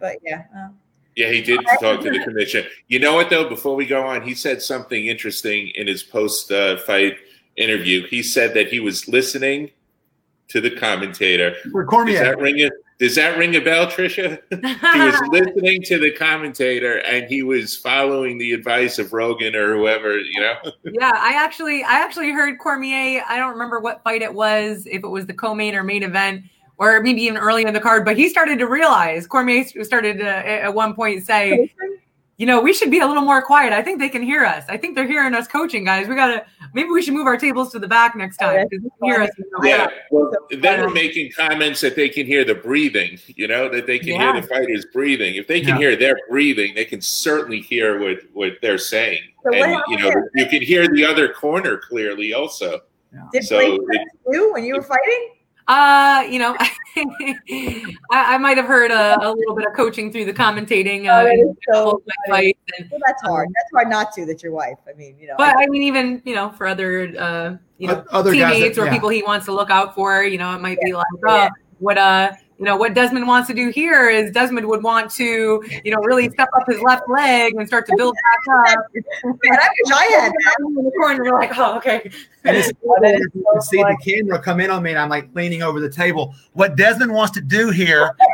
[0.00, 0.68] But yeah, uh,
[1.16, 2.64] Yeah, he did talk to the commission.
[2.88, 3.48] You know what, though?
[3.48, 7.16] Before we go on, he said something interesting in his post uh, fight
[7.56, 8.06] interview.
[8.06, 9.70] He said that he was listening
[10.48, 11.54] to the commentator.
[11.72, 14.40] For Does that ring a Does that ring a bell, Trisha?
[14.50, 19.76] he was listening to the commentator and he was following the advice of Rogan or
[19.76, 20.54] whoever, you know.
[20.84, 23.22] yeah, I actually, I actually heard Cormier.
[23.28, 26.44] I don't remember what fight it was, if it was the co-main or main event,
[26.78, 28.04] or maybe even early in the card.
[28.04, 31.70] But he started to realize Cormier started to, at one point say,
[32.38, 33.72] you know, we should be a little more quiet.
[33.72, 34.64] I think they can hear us.
[34.68, 36.06] I think they're hearing us coaching, guys.
[36.06, 38.56] We gotta maybe we should move our tables to the back next time.
[38.68, 39.30] 'cause they can hear us.
[39.62, 43.86] Yeah, well, then we're making comments that they can hear the breathing, you know, that
[43.86, 44.32] they can Yeah.
[44.32, 45.36] hear the fighters breathing.
[45.36, 45.78] If they can Yeah.
[45.78, 49.22] hear their breathing, they can certainly hear what, what they're saying.
[49.42, 50.28] So and, you know, happened?
[50.34, 52.80] you can hear the other corner clearly also.
[53.32, 55.30] did So Blake it- you when you were fighting?
[55.68, 56.56] Uh, you know,
[56.96, 61.28] I, I might have heard a, a little bit of coaching through the commentating uh,
[61.28, 63.48] Oh, that so my and, Well, that's hard.
[63.48, 64.24] That's hard not to.
[64.26, 64.78] That your wife.
[64.88, 65.34] I mean, you know.
[65.36, 68.78] but I mean, even you know, for other uh, you know, Other guys that- teammates
[68.78, 68.92] or yeah.
[68.92, 71.48] people he wants to look out for, you know, it might be like, Yeah.
[71.50, 75.10] oh, what uh, you know, what Desmond wants to do here is Desmond would want
[75.12, 78.14] to, you know, really step up his left leg and start to build
[78.48, 78.86] back up.
[78.94, 80.54] Man, I wish I had that.
[80.60, 82.10] in the corner, you're like, oh, okay.
[82.44, 82.68] And it's
[83.02, 85.28] that is you can so see the camera come in on me, and I'm like
[85.34, 86.34] leaning over the table.
[86.54, 88.14] What Desmond wants to do here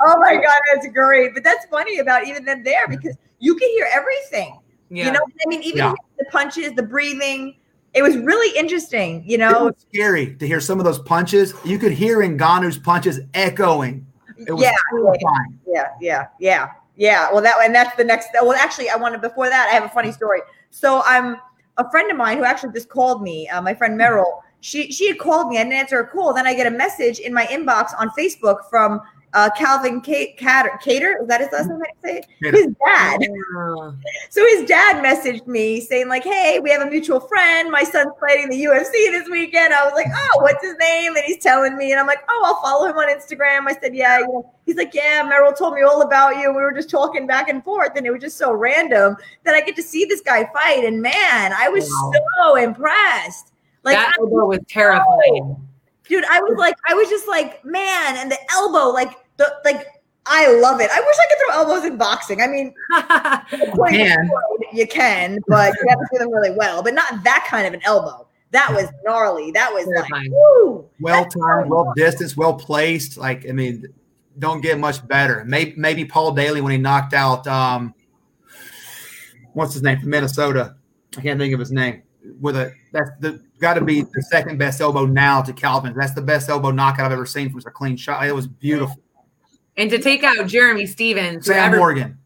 [0.00, 1.34] oh my god, that's great.
[1.34, 4.58] But that's funny about even them there because you can hear everything.
[4.90, 5.06] Yeah.
[5.06, 5.94] You know, I mean, even Yeah.
[6.18, 7.56] the punches, the breathing.
[7.96, 9.24] It was really interesting.
[9.26, 11.54] You It know, was scary to hear some of those punches.
[11.64, 14.06] You could hear Ngannou's punches echoing.
[14.46, 15.58] It was yeah, terrifying.
[15.66, 17.32] yeah, yeah, yeah, yeah.
[17.32, 18.28] Well, that and that's the next.
[18.34, 19.68] Well, actually, I wanted before that.
[19.70, 20.40] I have a funny story.
[20.70, 21.38] So I'm
[21.78, 23.48] a friend of mine who actually just called me.
[23.48, 24.42] Uh, my friend Meryl.
[24.60, 25.56] She she had called me.
[25.58, 26.34] I didn't answer her call.
[26.34, 29.00] Then I get a message in my inbox on Facebook from
[29.34, 30.80] uh, Calvin Kattar.
[30.80, 31.82] Kattar is that his last name?
[31.82, 32.22] I say.
[32.40, 33.20] His dad.
[34.30, 37.70] So his dad messaged me saying like, "Hey, we have a mutual friend.
[37.70, 41.24] My son's fighting the UFC this weekend." I was like, "Oh, what's his name?" And
[41.24, 44.18] he's telling me, and I'm like, "Oh, I'll follow him on Instagram." I said, "Yeah."
[44.20, 44.52] You know.
[44.66, 46.50] He's like, "Yeah." Meryl told me all about you.
[46.50, 49.60] We were just talking back and forth, and it was just so random that I
[49.62, 50.84] get to see this guy fight.
[50.84, 52.12] And man, I was Wow.
[52.38, 53.52] so impressed.
[53.84, 55.56] Like, that I- elbow was terrifying.
[56.08, 59.86] Dude, I was like, I was just like, man, and the elbow, like the like.
[60.28, 60.90] I love it.
[60.90, 62.42] I wish I could throw elbows in boxing.
[62.42, 62.74] I mean,
[63.68, 64.28] According to can.
[64.28, 66.82] Freud, You can, but you have to do them really well.
[66.82, 68.26] But not that kind of an elbow.
[68.50, 69.52] That was gnarly.
[69.52, 70.88] That was like, woo.
[70.98, 73.16] well timed, well distanced, well placed.
[73.16, 73.86] Like I mean,
[74.38, 75.44] don't get much better.
[75.44, 77.94] Maybe maybe Paul Daley when he knocked out um,
[79.52, 80.76] what's his name from Minnesota?
[81.16, 82.02] I can't think of his name.
[82.40, 85.94] With a that's the got to be the second best elbow now to Calvin.
[85.96, 88.26] That's the best elbow knockout I've ever seen from a clean shot.
[88.26, 88.96] It was beautiful.
[89.76, 92.18] and to take out Jeremy Stephens, who, Sam every- Morgan.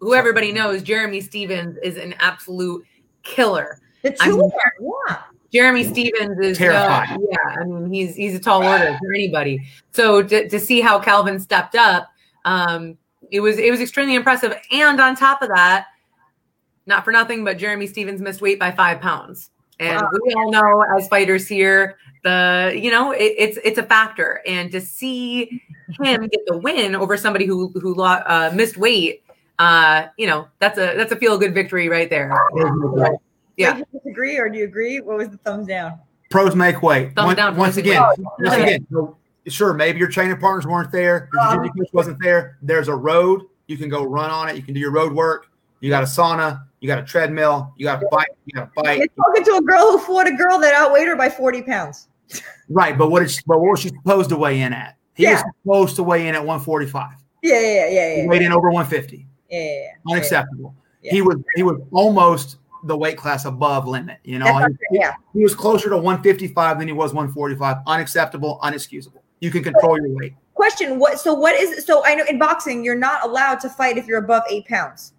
[0.00, 2.84] who everybody knows, Jeremy Stephens is an absolute
[3.22, 3.80] killer.
[4.02, 5.16] The 2 I'm- of them, yeah.
[5.52, 7.26] Jeremy Stephens is uh, Terrifying.
[7.30, 9.60] yeah, I mean he's he's a tall order for anybody.
[9.92, 12.08] So to, to see how Calvin stepped up,
[12.44, 12.98] um,
[13.30, 14.54] it was it was extremely impressive.
[14.72, 15.86] And on top of that,
[16.86, 19.50] not for nothing, but Jeremy Stephens missed weight by five pounds.
[19.78, 20.10] And Wow.
[20.24, 24.40] we all know as fighters here, the you know it, it's it's a factor.
[24.46, 25.62] And to see
[26.00, 29.22] him get the win over somebody who who lo- uh, missed weight,
[29.58, 32.32] uh, you know that's a that's a feel good victory right there.
[33.56, 33.72] Yeah.
[33.74, 35.00] Do you disagree or do you agree?
[35.00, 35.98] What was the thumbs down?
[36.30, 37.14] Pros make weight.
[37.14, 38.26] Thumbs Once, down once again, weight.
[38.40, 38.86] once again.
[39.48, 42.58] sure, maybe your training partners weren't there, your jiu-jitsu coach wasn't there.
[42.62, 44.56] There's a road you can go run on it.
[44.56, 45.46] You can do your road work.
[45.80, 46.62] You got a sauna.
[46.80, 47.72] You got a treadmill.
[47.76, 48.28] You got a bike.
[48.44, 48.98] You got a bike.
[48.98, 52.08] You're talking to a girl who fought a girl that outweighed her by 40 pounds.
[52.68, 54.96] Right, but what is but what was she supposed to weigh in at?
[55.14, 57.12] He was supposed to weigh in at 145.
[57.42, 58.14] Yeah, yeah, yeah, yeah.
[58.14, 59.26] He yeah, weighed in over 150.
[59.50, 60.12] yeah, yeah, yeah.
[60.12, 60.74] Unacceptable.
[61.02, 61.12] Yeah.
[61.12, 64.18] He was he was almost the weight class above limit.
[64.24, 65.14] You know, he, yeah.
[65.32, 67.78] he was closer to 155 than he was 145.
[67.86, 69.20] Unacceptable, unexcusable.
[69.40, 70.34] You can control your weight.
[70.54, 71.20] Question: What?
[71.20, 71.86] So what is?
[71.86, 75.12] So I know in boxing you're not allowed to fight if you're above eight pounds.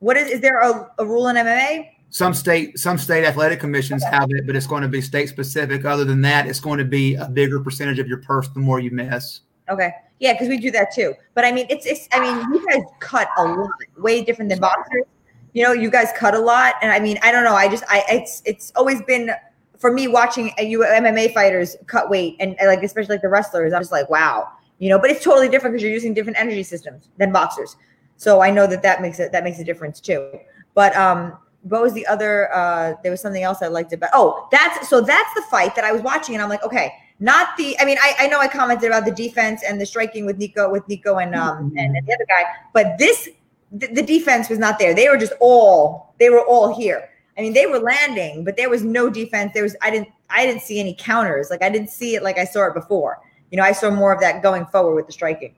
[0.00, 0.30] What is?
[0.30, 1.90] Is there a, a rule in MMA?
[2.08, 5.84] Some state some state athletic commissions have it, but it's going to be state specific.
[5.84, 8.80] Other than that, it's going to be a bigger percentage of your purse the more
[8.80, 9.42] you miss.
[9.68, 11.14] Okay, yeah, because we do that too.
[11.34, 12.08] But I mean, it's, it's.
[12.12, 15.04] I mean, you guys cut a lot, way different than boxers.
[15.52, 17.54] You know, you guys cut a lot, and I mean, I don't know.
[17.54, 19.32] I just, I, it's, it's always been
[19.78, 23.72] for me watching you MMA fighters cut weight, and, and like especially like the wrestlers.
[23.72, 24.48] I'm just like, wow,
[24.78, 24.98] you know.
[24.98, 27.76] But it's totally different because you're using different energy systems than boxers.
[28.20, 30.30] So I know that that makes it that makes a difference too.
[30.74, 32.52] But um, what was the other?
[32.54, 34.10] Uh, there was something else I liked about.
[34.12, 37.56] Oh, that's so that's the fight that I was watching, and I'm like, okay, not
[37.56, 37.80] the.
[37.80, 40.70] I mean, I, I know I commented about the defense and the striking with Niko
[40.70, 42.44] with Niko and um and, and the other guy,
[42.74, 43.30] but this
[43.72, 44.92] the, the defense was not there.
[44.92, 47.08] They were just all they were all here.
[47.38, 49.52] I mean, they were landing, but there was no defense.
[49.54, 51.48] There was I didn't I didn't see any counters.
[51.48, 53.18] Like I didn't see it like I saw it before.
[53.50, 55.54] You know, I saw more of that going forward with the striking.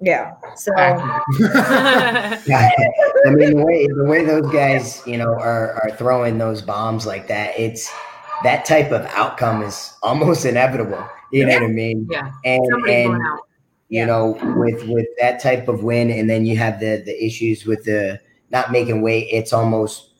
[0.00, 0.32] Yeah.
[0.36, 0.54] Yeah.
[0.54, 0.72] So
[2.46, 2.68] Yeah,
[3.26, 7.06] I mean the way the way those guys, you know, are are throwing those bombs
[7.06, 7.90] like that, it's
[8.44, 11.04] that type of outcome is almost inevitable.
[11.32, 12.06] You know what I mean?
[12.10, 13.22] yeah, And somebody's and
[13.88, 14.06] you Yeah.
[14.06, 17.84] know, with with that type of win, and then you have the the issues with
[17.84, 18.20] the
[18.50, 19.28] not making weight.
[19.30, 20.10] It's almost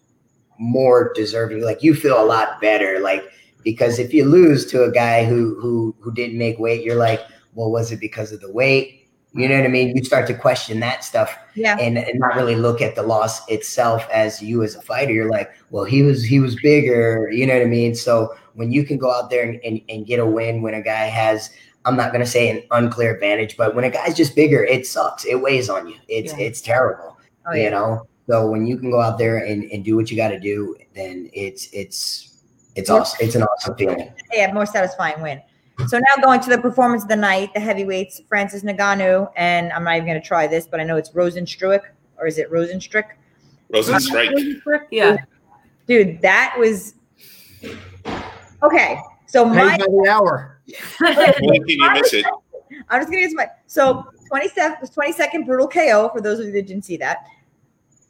[0.58, 1.62] more deserving.
[1.62, 3.24] Like you feel a lot better, like
[3.62, 7.20] because if you lose to a guy who who who didn't make weight, you're like,
[7.54, 9.05] well, was it because of the weight?
[9.36, 9.96] You know what I mean?
[9.96, 11.76] You start to question that stuff yeah.
[11.78, 15.12] and, and not really look at the loss itself as you as a fighter.
[15.12, 17.94] You're like, well, he was he was bigger, you know what I mean?
[17.94, 20.82] So when you can go out there and, and, and get a win when a
[20.82, 21.50] guy has
[21.84, 25.24] I'm not gonna say an unclear advantage, but when a guy's just bigger, it sucks.
[25.24, 25.96] It weighs on you.
[26.08, 26.44] It's Yeah.
[26.44, 27.16] it's terrible.
[27.46, 27.64] Oh, yeah.
[27.64, 28.08] You know?
[28.28, 31.30] So when you can go out there and, and do what you gotta do, then
[31.32, 32.42] it's it's
[32.74, 33.18] it's awesome.
[33.20, 34.12] It's an awesome feeling.
[34.32, 35.40] yeah, more satisfying win.
[35.88, 39.84] So now going to the performance of the night, the heavyweights, Francis Ngannou, and I'm
[39.84, 41.82] not even going to try this, but I know it's Rozenstruik,
[42.18, 43.04] or is it Rosenstrick?
[43.72, 44.86] Rosenstrike.
[44.90, 45.16] Yeah,
[45.86, 46.94] Dude, that was
[48.62, 48.98] okay.
[49.26, 50.60] So my the hour.
[50.98, 52.26] When can you miss it?
[52.88, 56.66] I'm just gonna use my so 27th, 22nd brutal KO for those of you that
[56.66, 57.24] didn't see that.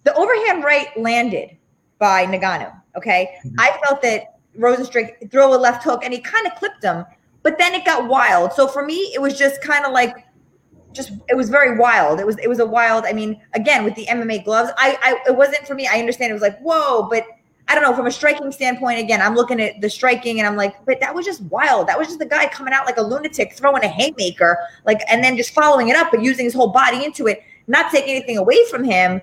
[0.04, 1.56] The overhand right landed
[1.98, 2.72] by Ngannou.
[2.96, 3.54] Okay, Mhm.
[3.58, 7.04] I felt that Rosenstrick throw a left hook and he kind of clipped him,
[7.46, 8.52] but then it got wild.
[8.54, 10.26] So for me, it was just kind of like,
[10.92, 12.18] just it was very wild.
[12.18, 13.04] It was it was a wild.
[13.04, 15.86] I mean, again with the MMA gloves, I I it wasn't for me.
[15.86, 17.24] I understand it was like whoa, but
[17.68, 18.98] I don't know from a striking standpoint.
[18.98, 21.86] Again, I'm looking at the striking and I'm like, but that was just wild.
[21.86, 25.22] That was just the guy coming out like a lunatic, throwing a haymaker, like and
[25.22, 28.38] then just following it up, but using his whole body into it, not taking anything
[28.38, 29.22] away from him.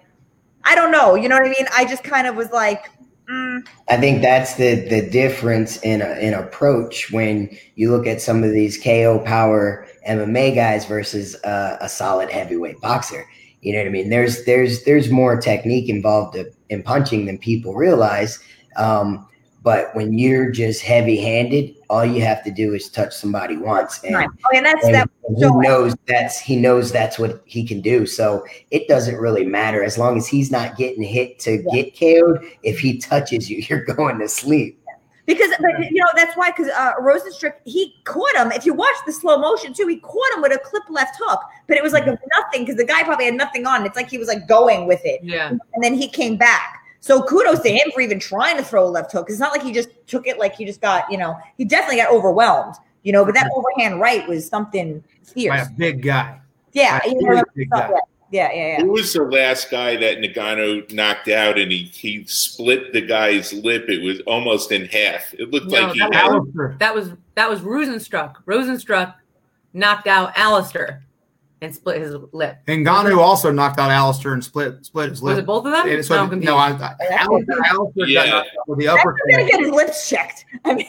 [0.64, 1.16] I don't know.
[1.16, 1.68] You know what I mean?
[1.76, 2.86] I just kind of was like,
[3.30, 8.22] mm, I think that's the the difference in a, in approach when you look at
[8.22, 13.26] some of these KO power MMA guys versus uh, a solid heavyweight boxer.
[13.62, 14.10] You know what I mean?
[14.10, 16.38] There's there's there's more technique involved
[16.70, 18.40] in punching than people realize.
[18.76, 19.28] Um,
[19.64, 24.04] but when you're just heavy handed, all you have to do is touch somebody once,
[24.04, 24.30] and right.
[24.46, 25.10] Oh, and that's and that.
[25.38, 28.06] He knows that's he knows that's what he can do.
[28.06, 31.82] So it doesn't really matter as long as he's not getting hit to Yeah.
[31.84, 32.46] get KO'd.
[32.64, 34.80] If he touches you, you're going to sleep.
[35.26, 36.52] Because, but you know, that's why.
[36.52, 38.52] Because uh, Rosenstrick, he caught him.
[38.52, 41.40] If you watch the slow motion too, he caught him with a clip left hook,
[41.68, 43.86] but it was like nothing because the guy probably had nothing on.
[43.86, 45.48] It's like he was like going with it, Yeah.
[45.50, 46.82] and then he came back.
[47.00, 49.26] So kudos to him for even trying to throw a left hook.
[49.26, 51.64] Because it's not like he just took it like he just got, you know, he
[51.64, 53.24] definitely got overwhelmed, you know.
[53.26, 55.68] But that overhand right was something By fierce.
[55.68, 56.40] a big guy.
[56.74, 57.90] Yeah, a you know, big guy.
[58.32, 58.82] yeah, yeah, yeah.
[58.82, 63.54] Who was the last guy that Ngannou knocked out and he, he split the guy's
[63.54, 63.86] lip?
[63.90, 65.34] It was almost in half.
[65.36, 66.76] It looked No, like he that had, Alistair.
[66.80, 68.38] That was that was Rosenstruck.
[68.46, 69.14] Rosenstruck
[69.74, 71.04] knocked out Alistair
[71.62, 72.58] and split his lip.
[72.68, 75.36] And Ngannou also knocked out Alistair and split split his lip.
[75.36, 75.88] Was it both of them?
[75.88, 78.26] And so, No, I'm no, I, I, Alistair, Alistair Yeah.
[78.26, 79.18] got knocked out with the I'm upper.
[79.30, 80.46] gonna get his lips checked.
[80.66, 80.88] I mean,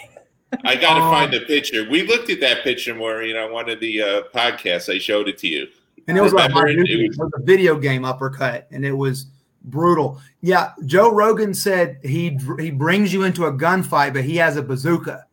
[0.64, 1.10] I got to Oh.
[1.10, 1.86] find the picture.
[1.90, 4.92] We looked at that picture, Maureen, on one of the uh, podcasts.
[4.94, 5.66] I showed it to you.
[6.06, 8.92] And it was like Remember, it it was- was a video game uppercut, and it
[8.92, 9.26] was
[9.64, 10.20] brutal.
[10.42, 14.62] Yeah, Joe Rogan said he he brings you into a gunfight, but he has a
[14.62, 15.24] bazooka,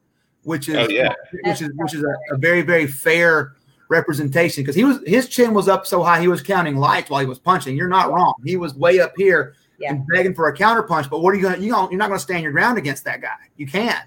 [0.43, 1.13] which is Oh, yeah.
[1.43, 3.53] which is which is a, a very very fair
[3.89, 7.19] representation because he was his chin was up so high he was counting lights while
[7.19, 7.75] he was punching.
[7.75, 8.33] You're not wrong.
[8.45, 9.89] He was way up here Yeah.
[9.91, 11.09] and begging for a counter punch.
[11.09, 13.19] But what are you gonna you don't, you're not gonna stand your ground against that
[13.21, 13.35] guy.
[13.57, 14.05] You can't.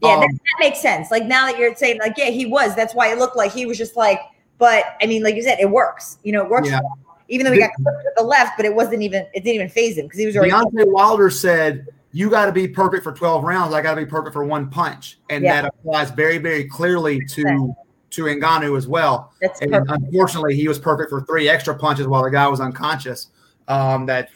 [0.00, 1.10] Yeah, Um, that, that makes sense.
[1.10, 2.74] Like now that you're saying, like, yeah, he was.
[2.76, 4.20] That's why it looked like he was just like.
[4.58, 6.18] But I mean, like you said, it works.
[6.24, 6.68] You know, it works.
[6.68, 6.80] Yeah.
[7.28, 9.26] Even though he got clipped to the left, but it wasn't even.
[9.34, 10.52] It didn't even phase him because he was already.
[10.52, 13.74] Deontay Wilder said, "You got to be perfect for 12 rounds.
[13.74, 15.62] I got to be perfect for one punch," and Yeah.
[15.62, 17.74] that applies very, very clearly to
[18.10, 19.32] to Ngannou as well.
[19.42, 19.90] That's And perfect.
[19.90, 23.28] unfortunately, he was perfect for three extra punches while the guy was unconscious.
[23.68, 24.30] Um, that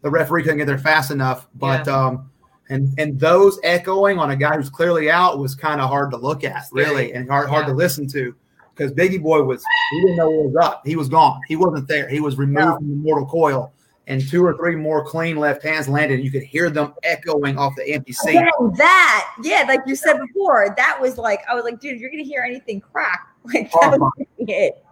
[0.00, 1.46] the referee couldn't get there fast enough.
[1.54, 2.29] But um,
[2.70, 6.16] and and those echoing on a guy who's clearly out was kind of hard to
[6.16, 8.34] look at, really, and hard hard to listen to.
[8.74, 10.82] Because Bigi Boy was, he didn't know what was up.
[10.86, 11.40] He was gone.
[11.48, 12.08] He wasn't there.
[12.08, 12.76] He was removed No.
[12.76, 13.72] from the mortal coil
[14.06, 17.58] and two or three more clean left hands landed, and you could hear them echoing
[17.58, 18.34] off the empty seat.
[18.34, 19.34] Yeah, that.
[19.42, 22.42] Yeah, like you said before, that was like I was like, dude, you're gonna hear
[22.42, 23.26] anything crack.
[23.44, 24.84] Like that was it.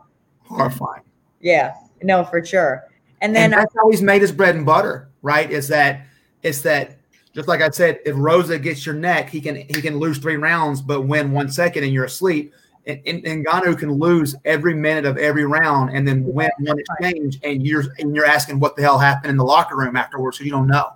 [0.45, 1.03] Horrifying.
[1.41, 1.75] Yeah.
[2.03, 2.85] No, for sure.
[3.21, 5.51] And then and that's how he's made his bread and butter, right?
[5.51, 6.07] Is that
[6.43, 6.98] it's that
[7.39, 10.35] just like I said, if Rosa gets your neck, he can he can lose three
[10.35, 12.53] rounds, but win one second and you're asleep.
[12.85, 16.81] And, and, and Ngannou can lose every minute of every round and then win one
[16.81, 20.39] exchange, and you're and you're asking what the hell happened in the locker room afterwards,
[20.39, 20.95] so you don't know.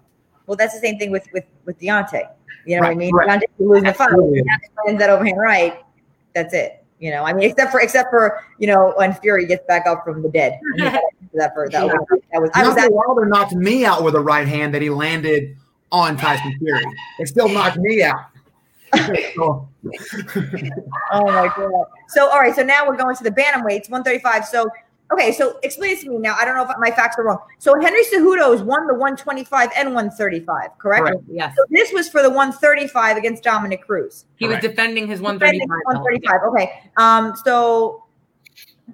[0.48, 2.28] well, that's the same thing with with with Deontay.
[2.66, 3.14] You know what I mean?
[3.14, 3.28] right.
[3.28, 4.08] Deontay can lose the fight.
[4.08, 4.42] Absolutely.
[4.84, 5.80] Wins that overhand right.
[6.34, 6.84] That's it.
[6.98, 10.02] You know, I mean, except for except for you know when Fury gets back up
[10.02, 10.58] from the dead.
[11.34, 14.48] That for that, was, that was I was Wilder knocked me out with a right
[14.48, 15.56] hand that he landed
[15.92, 16.84] on Tyson Fury.
[17.20, 18.24] It still knocked me out.
[19.34, 19.68] So,
[21.12, 21.84] oh my god.
[22.08, 24.44] So all right, so now we're going to the bantamweights, 135.
[24.46, 24.68] So
[25.12, 26.34] okay, so explain it to me now.
[26.38, 27.38] I don't know if my facts are wrong.
[27.58, 31.06] So Henry Cejudo's won the 125 and 135, correct?
[31.06, 31.22] Correct.
[31.30, 31.54] Yes.
[31.56, 34.26] So this was for the 135 against Dominick Cruz.
[34.36, 36.40] He was defending his Defending 135.
[36.40, 36.40] 135.
[36.52, 36.90] Okay.
[36.96, 38.04] Um, so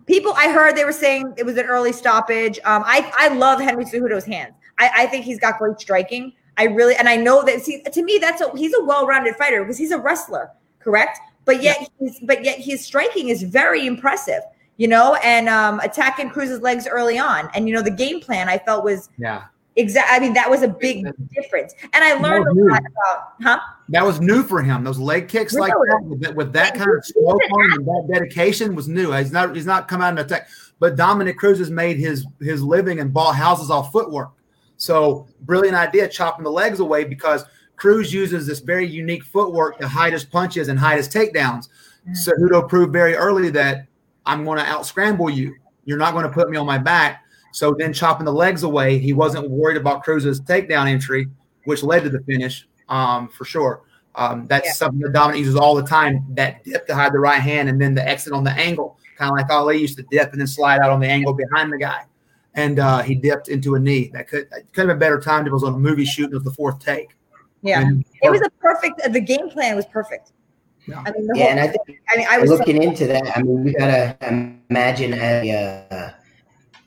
[0.06, 2.58] people I heard they were saying it was an early stoppage.
[2.64, 4.54] Um, I, I love Henry Cejudo's hands.
[4.78, 6.32] I, I think he's got great striking.
[6.58, 9.62] I really and I know that see to me that's a he's a well-rounded fighter
[9.62, 10.50] because he's a wrestler,
[10.80, 11.18] correct?
[11.44, 14.42] But yet he's but yet his striking is very impressive,
[14.76, 17.48] you know, and um attacking Cruz's legs early on.
[17.54, 19.44] And you know, the game plan I felt was yeah,
[19.78, 20.16] Exactly.
[20.16, 21.72] I mean, that was a big difference.
[21.92, 23.60] And I learned a lot about huh?
[23.90, 24.82] that was new for him.
[24.82, 28.74] Those leg kicks like that with that, with that kind of slow and that dedication
[28.74, 29.12] was new.
[29.12, 30.48] He's not he's not come out and attack.
[30.80, 34.32] But Dominick Cruz has made his his living and bought houses off footwork.
[34.78, 37.44] So brilliant idea chopping the legs away because
[37.76, 41.68] Cruz uses this very unique footwork to hide his punches and hide his takedowns.
[42.14, 43.86] So Cejudo proved very early that
[44.24, 45.54] I'm going to out scramble you.
[45.84, 47.24] You're not going to put me on my back.
[47.52, 51.28] So then chopping the legs away, he wasn't worried about Cruz's takedown entry,
[51.64, 53.82] which led to the finish um, for sure.
[54.14, 54.72] Um, that's yeah.
[54.72, 56.24] something that Dominick uses all the time.
[56.30, 59.30] That dip to hide the right hand, and then the exit on the angle, kind
[59.30, 61.78] of like Ali used to dip and then slide out on the angle behind the
[61.78, 62.02] guy.
[62.54, 64.10] And uh, he dipped into a knee.
[64.12, 65.46] That could could have been better timed.
[65.46, 66.30] It was on a movie shoot.
[66.30, 67.16] It was the fourth take.
[67.62, 69.00] Yeah, and it was a perfect.
[69.12, 70.32] The game plan was perfect.
[70.86, 73.06] Yeah, I mean, yeah, whole, and I think I mean, I was looking so- into
[73.06, 73.36] that.
[73.36, 74.16] I mean, you gotta
[74.70, 76.10] imagine a, uh,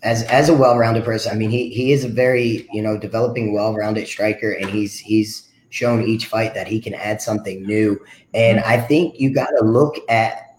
[0.03, 1.31] as as a well-rounded person.
[1.31, 5.51] I mean, he he is a very you know developing, well-rounded striker, and he's he's
[5.71, 7.99] shown each fight that he can add something new.
[8.33, 10.57] And I think you got to look at,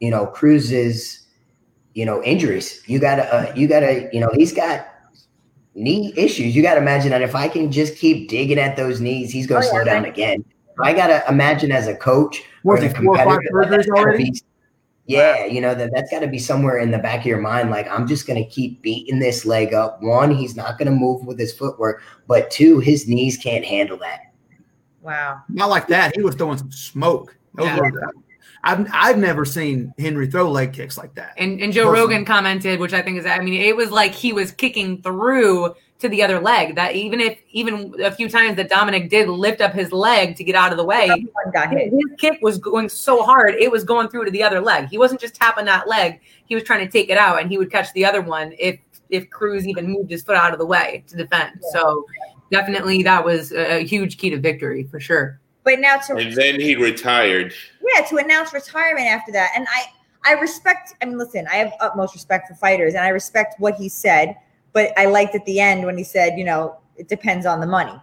[0.00, 1.19] you know, Cruz's,
[1.94, 2.82] you know, injuries.
[2.86, 4.86] You got to, uh, you got to, you know, he's got
[5.74, 6.54] knee issues.
[6.54, 9.46] You got to imagine that if I can just keep digging at those knees, he's
[9.46, 10.44] going to oh, slow yeah, down again.
[10.82, 14.40] I got to imagine as a coach or a competitor, be,
[15.06, 17.70] yeah, you know that that's got to be somewhere in the back of your mind.
[17.70, 20.02] Like I'm just going to keep beating this leg up.
[20.02, 23.98] One, he's not going to move with his footwork, but two, his knees can't handle
[23.98, 24.32] that.
[25.02, 25.42] Wow.
[25.48, 26.14] Not like that.
[26.14, 27.36] He was throwing some smoke.
[27.58, 27.80] Yeah.
[28.62, 31.34] I've I've never seen Henry throw leg kicks like that.
[31.36, 32.00] And and Joe Personally.
[32.00, 35.74] Rogan commented, which I think is I mean, it was like he was kicking through
[36.00, 36.74] to the other leg.
[36.74, 40.44] That even if even a few times that Dominick did lift up his leg to
[40.44, 44.26] get out of the way, his kick was going so hard, it was going through
[44.26, 44.88] to the other leg.
[44.88, 47.56] He wasn't just tapping that leg, he was trying to take it out and he
[47.56, 50.66] would catch the other one if if Cruz even moved his foot out of the
[50.66, 51.60] way to defend.
[51.62, 51.68] Yeah.
[51.72, 52.06] So
[52.50, 55.40] definitely that was a huge key to victory for sure.
[55.64, 57.52] But now to and then he retired.
[57.94, 59.84] Yeah, to announce retirement after that, and I
[60.24, 60.94] I respect.
[61.02, 64.36] I mean, listen, I have utmost respect for fighters, and I respect what he said.
[64.72, 67.66] But I liked at the end when he said, you know, it depends on the
[67.66, 68.00] money.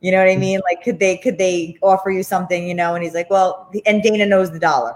[0.00, 0.40] You know what I mm-hmm.
[0.40, 0.60] mean?
[0.64, 2.66] Like, could they could they offer you something?
[2.66, 4.94] You know, and he's like, well, and Dana knows the dollar.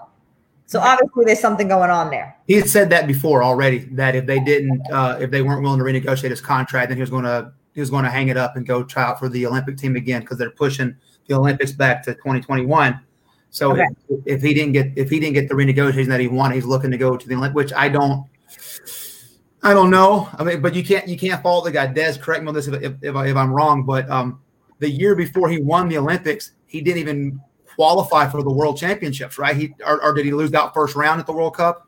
[0.67, 2.37] So obviously, there's something going on there.
[2.47, 3.79] He had said that before already.
[3.79, 7.03] That if they didn't, uh, if they weren't willing to renegotiate his contract, then he
[7.03, 9.29] was going to he was going to hang it up and go try out for
[9.29, 10.97] the Olympic team again because they're pushing
[11.27, 13.01] the Olympics back to 2021.
[13.51, 13.85] So okay.
[14.09, 16.65] if, if, he didn't get if he didn't get the renegotiation that he wanted, he's
[16.65, 18.27] looking to go to the Olympic, which I don't.
[19.65, 20.29] I don't know.
[20.39, 21.87] I mean, but you can't you can't fault the guy.
[21.87, 23.85] Des, correct me on this if, if, if, I, if I'm wrong.
[23.85, 24.41] But um,
[24.81, 27.41] the year before he won the Olympics, he didn't even
[27.77, 29.55] qualify for the World Championships, right?
[29.55, 31.87] He or, or did he lose out first round at the World Cup?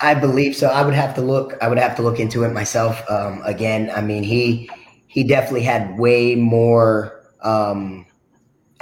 [0.00, 0.68] I believe so.
[0.68, 1.54] I would have to look.
[1.60, 3.02] I would have to look into it myself.
[3.10, 4.70] Um, again, I mean, he
[5.06, 8.06] he definitely had way more um,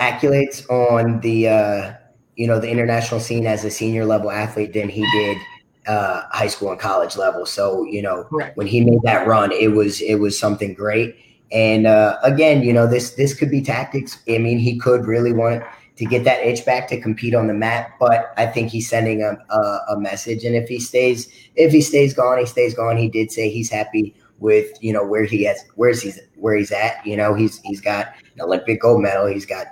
[0.01, 1.92] accolades on the uh,
[2.36, 5.36] you know the international scene as a senior level athlete than he did
[5.86, 7.46] uh, high school and college level.
[7.46, 8.24] So you know
[8.55, 11.16] when he made that run, it was it was something great.
[11.53, 14.18] And uh, again, you know this this could be tactics.
[14.28, 15.62] I mean, he could really want
[15.96, 19.22] to get that itch back to compete on the mat, but I think he's sending
[19.22, 20.44] a, a, a message.
[20.44, 22.96] And if he stays if he stays gone, he stays gone.
[22.96, 26.72] He did say he's happy with you know where he has where's he's where he's
[26.72, 27.05] at.
[27.05, 29.26] You know, he's he's got an Olympic gold medal.
[29.26, 29.66] He's got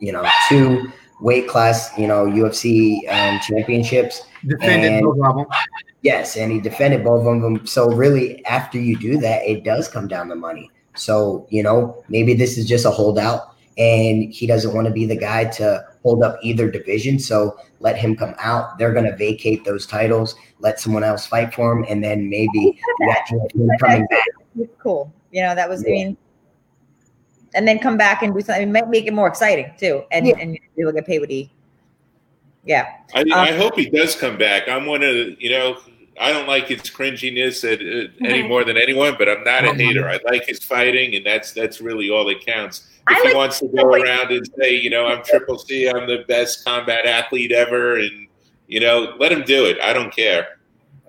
[0.00, 0.90] you know two
[1.20, 4.22] weight class you know UFC um, championships.
[4.46, 5.46] Defended both of them.
[6.02, 7.66] Yes, and he defended both of them.
[7.66, 10.70] So really, after you do that, it does come down to money.
[10.94, 15.06] So you know, maybe this is just a holdout, and he doesn't want to be
[15.06, 17.18] the guy to hold up either division.
[17.18, 18.78] So let him come out.
[18.78, 22.78] They're going to vacate those titles, let someone else fight for him, and then maybe
[23.00, 24.26] that him coming back.
[24.78, 25.12] Cool.
[25.32, 25.88] You know, that was, yeah.
[25.88, 26.16] I mean,
[27.54, 30.02] and then come back and do something, make it more exciting too.
[30.10, 30.34] And, yeah.
[30.38, 31.50] and you'll get paid what he,
[32.64, 32.94] yeah.
[33.14, 34.68] I, um, I hope he does come back.
[34.68, 35.78] I'm one of, you know,
[36.20, 38.48] I don't like his cringiness at, uh, any mm-hmm.
[38.48, 39.80] more than anyone, but I'm not a mm-hmm.
[39.80, 40.08] hater.
[40.08, 43.68] I like his fighting, and that's that's really all that counts if he wants to
[43.68, 47.98] go around and say, you know, I'm Triple C, I'm the best combat athlete ever,
[47.98, 48.26] and
[48.66, 49.78] you know, let him do it.
[49.80, 50.58] I don't care.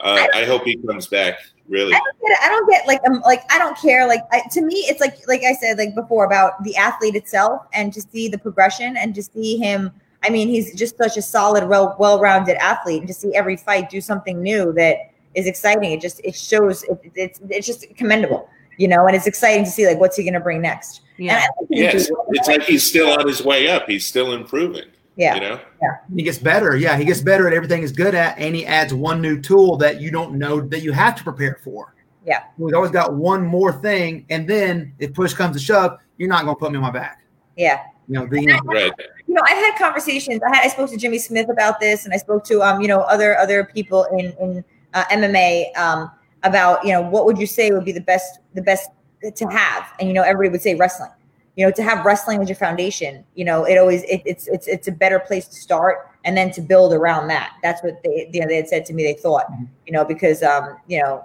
[0.01, 1.39] Uh, I, I, hope he comes back.
[1.67, 2.39] Really, I don't get.
[2.43, 4.07] I don't get like um, like I don't care.
[4.07, 7.65] Like I, to me, it's like like I said like before about the athlete itself,
[7.73, 9.91] and to see the progression and to see him.
[10.23, 13.89] I mean, he's just such a solid, well well-rounded athlete, and to see every fight
[13.89, 15.91] do something new that is exciting.
[15.91, 19.69] It just it shows it, it's it's just commendable, you know, and it's exciting to
[19.69, 21.01] see like what's he going to bring next.
[21.17, 21.45] Yeah.
[21.69, 22.09] Yes.
[22.29, 23.87] It's like he's still on his way up.
[23.87, 24.85] He's still improving.
[25.15, 25.35] Yeah.
[25.35, 25.59] You know?
[25.81, 25.97] Yeah.
[26.13, 26.75] He gets better.
[26.75, 26.97] Yeah.
[26.97, 28.37] He gets better at everything he's good at.
[28.37, 31.59] And he adds one new tool that you don't know that you have to prepare
[31.63, 31.95] for.
[32.25, 32.43] Yeah.
[32.57, 34.25] We've always got one more thing.
[34.29, 36.91] And then if push comes to shove, you're not going to put me on my
[36.91, 37.23] back.
[37.55, 37.83] Yeah.
[38.07, 38.91] You know, the, right.
[39.27, 40.41] you know, I've had conversations.
[40.45, 42.87] I, had, I spoke to Jimmy Smith about this, and I spoke to um, you
[42.87, 44.63] know, other other people in in
[44.93, 46.11] uh, MMA um,
[46.43, 48.91] about you know what would you say would be the best the best
[49.35, 51.09] to have, and you know everybody would say wrestling.
[51.55, 54.67] You know, to have wrestling as your foundation, you know, it always it, it's it's
[54.67, 57.53] it's a better place to start and then to build around that.
[57.63, 59.03] That's what they you know they had said to me.
[59.03, 59.67] They thought, Mhm.
[59.85, 61.23] you know, because um you know,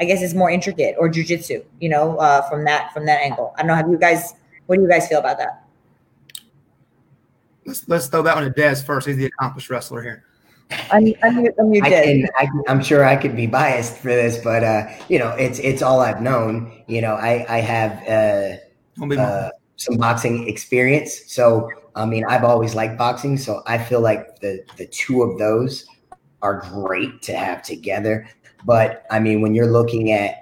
[0.00, 3.54] I guess it's more intricate or jujitsu, you know, uh, from that from that angle.
[3.56, 3.74] I don't know.
[3.74, 4.34] Have you guys?
[4.66, 5.64] What do you guys feel about that?
[7.64, 9.06] Let's let's throw that one to Des first.
[9.06, 10.24] He's the accomplished wrestler here.
[10.90, 12.04] I mean, I mean, I mean, I did.
[12.26, 15.30] can, I can, I'm sure I could be biased for this, but uh, you know,
[15.30, 16.82] it's it's all I've known.
[16.86, 22.74] You know, I I have uh, uh, some boxing experience, so I mean, I've always
[22.74, 25.86] liked boxing, so I feel like the the two of those
[26.42, 28.28] are great to have together.
[28.64, 30.34] But I mean, when you're looking at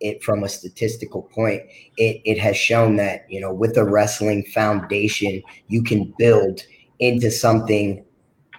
[0.00, 1.62] it from a statistical point,
[1.96, 6.60] it it has shown that you know, with a wrestling foundation, you can build
[6.98, 8.04] into something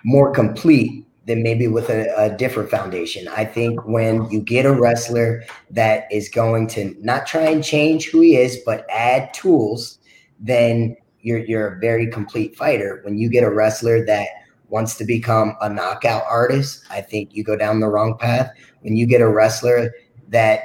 [0.04, 3.28] more complete than maybe with a, a different foundation.
[3.30, 8.10] I think when you get a wrestler that is going to not try and change
[8.10, 10.00] who he is, but add tools,
[10.42, 13.00] then you're you're a very complete fighter.
[13.04, 14.28] When you get a wrestler that
[14.70, 18.52] wants to become a knockout artist, I think you go down the wrong path.
[18.82, 19.94] When you get a wrestler
[20.30, 20.64] that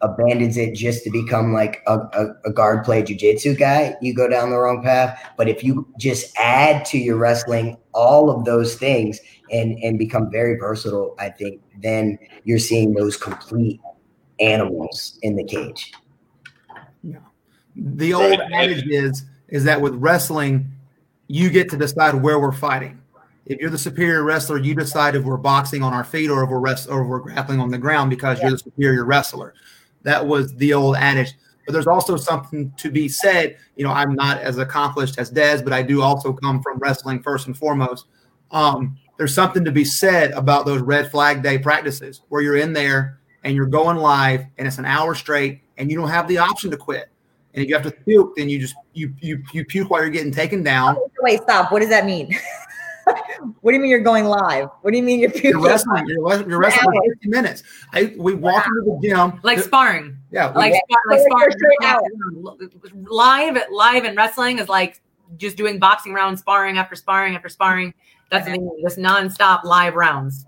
[0.00, 4.28] abandons it just to become like a, a, a guard play jujitsu guy, you go
[4.28, 5.32] down the wrong path.
[5.36, 10.30] But if you just add to your wrestling all of those things and and become
[10.30, 13.80] very versatile, I think then you're seeing those complete
[14.40, 15.92] animals in the cage.
[17.76, 20.70] The old adage is is that with wrestling,
[21.28, 23.00] you get to decide where we're fighting.
[23.44, 26.50] If you're the superior wrestler, you decide if we're boxing on our feet or if
[26.50, 29.54] we're rest or if we're grappling on the ground because you're the superior wrestler.
[30.02, 31.34] That was the old adage.
[31.66, 33.56] But there's also something to be said.
[33.76, 37.22] You know, I'm not as accomplished as Des, but I do also come from wrestling
[37.22, 38.06] first and foremost.
[38.50, 42.72] Um, there's something to be said about those red flag day practices where you're in
[42.72, 46.38] there and you're going live and it's an hour straight and you don't have the
[46.38, 47.11] option to quit.
[47.54, 50.10] And if you have to puke, then you just you you you puke while you're
[50.10, 50.96] getting taken down.
[51.20, 51.70] Wait, stop.
[51.70, 52.34] What does that mean?
[53.60, 54.68] what do you mean you're going live?
[54.80, 55.60] What do you mean you're You're puking?
[55.60, 56.04] wrestling.
[56.06, 57.62] You're, wrestling- you're wrestling for 50 minutes.
[57.92, 59.40] I we walk into the gym.
[59.42, 60.16] Like sparring.
[60.30, 63.06] yeah, Like, walk- spar- like So you're sparring.
[63.06, 65.00] Live, live and wrestling is like
[65.36, 67.92] just doing boxing rounds, sparring after sparring after sparring.
[68.30, 70.46] That's the thing, just nonstop live rounds.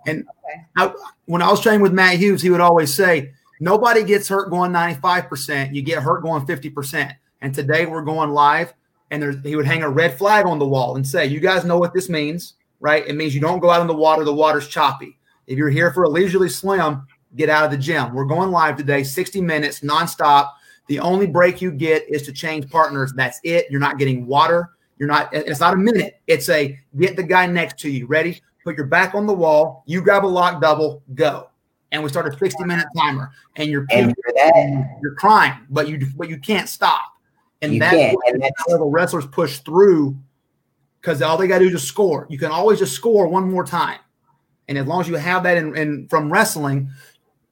[0.76, 0.92] I,
[1.26, 3.32] when I was training with Matt Hughes, he would always say,
[3.64, 5.74] "Nobody gets hurt going 95 percent.
[5.74, 8.74] You get hurt going 50 percent." And today we're going live,
[9.10, 11.78] and he would hang a red flag on the wall and say, "You guys know
[11.78, 13.06] what this means, right?
[13.06, 14.22] It means you don't go out in the water.
[14.22, 15.18] The water's choppy.
[15.46, 17.06] If you're here for a leisurely swim,
[17.36, 18.12] get out of the gym.
[18.14, 20.50] We're going live today, 60 minutes nonstop.
[20.88, 23.14] The only break you get is to change partners.
[23.16, 23.66] That's it.
[23.70, 24.72] You're not getting water.
[24.98, 25.32] You're not.
[25.32, 26.20] It's not a minute.
[26.26, 28.06] It's a get the guy next to you.
[28.06, 28.42] Ready?
[28.62, 29.84] Put your back on the wall.
[29.86, 31.02] You grab a lock double.
[31.14, 31.48] Go.
[31.92, 33.30] And we start a 60 minute timer.
[33.56, 37.12] And you're And for that, you're crying, but you but you can't stop.
[37.62, 40.16] And that's can't, and that's- how the wrestlers push through
[41.00, 42.26] because all they got to do is just score.
[42.30, 43.98] You can always just score one more time.
[44.68, 46.88] And as long as you have that in, in from wrestling,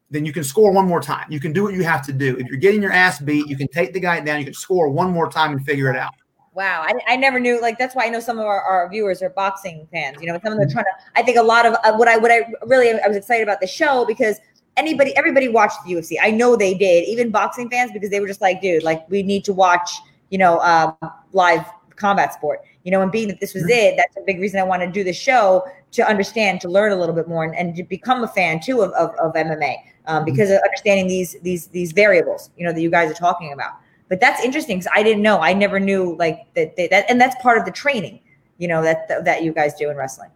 [0.09, 1.27] then you can score one more time.
[1.29, 2.35] You can do what you have to do.
[2.37, 4.39] If you're getting your ass beat, you can take the guy down.
[4.39, 6.13] You can score one more time and figure it out.
[6.55, 7.59] Wow, I, I never knew.
[7.59, 10.17] Like that's why I know some of our, our viewers are boxing fans.
[10.21, 10.91] You know, some of them are trying to.
[11.15, 13.59] I think a lot of uh, what I what I really I was excited about
[13.59, 14.37] the show because
[14.77, 16.17] anybody everybody watched the UFC.
[16.21, 19.23] I know they did, even boxing fans because they were just like, dude, like we
[19.23, 19.91] need to watch.
[20.29, 20.95] You know, um,
[21.33, 21.63] live
[21.95, 22.61] combat sport.
[22.83, 24.91] You know, and being that this was it, that's a big reason I wanted to
[24.91, 28.23] do the show to understand, to learn a little bit more, and, and to become
[28.23, 29.75] a fan too of of, of MMA
[30.05, 32.51] um, because of understanding these these these variables.
[32.57, 33.73] You know, that you guys are talking about.
[34.09, 35.39] But that's interesting because I didn't know.
[35.39, 38.19] I never knew like that, that, that, and that's part of the training.
[38.57, 40.29] You know that that you guys do in wrestling.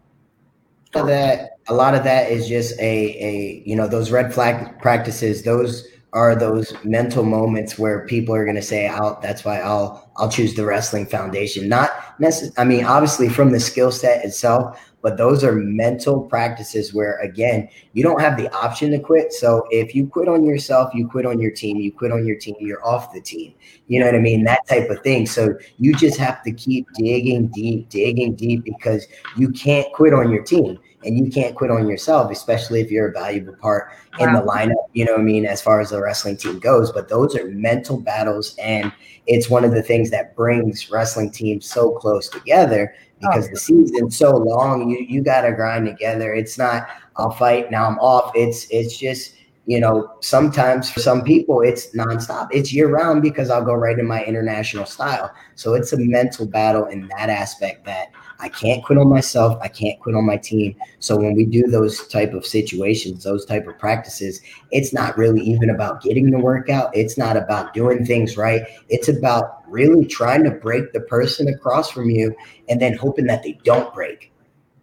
[1.06, 5.44] that a lot of that is just a a you know those red flag practices
[5.44, 10.10] those are those mental moments where people are going to say i'll that's why i'll
[10.18, 14.80] i'll choose the wrestling foundation not necessarily i mean obviously from the skill set itself
[15.08, 19.66] but those are mental practices where again you don't have the option to quit so
[19.72, 22.54] if you quit on yourself you quit on your team you quit on your team
[22.60, 23.54] you're off the team
[23.88, 26.86] you know what i mean that type of thing so you just have to keep
[26.96, 31.70] digging deep digging deep because you can't quit on your team and you can't quit
[31.70, 35.24] on yourself, especially if you're a valuable part in the lineup, you know what I
[35.24, 36.92] mean, as far as the wrestling team goes.
[36.92, 38.56] But those are mental battles.
[38.58, 38.92] And
[39.28, 43.58] it's one of the things that brings wrestling teams so close together Oh, because the
[43.58, 44.90] season's so long.
[44.90, 46.34] You you gotta grind together.
[46.34, 48.32] It's not I'll fight, now I'm off.
[48.36, 49.34] It's it's just
[49.66, 52.48] you know, sometimes for some people it's nonstop.
[52.52, 55.34] It's year round because I'll go right in my international style.
[55.56, 58.10] So it's a mental battle in that aspect that
[58.40, 59.58] I can't quit on myself.
[59.62, 60.76] I can't quit on my team.
[61.00, 65.42] So when we do those type of situations, those type of practices, it's not really
[65.42, 66.96] even about getting the workout.
[66.96, 68.64] It's not about doing things right.
[68.90, 72.36] It's about really trying to break the person across from you
[72.70, 74.32] and then hoping that they don't break.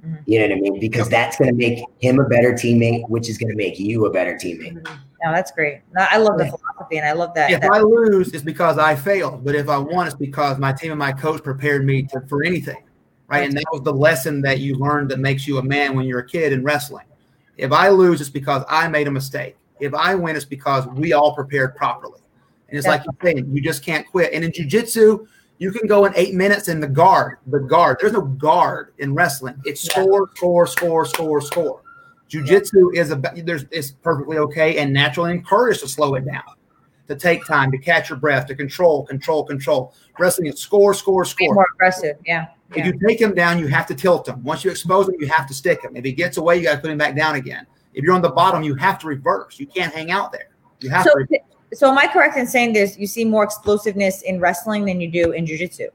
[0.05, 0.17] Mm-hmm.
[0.27, 0.81] You know what I mean?
[0.81, 4.07] Because that's going to make him a better teammate, which is going to make you
[4.07, 4.75] a better teammate.
[4.75, 4.95] Mm-hmm.
[5.25, 5.81] No, that's great.
[5.97, 7.51] I love the philosophy, and I love that.
[7.51, 9.43] If that- I lose, it's because I failed.
[9.43, 12.45] But if I won, it's because my team and my coach prepared me to, for
[12.45, 12.83] anything,
[13.29, 13.45] right?
[13.45, 16.21] And that was the lesson that you learned that makes you a man when you're
[16.21, 17.07] a kid in wrestling.
[17.57, 19.57] If I lose, it's because I made a mistake.
[19.81, 22.21] If I win, it's because we all prepared properly.
[22.69, 24.33] And it's like you're saying, you just can't quit.
[24.33, 25.27] And in jujitsu,
[25.59, 27.39] you can go in eight minutes in the guard.
[27.47, 27.99] The guard.
[28.01, 29.61] There's no guard in wrestling.
[29.65, 31.81] It's score, score, score, score, score.
[32.29, 36.43] Jiu-jitsu is a there's it's perfectly okay and naturally encouraged to slow it down,
[37.07, 39.95] to take time, to catch your breath, to control, control, control.
[40.19, 41.49] Wrestling is score, score, score.
[41.51, 42.47] Be More aggressive, yeah.
[42.75, 44.43] If you take him down, you have to tilt him.
[44.43, 45.97] Once you expose him, you have to stick him.
[45.97, 47.67] If he gets away, you got to put him back down again.
[47.93, 49.61] If you're on the bottom, you have to reverse.
[49.61, 50.49] You can't hang out there.
[50.81, 51.19] You have so, to.
[51.19, 51.39] Reverse.
[51.75, 52.97] So am I correct in saying this?
[52.99, 55.89] You see more explosiveness in wrestling than you do in jujitsu.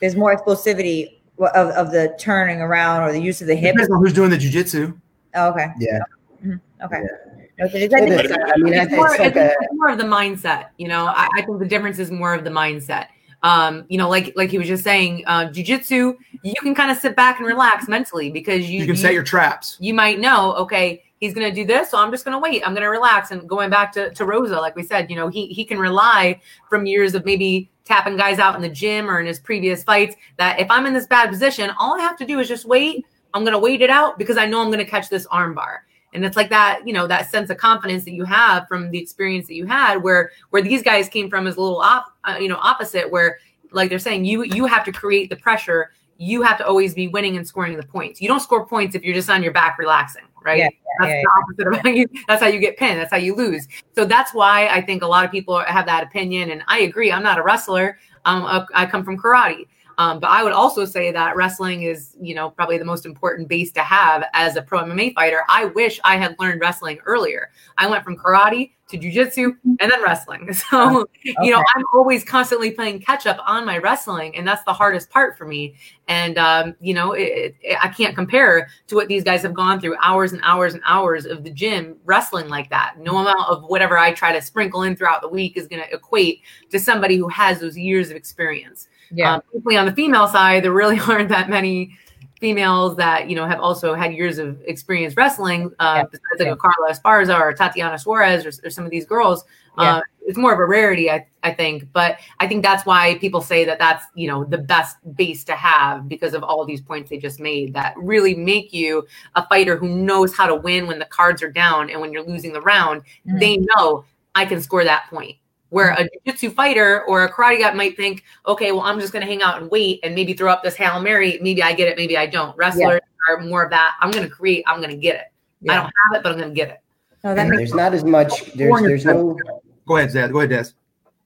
[0.00, 3.74] There's more explosivity of, of the turning around or the use of the hip.
[3.74, 4.98] Depends on who's doing the jujitsu.
[5.34, 5.66] Oh, okay.
[5.78, 5.98] Yeah.
[6.44, 6.84] Mm-hmm.
[6.84, 7.02] Okay.
[7.02, 7.30] Yeah.
[7.60, 10.68] I mean, it's, more, it's, it's more of the mindset.
[10.78, 13.08] You know, I, I, think the difference is more of the mindset.
[13.42, 16.98] Um, you know, like like he was just saying, uh, jujitsu, you can kind of
[16.98, 19.76] sit back and relax mentally because you you can you, set your traps.
[19.80, 22.62] You might know, okay, he's going to do this, so I'm just going to wait.
[22.66, 23.30] I'm going to relax.
[23.30, 26.40] And going back to, to Rosa, like we said, you know, he he can rely
[26.68, 30.16] from years of maybe tapping guys out in the gym or in his previous fights
[30.36, 33.06] that if I'm in this bad position, all I have to do is just wait.
[33.32, 35.78] I'm going to wait it out because I know I'm going to catch this armbar
[36.12, 38.98] and it's like that you know that sense of confidence that you have from the
[38.98, 42.36] experience that you had where where these guys came from is a little op, uh,
[42.40, 43.38] you know opposite where
[43.72, 45.92] like they're saying you you have to create the pressure.
[46.22, 48.20] You have to always be winning and scoring the points.
[48.20, 50.58] You don't score points if you're just on your back relaxing right?
[50.58, 52.98] Yeah, that's yeah, the opposite of how you that's how you get pinned.
[52.98, 53.66] That's how you lose.
[53.94, 56.50] So that's why i think a lot of people have that opinion.
[56.50, 57.12] And i agree.
[57.12, 57.98] I'm not a wrestler.
[58.24, 59.66] Um, I come from karate
[60.00, 63.48] um, but I would also say that wrestling is, you know, probably the most important
[63.48, 65.42] base to have as a pro MMA fighter.
[65.50, 67.50] I wish I had learned wrestling earlier.
[67.76, 70.48] I went from karate to jujitsu and then wrestling.
[70.70, 71.34] So, okay.
[71.42, 75.10] you know, I'm always constantly playing catch up on my wrestling, and that's the hardest
[75.10, 75.74] part for me.
[76.08, 79.80] And, um, you know, it, it, I can't compare to what these guys have gone
[79.80, 82.94] through hours and hours and hours of the gym wrestling like that.
[82.98, 85.94] No amount of whatever I try to sprinkle in throughout the week is going to
[85.94, 88.88] equate to somebody who has those years of experience.
[89.12, 89.34] Yeah.
[89.36, 89.42] Um,
[89.76, 91.96] on the female side, there really aren't that many
[92.40, 95.70] females that you know have also had years of experience wrestling.
[95.78, 96.04] Uh, yeah.
[96.10, 96.52] Besides like yeah.
[96.52, 99.44] a Carla Esparza or Tatiana Suarez or, or some of these girls,
[99.78, 99.96] yeah.
[99.96, 101.92] uh, it's more of a rarity, I, I think.
[101.92, 105.52] But I think that's why people say that that's you know the best base to
[105.52, 109.76] have because of all these points they just made that really make you a fighter
[109.76, 112.62] who knows how to win when the cards are down and when you're losing the
[112.62, 113.02] round.
[113.02, 113.38] Mm-hmm.
[113.38, 114.04] They know
[114.34, 115.36] I can score that point.
[115.70, 119.24] Where a jiu-jitsu fighter or a karate guy might think, okay, well, I'm just going
[119.24, 121.38] to hang out and wait and maybe throw up this Hail Mary.
[121.40, 122.56] Maybe I get it, maybe I don't.
[122.56, 123.34] Wrestlers yeah.
[123.34, 123.94] are more of that.
[124.00, 125.26] I'm going to create, I'm going to get it.
[125.62, 125.72] Yeah.
[125.72, 126.80] I don't have it, but I'm going to get it.
[127.22, 129.38] No, there's not as much, there's, there's no.
[129.86, 130.32] Go ahead, Zed.
[130.32, 130.70] Go ahead, Des.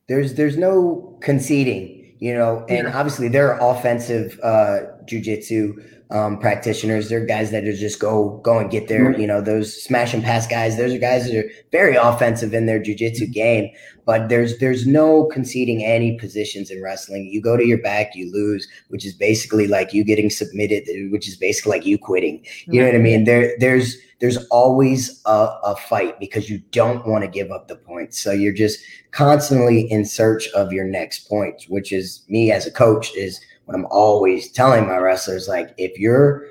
[0.08, 2.98] There's, there's no conceding, you know, and yeah.
[2.98, 7.08] obviously there are offensive uh, jujitsu um, practitioners.
[7.08, 10.22] They're guys that are just go go and get their, you know, those smash and
[10.22, 10.76] pass guys.
[10.76, 13.70] Those are guys that are very offensive in their jujitsu game.
[14.06, 17.26] But there's there's no conceding any positions in wrestling.
[17.26, 21.26] You go to your back, you lose, which is basically like you getting submitted, which
[21.26, 22.44] is basically like you quitting.
[22.66, 23.24] You know what I mean?
[23.24, 27.76] There there's there's always a, a fight because you don't want to give up the
[27.76, 28.20] points.
[28.20, 28.78] So you're just
[29.10, 33.86] constantly in search of your next points, which is me as a coach is I'm
[33.90, 36.46] always telling my wrestlers like if you're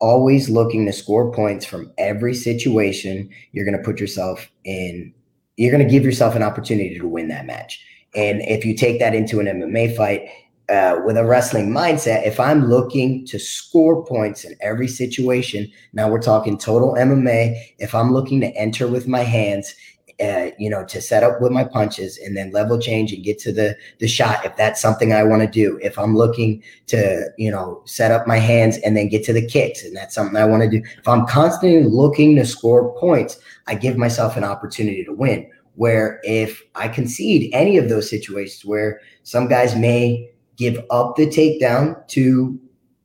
[0.00, 5.12] always looking to score points from every situation, you're going to put yourself in
[5.60, 7.84] you're going to give yourself an opportunity to win that match.
[8.14, 10.26] And if you take that into an MMA fight
[10.70, 16.08] uh, with a wrestling mindset, if I'm looking to score points in every situation, now
[16.08, 17.60] we're talking total MMA.
[17.78, 19.74] If I'm looking to enter with my hands
[20.20, 23.38] uh, you know, to set up with my punches and then level change and get
[23.38, 25.78] to the the shot if that's something I want to do.
[25.82, 29.46] If I'm looking to, you know, set up my hands and then get to the
[29.46, 30.82] kicks and that's something I want to do.
[30.98, 35.50] If I'm constantly looking to score points, I give myself an opportunity to win.
[35.76, 41.26] Where if I concede any of those situations where some guys may give up the
[41.26, 42.60] takedown to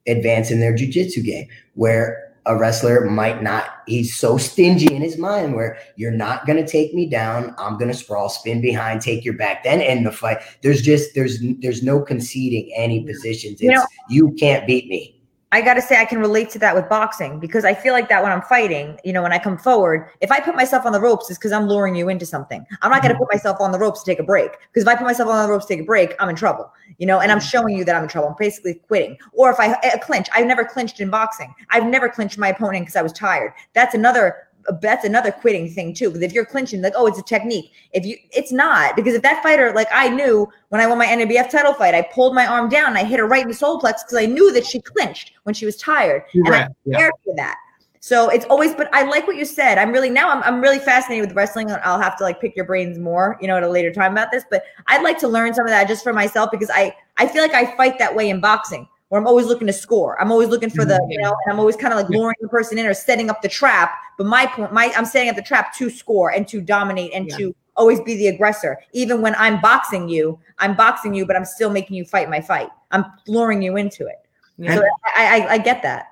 [0.08, 5.18] advance in their jujitsu game, where a wrestler might not he's so stingy in his
[5.18, 9.02] mind where you're not going to take me down i'm going to sprawl spin behind
[9.02, 9.64] take your back.
[9.64, 10.38] Then end the fight.
[10.62, 13.54] There's just there's there's no conceding any positions.
[13.54, 15.15] It's You know- you can't beat me
[15.56, 18.10] I got to say, I can relate to that with boxing because I feel like
[18.10, 20.92] that when I'm fighting, you know, when I come forward, if I put myself on
[20.92, 22.66] the ropes, it's because I'm luring you into something.
[22.82, 23.24] I'm not going to mm-hmm.
[23.24, 25.48] put myself on the ropes to take a break because if I put myself on
[25.48, 27.48] the ropes to take a break, I'm in trouble, you know, and I'm mm-hmm.
[27.48, 28.28] showing you that I'm in trouble.
[28.28, 29.18] I'm basically quitting.
[29.32, 31.56] Or if I a clinch, I've never clinched in boxing.
[31.70, 33.54] I've never clinched my opponent because I was tired.
[33.72, 34.36] That's another.
[34.82, 36.10] That's another quitting thing too.
[36.10, 37.72] Because if you're clinching, like, oh, it's a technique.
[37.94, 38.96] If you, it's not.
[38.96, 42.02] Because if that fighter, like I knew when I won my NABF title fight, I
[42.02, 44.26] pulled my arm down, and I hit her right in the solar plex because I
[44.26, 46.74] knew that she clinched when she was tired, and I Correct.
[46.86, 47.10] Yeah.
[47.24, 47.58] for that.
[48.06, 49.80] So it's always, but I like what you said.
[49.80, 51.72] I'm really now I'm, I'm really fascinated with wrestling.
[51.72, 54.32] I'll have to like pick your brains more, you know, at a later time about
[54.32, 54.44] this.
[54.48, 57.42] But I'd like to learn some of that just for myself because I I feel
[57.42, 60.20] like I fight that way in boxing where I'm always looking to score.
[60.20, 61.12] I'm always looking for the, mm-hmm.
[61.12, 63.42] you know, and I'm always kind of like luring the person in or setting up
[63.42, 63.94] the trap.
[64.18, 67.28] But my point, my I'm setting up the trap to score and to dominate and
[67.28, 67.38] Yeah.
[67.38, 68.80] to always be the aggressor.
[68.94, 72.42] Even when I'm boxing you, I'm boxing you, but I'm still making you fight my
[72.42, 72.70] fight.
[72.92, 74.26] I'm luring you into it.
[74.58, 74.76] Yeah.
[74.76, 74.84] So
[75.16, 76.08] I, I I get that.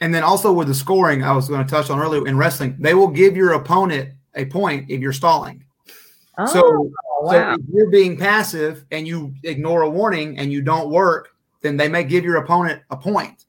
[0.00, 2.76] And then also with the scoring, I was going to touch on earlier in wrestling,
[2.78, 5.64] they will give your opponent a point if you're stalling.
[6.36, 6.92] Oh, So,
[7.22, 7.54] wow.
[7.54, 11.30] so if you're being passive and you ignore a warning and you don't work,
[11.66, 13.46] then they may give your opponent a point.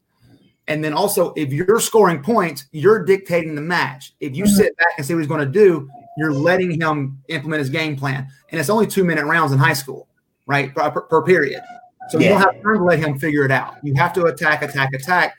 [0.67, 4.13] And then also, if you're scoring points, you're dictating the match.
[4.19, 4.49] If you Mhm.
[4.49, 5.87] sit back and see what he's going to do,
[6.17, 8.27] you're letting him implement his game plan.
[8.51, 10.07] And it's only two minute rounds in high school,
[10.47, 10.73] right?
[10.75, 11.61] Per, per- per period.
[12.09, 13.75] So you don't have time to let him figure it out.
[13.83, 15.35] You have to attack, attack, attack.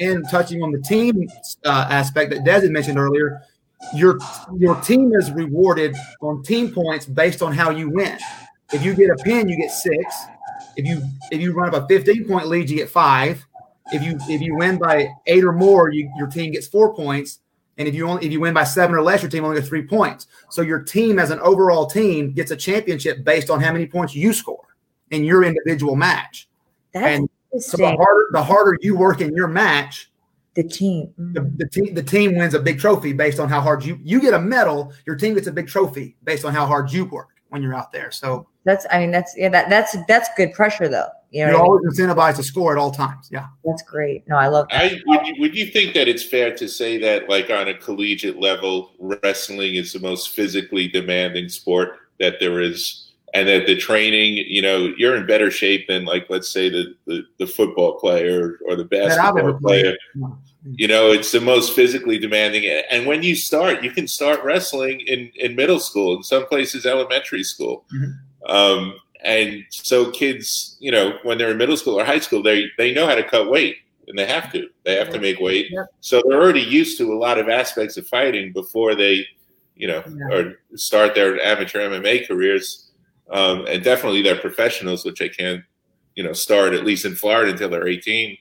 [0.00, 1.28] And touching on the team
[1.64, 3.42] uh, aspect that Des had mentioned earlier,
[3.94, 4.18] your
[4.56, 8.16] your team is rewarded on team points based on how you win.
[8.72, 10.14] If you get a pin, you get six.
[10.76, 13.44] If you if you run up a 15 point lead, you get five.
[13.92, 17.40] If you if you win by eight or more, you, your team gets four points.
[17.78, 19.68] And if you only if you win by seven or less, your team only gets
[19.68, 20.26] three points.
[20.50, 24.14] So your team as an overall team gets a championship based on how many points
[24.14, 24.76] you score
[25.10, 26.48] in your individual match.
[26.92, 30.10] That's and So the harder the harder you work in your match,
[30.54, 31.12] The team.
[31.16, 34.20] the, the team the team wins a big trophy based on how hard you you
[34.20, 34.92] get a medal.
[35.06, 37.92] Your team gets a big trophy based on how hard you work when you're out
[37.92, 38.10] there.
[38.10, 41.08] So That's I mean that's yeah that that's that's good pressure though.
[41.30, 41.70] You know you're what I mean?
[41.70, 43.28] always incentivized to score at all times.
[43.30, 43.46] Yeah.
[43.64, 44.26] That's great.
[44.26, 44.82] No, I love that.
[44.82, 47.74] I would you, would you think that it's fair to say that like on a
[47.74, 53.76] collegiate level, wrestling is the most physically demanding sport that there is, and that the
[53.76, 57.98] training, you know, you're in better shape than like let's say the the, the football
[57.98, 59.96] player or the basketball player.
[60.76, 62.64] You know, it's the most physically demanding.
[62.90, 66.86] And when you start, you can start wrestling in, in middle school, in some places,
[66.86, 67.84] elementary school.
[67.92, 68.14] Mhm.
[68.48, 68.94] Um,
[69.24, 72.94] and so kids, you know, when they're in middle school or high school, they, they
[72.94, 73.76] know how to cut weight
[74.06, 74.68] and they have to.
[74.84, 75.66] They have to make weight.
[75.70, 75.86] Yep.
[76.00, 79.26] So they're already used to a lot of aspects of fighting before they,
[79.74, 80.36] you know, Yeah.
[80.36, 82.91] or start their amateur MMA careers.
[83.32, 85.62] Um, and definitely they're professionals, which they can't,
[86.14, 88.36] you know, start at least in Florida until they're 18,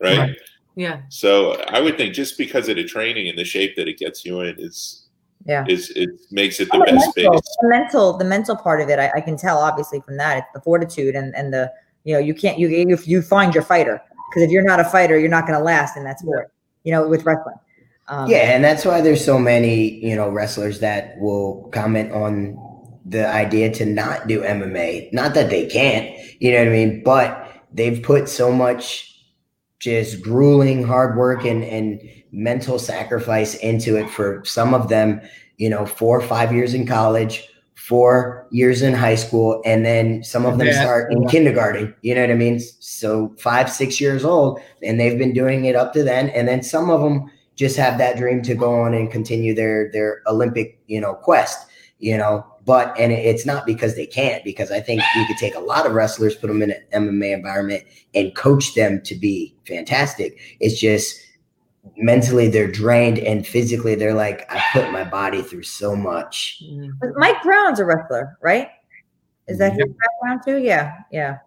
[0.00, 0.18] right?
[0.18, 0.36] Right.
[0.76, 1.02] Yeah.
[1.10, 4.24] So I would think just because of the training and the shape that it gets
[4.24, 5.06] you in is
[5.44, 5.64] Yeah.
[5.68, 7.56] is it makes it the Oh, best mental, base.
[7.60, 10.38] the mental, the mental part of it, I, I can tell obviously from that.
[10.38, 11.70] It's the fortitude and and the
[12.04, 14.00] you know you can't you if you find your fighter
[14.30, 16.52] because if you're not a fighter, you're not going to last in that sport.
[16.84, 17.56] You know, with wrestling.
[18.08, 22.56] Um, Yeah, and that's why there's so many, you know, wrestlers that will comment on
[23.10, 25.12] the idea to not do MMA.
[25.12, 26.08] Not that they can't,
[26.40, 27.26] you know what I mean, but
[27.72, 29.06] they've put so much
[29.80, 32.00] just grueling hard work and and
[32.32, 35.20] mental sacrifice into it for some of them,
[35.58, 40.22] you know, 4 or 5 years in college, 4 years in high school, and then
[40.22, 40.80] some of them Yeah.
[40.82, 42.60] start in kindergarten, you know what I mean?
[42.78, 46.62] So 5 6 years old and they've been doing it up to then and then
[46.62, 47.24] some of them
[47.56, 51.58] just have that dream to go on and continue their their Olympic, you know, quest,
[51.98, 52.44] you know.
[52.70, 55.86] But and it's not because they can't, because I think you could take a lot
[55.86, 57.82] of wrestlers, put them in an MMA environment,
[58.14, 60.38] and coach them to be fantastic.
[60.60, 61.20] It's just
[61.96, 66.62] mentally they're drained, and physically they're like, I put my body through so much.
[66.64, 66.92] Mm.
[67.00, 68.68] But Mike Brown's a wrestler, right?
[69.48, 70.58] Is that his background too?
[70.58, 71.38] Yeah, yeah.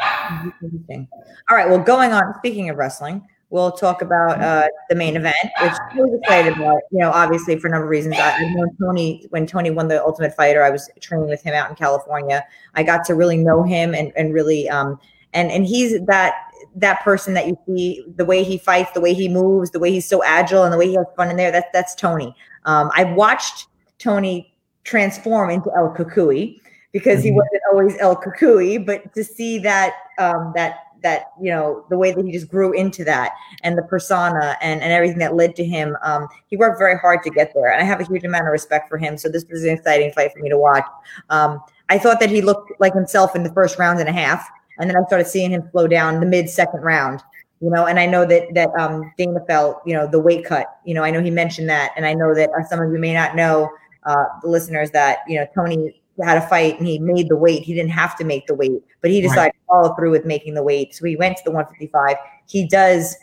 [0.04, 1.68] All right.
[1.70, 2.34] Well, going on.
[2.38, 6.80] Speaking of wrestling, we'll talk about uh, the main event, which I was excited about.
[6.90, 8.16] You know, obviously for a number of reasons.
[8.18, 10.62] I, known Tony when Tony won the Ultimate Fighter.
[10.62, 12.44] I was training with him out in California.
[12.74, 14.98] I got to really know him and and really um
[15.32, 16.34] and and he's that
[16.76, 19.92] that person that you see the way he fights, the way he moves, the way
[19.92, 21.52] he's so agile, and the way he has fun in there.
[21.52, 22.34] That's that's Tony.
[22.64, 23.66] Um, I've watched
[23.98, 24.52] Tony
[24.84, 26.58] transform into El Cucuy
[26.92, 27.34] because he Mhm.
[27.36, 32.10] wasn't always El Cucuy, but to see that um, that that you know the way
[32.10, 33.32] that he just grew into that
[33.62, 35.96] and the persona and and everything that led to him.
[36.02, 38.52] Um, he worked very hard to get there, and I have a huge amount of
[38.52, 39.16] respect for him.
[39.16, 40.84] So this was an exciting fight for me to watch.
[41.30, 44.48] Um, I thought that he looked like himself in the first round and a half,
[44.78, 47.22] and then I started seeing him slow down the mid second round.
[47.60, 50.66] You know, and I know that that um, Dana felt, you know, the weight cut.
[50.84, 52.98] You know, I know he mentioned that, and I know that uh, some of you
[52.98, 53.70] may not know,
[54.04, 57.62] uh, the listeners, that you know Tony had a fight and he made the weight.
[57.62, 59.52] He didn't have to make the weight, but he decided right.
[59.52, 60.94] to follow through with making the weight.
[60.94, 62.16] So he went to the 155.
[62.46, 63.16] He does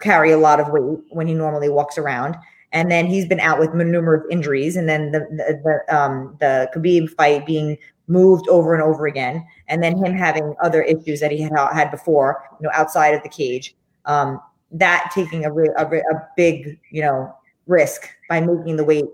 [0.00, 2.36] carry a lot of weight when he normally walks around.
[2.72, 4.76] And then he's been out with numerous injuries.
[4.76, 7.76] And then the the, the um the Khabib fight being
[8.08, 11.90] moved over and over again, and then him having other issues that he had had
[11.90, 13.74] before, you know, outside of the cage.
[14.06, 14.40] Um,
[14.72, 17.34] that taking a, a, a big, you know,
[17.66, 19.04] risk by making the weight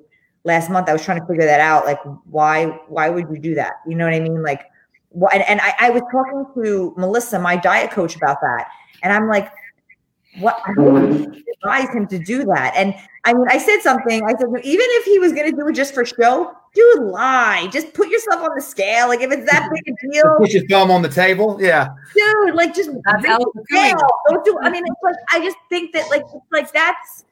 [0.44, 0.88] last month.
[0.88, 1.84] I was trying to figure that out.
[1.84, 3.74] Like, why, why would you do that?
[3.86, 4.42] You know what I mean?
[4.42, 4.64] Like,
[5.10, 8.68] what, and, and I, I was talking to Melissa, my diet coach, about that.
[9.02, 9.50] And I'm like,
[10.40, 11.32] what I mm-hmm.
[11.62, 12.72] advise him to do that.
[12.76, 12.94] And
[13.24, 14.22] I mean, I said something.
[14.24, 17.68] I said, even if he was going to do it just for show, dude, lie.
[17.72, 19.08] Just put yourself on the scale.
[19.08, 21.58] Like if it's that big a deal, put your thumb on the table.
[21.60, 22.54] Yeah, dude.
[22.54, 24.58] Like just that's Don't do.
[24.62, 27.24] I mean, it's like I just think that like like that's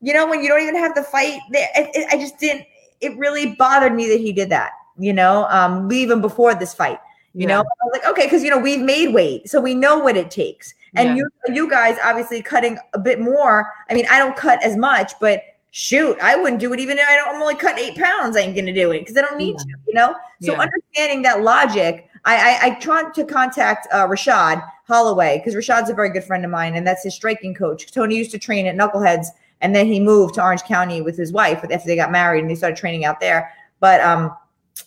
[0.00, 1.40] you know when you don't even have to fight.
[1.50, 2.66] It, it, I just didn't.
[3.00, 4.72] It really bothered me that he did that.
[4.98, 6.98] You know, um, even before this fight.
[7.32, 7.46] You yeah.
[7.46, 10.16] know, I was like, okay, because you know we've made weight, so we know what
[10.16, 10.74] it takes.
[10.94, 11.24] And yeah.
[11.46, 13.72] you, you guys obviously cutting a bit more.
[13.88, 17.06] I mean, I don't cut as much, but shoot, I wouldn't do it even if
[17.08, 18.36] I don't, I'm only cut eight pounds.
[18.36, 19.74] I ain't gonna do it because I don't need yeah.
[19.74, 20.14] to, you know.
[20.42, 20.60] So yeah.
[20.60, 25.94] understanding that logic, I I, I tried to contact uh, Rashad Holloway because Rashad's a
[25.94, 27.90] very good friend of mine, and that's his striking coach.
[27.92, 29.26] Tony used to train at Knuckleheads,
[29.60, 32.50] and then he moved to Orange County with his wife after they got married, and
[32.50, 33.52] they started training out there.
[33.78, 34.34] But um,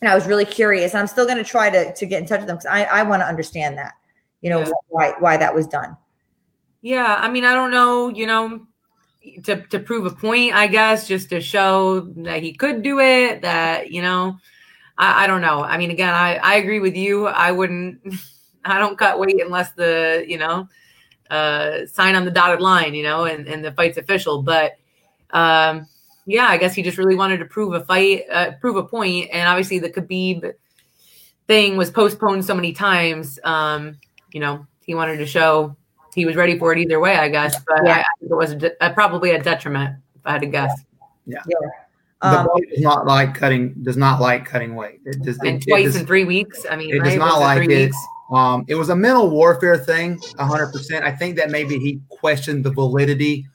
[0.02, 2.40] and I was really curious, and I'm still gonna try to to get in touch
[2.40, 3.94] with them because I I want to understand that,
[4.42, 4.72] you know, yeah.
[4.90, 5.96] why why that was done.
[6.82, 8.66] Yeah, I mean, I don't know, you know,
[9.44, 13.42] to to prove a point, I guess, just to show that he could do it.
[13.42, 14.38] That you know,
[14.98, 15.64] I, I don't know.
[15.64, 17.28] I mean, again, I I agree with you.
[17.28, 18.02] I wouldn't.
[18.66, 20.68] I don't cut weight unless the you know
[21.34, 24.44] uh, sign on the dotted line, you know, and, and the fight's official.
[24.44, 24.74] But
[25.32, 25.88] um,
[26.26, 29.30] yeah, I guess he just really wanted to prove a fight, uh, prove a point,
[29.32, 30.54] and obviously the Khabib
[31.48, 33.40] thing was postponed so many times.
[33.44, 33.98] Um,
[34.32, 35.76] you know, he wanted to show
[36.14, 37.60] he was ready for it either way, I guess.
[37.66, 37.92] But yeah.
[37.92, 40.48] I, I, think it was a de- uh, probably a detriment, if I had to
[40.48, 40.72] guess.
[41.26, 41.40] Yeah.
[41.48, 41.58] yeah.
[42.22, 43.74] Um, the body does not like cutting.
[43.82, 45.02] Does not like cutting weight.
[45.06, 46.66] It does, and it, twice it does, in three weeks.
[46.70, 47.10] I mean, it right?
[47.10, 47.92] does not like it.
[48.34, 51.06] Um, it was a mental warfare thing, hundred percent.
[51.06, 53.46] I think that maybe he questioned the validity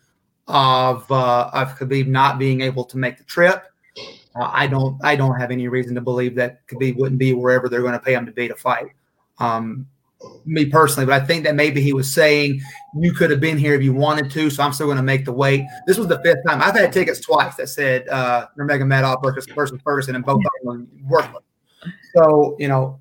[0.46, 3.64] of uh, of Khabib not being able to make the trip.
[4.36, 4.96] Uh, I don't.
[5.04, 7.98] I don't have any reason to believe that Khabib wouldn't be wherever they're going to
[7.98, 8.92] pay him to be to fight.
[9.38, 9.86] Um,
[10.44, 12.60] me personally, but I think that maybe he was saying
[12.98, 15.24] you could have been here if you wanted to, so I'm still going to make
[15.24, 15.64] the wait.
[15.86, 19.80] This was the fifth time I've had tickets twice that said uh, Nurmagomedov versus, versus
[19.82, 21.44] Ferguson, and both of them worthless.
[22.14, 23.00] So you know,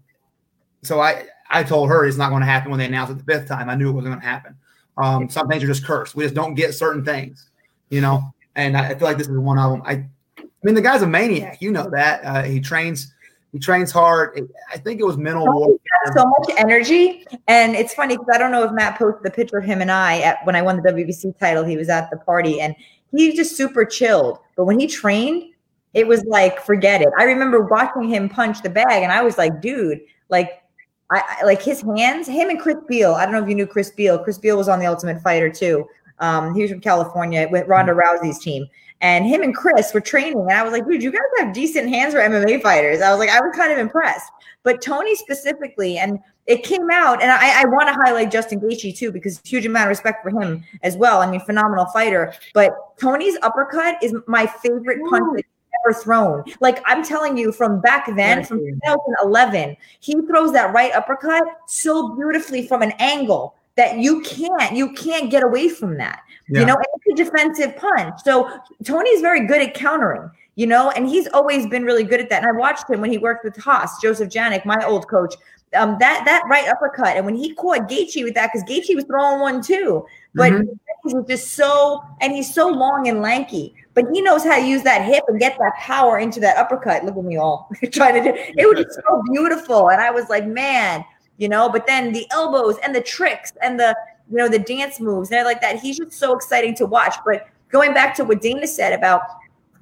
[0.84, 3.24] so I I told her it's not going to happen when they announced it the
[3.24, 3.70] fifth time.
[3.70, 4.56] I knew it wasn't going to happen.
[4.98, 6.16] Um, some things are just cursed.
[6.16, 7.50] We just don't get certain things,
[7.90, 8.34] you know.
[8.56, 9.82] And I, I feel like this is one of them.
[9.86, 10.06] I,
[10.40, 11.62] I mean, the guy's a maniac.
[11.62, 12.24] You know that.
[12.24, 13.14] Uh, he trains
[13.54, 14.40] he trains hard.
[14.74, 15.78] I think it was mental warfare.
[16.16, 19.58] So much energy, and it's funny because I don't know if Matt posted the picture
[19.58, 21.64] of him and I at when I won the WBC title.
[21.64, 22.76] He was at the party, and
[23.12, 24.40] he's just super chilled.
[24.56, 25.54] But when he trained,
[25.94, 27.10] it was like forget it.
[27.18, 30.64] I remember watching him punch the bag, and I was like, dude, like.
[31.10, 33.14] I, I like his hands, him and Chris Beal.
[33.14, 34.20] I don't know if you knew Chris Beal.
[34.20, 35.88] Chris Beal was on the Ultimate Fighter too.
[36.20, 38.68] Um, he was from California with Ronda Rousey's team.
[39.00, 40.40] And him and Chris were training.
[40.40, 43.00] And I was like, dude, you guys have decent hands for MMA fighters.
[43.00, 44.32] I was like, I was kind of impressed.
[44.64, 48.98] But Tony specifically, and it came out, and I, I want to highlight Justin Gaethje
[48.98, 51.22] too, because huge amount of respect for him as well.
[51.22, 52.34] I mean, phenomenal fighter.
[52.54, 55.44] But Tony's uppercut is my favorite punch
[55.86, 56.44] ever thrown.
[56.60, 62.16] Like I'm telling you, from back then, from 2011, he throws that right uppercut so
[62.16, 66.22] beautifully from an angle that you can't you can't get away from that.
[66.50, 66.62] Yeah.
[66.62, 68.20] You know, it's a defensive punch.
[68.24, 68.50] So
[68.84, 72.44] Tony's very good at countering, you know, and he's always been really good at that.
[72.44, 75.36] And I watched him when he worked with Haas, Joseph Janik, my old coach.
[75.76, 79.04] Um, that that right uppercut, and when he caught Gaethje with that, because Gaethje was
[79.04, 80.06] throwing one too,
[80.38, 80.72] but mm-hmm.
[81.04, 84.84] he's just so, and he's so long and lanky, but he knows how to use
[84.84, 87.04] that hip and get that power into that uppercut.
[87.04, 90.30] Look at me all trying to do it was just so beautiful, and I was
[90.30, 91.04] like, man,
[91.38, 91.68] you know.
[91.68, 93.96] But then the elbows and the tricks and the
[94.30, 95.80] you know, the dance moves and like that.
[95.80, 97.16] He's just so exciting to watch.
[97.26, 99.22] But going back to what Dana said about,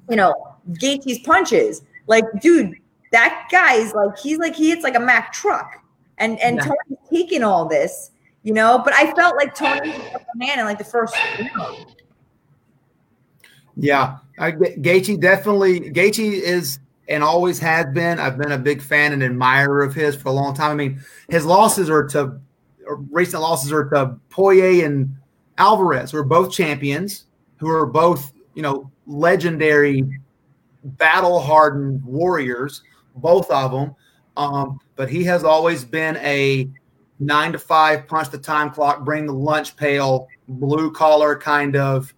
[0.08, 2.76] you know, Gaethje's punches, like, dude,
[3.12, 5.82] that guy's like, he's like, he hits like a Mack truck.
[6.18, 6.62] And and yeah.
[6.62, 8.10] Tony's taking all this,
[8.46, 8.80] you know.
[8.82, 11.14] But I felt like Tony was a man in like the first.
[11.56, 11.86] round.
[13.76, 15.80] Yeah, I, Gaethje definitely.
[15.90, 16.78] Gaethje is
[17.08, 18.18] and always has been.
[18.18, 20.70] I've been a big fan and admirer of his for a long time.
[20.70, 22.40] I mean, his losses are to
[23.10, 25.14] recent losses are to Poirier and
[25.58, 27.26] Alvarez, who are both champions,
[27.58, 30.04] who are both you know legendary,
[30.84, 32.82] battle hardened warriors,
[33.16, 33.94] both of them.
[34.36, 36.68] Um, but he has always been a
[37.18, 42.12] nine to five, punch the time clock, bring the lunch pail, blue collar kind of.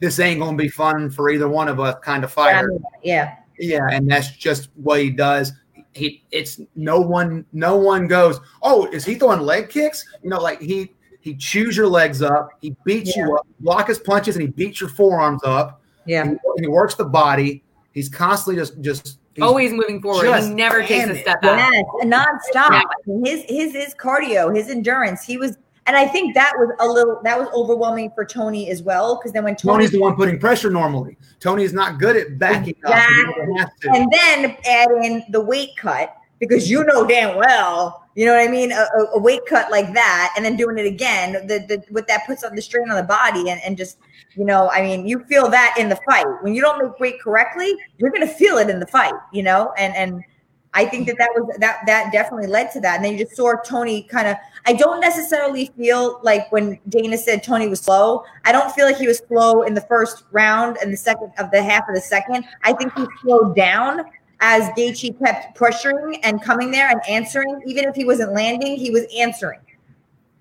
[0.00, 2.72] This ain't gonna be fun for either one of us kind of fighter.
[3.02, 3.36] Yeah.
[3.58, 5.52] Yeah, and that's just what he does.
[5.92, 10.40] He it's no one no one goes, "Oh, is he throwing leg kicks?" You know,
[10.40, 13.26] like he he chews your legs up, he beats Yeah.
[13.26, 15.82] you up, block his punches and he beats your forearms up.
[16.06, 16.24] Yeah.
[16.24, 17.62] He, he works the body.
[17.92, 20.24] He's constantly just just he's- Always moving forward.
[20.44, 21.72] He never takes a step back.
[21.72, 22.70] Yes, nonstop.
[22.70, 22.82] Yeah.
[22.82, 25.24] I mean, his his his cardio, his endurance.
[25.24, 25.56] He was,
[25.86, 29.16] and I think that was a little that was overwhelming for Tony as well.
[29.16, 31.16] Because then when Tony Tony's the one putting pressure normally.
[31.40, 32.94] Tony's not good at backing up.
[32.94, 33.90] He never has to.
[33.92, 38.46] and then add in the weight cut because you know damn well, you know what
[38.46, 41.58] I mean, a, a- a weight cut like that, and then doing it again, the,
[41.68, 43.98] the what that puts on the strain on the body, and, and just
[44.36, 47.20] you know, I mean, you feel that in the fight when you don't make weight
[47.20, 50.24] correctly, you're gonna feel it in the fight, you know, and and
[50.72, 53.36] I think that that was that that definitely led to that, and then you just
[53.36, 54.36] saw Tony kind of.
[54.66, 58.24] I don't necessarily feel like when Dana said Tony was slow.
[58.44, 61.50] I don't feel like he was slow in the first round and the second of
[61.50, 62.44] the half of the second.
[62.62, 64.04] I think he slowed down
[64.40, 67.62] as Gaethje kept pressuring and coming there and answering.
[67.66, 69.60] Even if he wasn't landing, he was answering.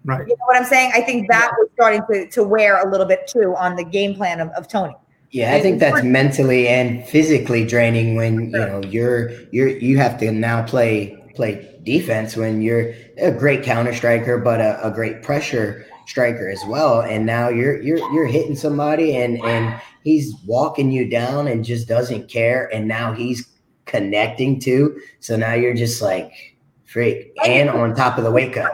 [0.09, 0.27] Right.
[0.27, 0.91] You know what I'm saying?
[0.93, 4.15] I think that was starting to, to wear a little bit too on the game
[4.15, 4.95] plan of, of Tony.
[5.31, 10.19] Yeah, I think that's mentally and physically draining when you know you're you're you have
[10.21, 15.21] to now play play defense when you're a great counter striker but a, a great
[15.21, 20.91] pressure striker as well and now you're you're you're hitting somebody and and he's walking
[20.91, 23.47] you down and just doesn't care and now he's
[23.85, 26.48] connecting too so now you're just like
[26.89, 28.71] freak and on top of the wake up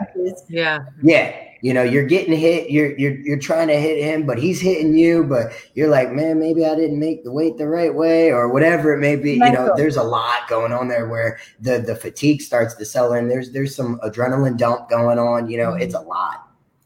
[0.48, 0.80] Yeah.
[1.02, 2.70] yeah, you know, you're getting hit.
[2.70, 5.24] You're you're you're trying to hit him, but he's hitting you.
[5.24, 8.92] But you're like, man, maybe I didn't make the weight the right way, or whatever
[8.92, 9.32] it may be.
[9.32, 13.12] You know, there's a lot going on there where the the fatigue starts to sell
[13.14, 13.28] in.
[13.28, 15.48] There's there's some adrenaline dump going on.
[15.50, 16.42] You know, it's a lot.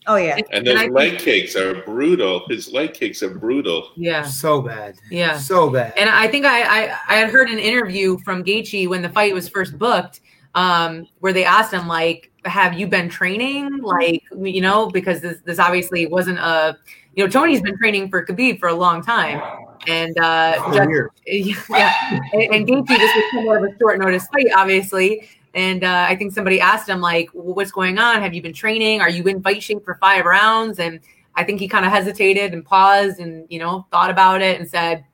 [0.07, 0.37] Oh yeah.
[0.51, 2.45] And I those think- leg kicks are brutal.
[2.49, 3.91] His leg kicks are brutal.
[3.97, 4.23] Yeah.
[4.23, 4.97] So bad.
[5.11, 5.37] Yeah.
[5.37, 5.93] So bad.
[5.97, 9.35] And I think I, I I had heard an interview from Gaethje when the fight
[9.35, 10.21] was first booked,
[10.55, 13.79] um, where they asked him like, "Have you been training?
[13.83, 16.77] Like, you know, because this this obviously wasn't a,
[17.15, 19.41] you know, Tony's been training for Khabib for a long time,
[19.87, 20.79] and uh, just-
[21.71, 25.29] yeah, and, and Gaethje this was somewhat of a short notice fight, obviously.
[25.53, 28.21] And uh, I think somebody asked him like, well, "What's going on?
[28.21, 29.01] Have you been training?
[29.01, 31.01] Are you in fight shape for five rounds?" And
[31.37, 34.69] I think he kind of hesitated and paused and you know thought about it and
[34.69, 35.05] said,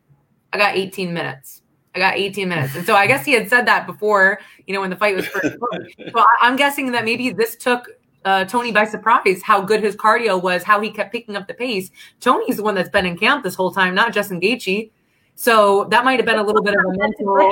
[0.53, 1.63] "I got 18 minutes.
[1.97, 4.81] I got 18 minutes." And so I guess he had said that before, you know,
[4.81, 5.57] when the fight was first.
[6.13, 7.89] so I'm guessing that maybe this took
[8.25, 11.55] uh, Tony by surprise how good his cardio was, how he kept picking up the
[11.55, 11.91] pace.
[12.21, 14.91] Tony's the one that's been in camp this whole time, not Justin Gaethje.
[15.37, 17.51] So that might have been a little bit of a mental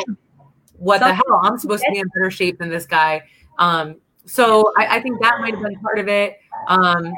[0.78, 1.40] what the hell?
[1.42, 3.22] I'm supposed to be in better shape than this guy.
[3.58, 3.96] Um,
[4.26, 6.38] so I, I think that might have been part of it.
[6.68, 7.12] Um,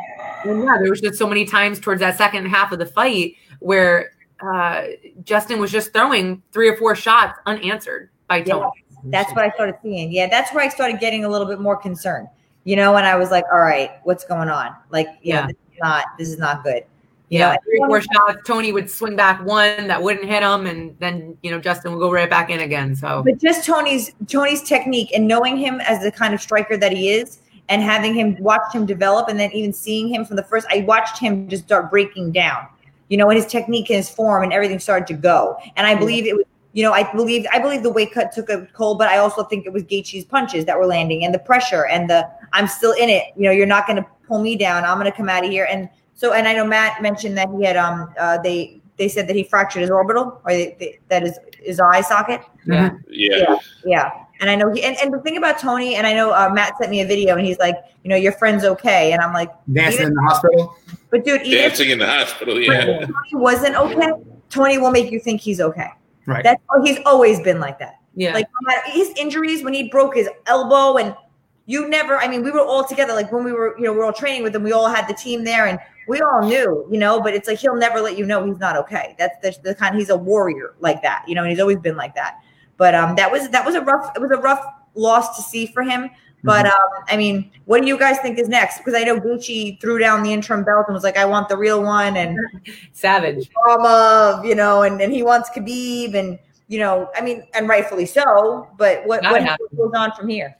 [0.44, 3.34] and yeah, there was just so many times towards that second half of the fight
[3.60, 4.84] where uh,
[5.24, 8.68] Justin was just throwing three or four shots unanswered by Tony.
[9.04, 10.12] That's what I started seeing.
[10.12, 12.28] Yeah, that's where I started getting a little bit more concerned.
[12.64, 14.74] You know, and I was like, all right, what's going on?
[14.90, 15.46] Like, you know, Yeah.
[15.46, 16.82] this is not this is not good.
[17.28, 18.38] You Yeah, know, three or four shots.
[18.46, 21.98] Tony would swing back one that wouldn't hit him, and then you know Justin would
[22.00, 22.94] go right back in again.
[22.96, 26.92] So But just Tony's Tony's technique and knowing him as the kind of striker that
[26.92, 27.38] he is,
[27.68, 30.80] and having him watch him develop, and then even seeing him from the first, I
[30.80, 32.66] watched him just start breaking down.
[33.08, 35.56] You know, and his technique and his form and everything started to go.
[35.76, 38.50] And I believe it was, you know, I believe I believe the weight cut took
[38.50, 41.38] a toll, but I also think it was Gaethje's punches that were landing and the
[41.38, 43.32] pressure and the I'm still in it.
[43.36, 44.84] You know, you're not going to pull me down.
[44.84, 45.66] I'm going to come out of here.
[45.70, 49.28] And so, and I know Matt mentioned that he had um uh, they they said
[49.28, 52.42] that he fractured his orbital or they, they, that is his eye socket.
[52.66, 53.58] yeah, Yeah.
[53.84, 54.10] Yeah.
[54.40, 56.76] And I know he, and, and the thing about Tony, and I know uh, Matt
[56.78, 59.12] sent me a video and he's like, you know, your friend's okay.
[59.12, 60.76] And I'm like, Dancing in the hospital.
[61.10, 62.60] but dude, even Dancing in the hospital.
[62.60, 63.00] Yeah.
[63.00, 64.12] Tony wasn't okay,
[64.50, 65.88] Tony will make you think he's okay.
[66.26, 66.42] Right.
[66.44, 68.00] That's oh, he's always been like that.
[68.14, 71.14] yeah, Like no matter his injuries when he broke his elbow and
[71.66, 73.12] you never, I mean, we were all together.
[73.12, 75.08] Like when we were, you know, we are all training with him, we all had
[75.08, 78.16] the team there and we all knew, you know, but it's like he'll never let
[78.16, 79.14] you know he's not okay.
[79.18, 81.96] That's the, the kind he's a warrior like that, you know, and he's always been
[81.96, 82.40] like that.
[82.76, 85.66] But um that was that was a rough it was a rough loss to see
[85.66, 86.10] for him.
[86.44, 86.98] But Mm-hmm.
[86.98, 88.78] um, I mean, what do you guys think is next?
[88.78, 91.56] Because I know Gucci threw down the interim belt and was like, "I want the
[91.56, 92.38] real one," and
[92.92, 93.50] Savage.
[93.64, 96.38] drama, you know, and, and he wants Khabib, and
[96.68, 98.68] you know, I mean, and rightfully so.
[98.76, 100.56] But what Gotta what have goes on from here?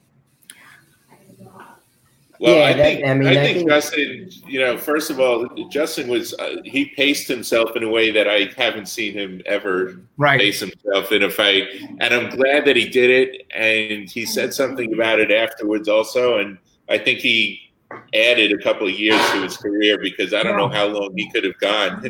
[2.39, 4.29] Well, Yeah, I that- think I I, mean, I think think- Justin.
[4.47, 8.27] You know, first of all, Justin was uh, he paced himself in a way that
[8.27, 10.39] I haven't seen him ever Right.
[10.39, 11.67] pace himself in a fight,
[11.99, 13.45] and I'm glad that he did it.
[13.55, 16.37] And he said something about it afterwards, also.
[16.37, 16.57] And
[16.89, 17.61] I think he
[18.13, 21.29] added a couple of years to his career because I don't know how long he
[21.31, 22.03] could have gone.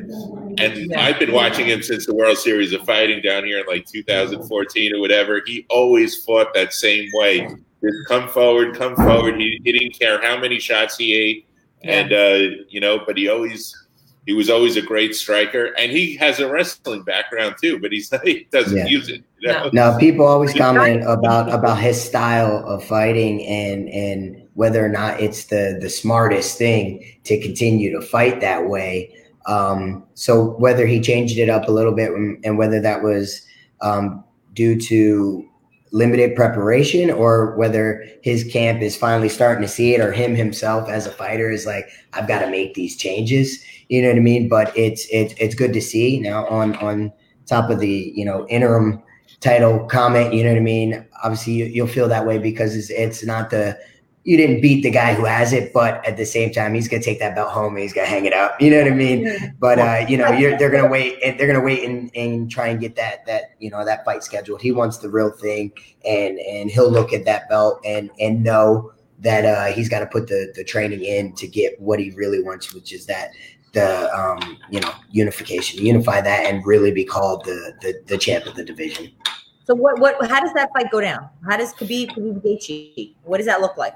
[0.60, 3.86] And I've been watching him since the World Series of Fighting down here in like
[3.86, 5.42] 2014 or whatever.
[5.46, 7.48] He always fought that same way.
[7.84, 9.40] Just come forward, come forward.
[9.40, 11.48] He, he didn't care how many shots he ate,
[11.84, 13.76] and uh, you know, but he always
[14.26, 18.12] he was always a great striker, and he has a wrestling background too, but he's
[18.24, 18.86] he doesn't Yeah.
[18.88, 19.24] use it.
[19.40, 19.70] You know?
[19.72, 25.22] Now, people always comment about about his style of fighting and and whether or not
[25.22, 29.14] it's the the smartest thing to continue to fight that way.
[29.46, 33.44] Um, so whether he changed it up a little bit and and whether that was
[33.82, 34.24] um,
[34.54, 35.48] due to
[35.92, 40.90] limited preparation or whether his camp is finally starting to see it or him himself
[40.90, 43.64] as a fighter is like I've got to make these changes.
[43.90, 44.50] You know what I mean?
[44.50, 47.12] But it's it's it's good to see now on on
[47.46, 49.02] top of the you know interim
[49.40, 50.34] title comment.
[50.34, 51.06] You know what I mean?
[51.24, 53.78] Obviously you, you'll feel that way because it's, it's not the
[54.28, 57.02] you didn't beat the guy who has it but at the same time he's gonna
[57.02, 59.56] take that belt home and he's gonna hang it up you know what I mean
[59.60, 61.20] but uh, you know, you're, they're gonna wait.
[61.24, 64.24] and They're gonna wait and, and try and get that that you know that fight
[64.24, 64.62] scheduled.
[64.62, 65.72] He wants the real thing,
[66.06, 70.06] and and he'll look at that belt and and know that uh, he's got to
[70.06, 73.32] put the the training in to get what he really wants, which is that
[73.74, 78.46] the um, you know unification, unify that, and really be called the the, the champ
[78.46, 79.12] of the division.
[79.66, 81.30] So what what how does that fight go down?
[81.50, 83.16] How does Khabib Khabib Gaethje?
[83.24, 83.96] What does that look like?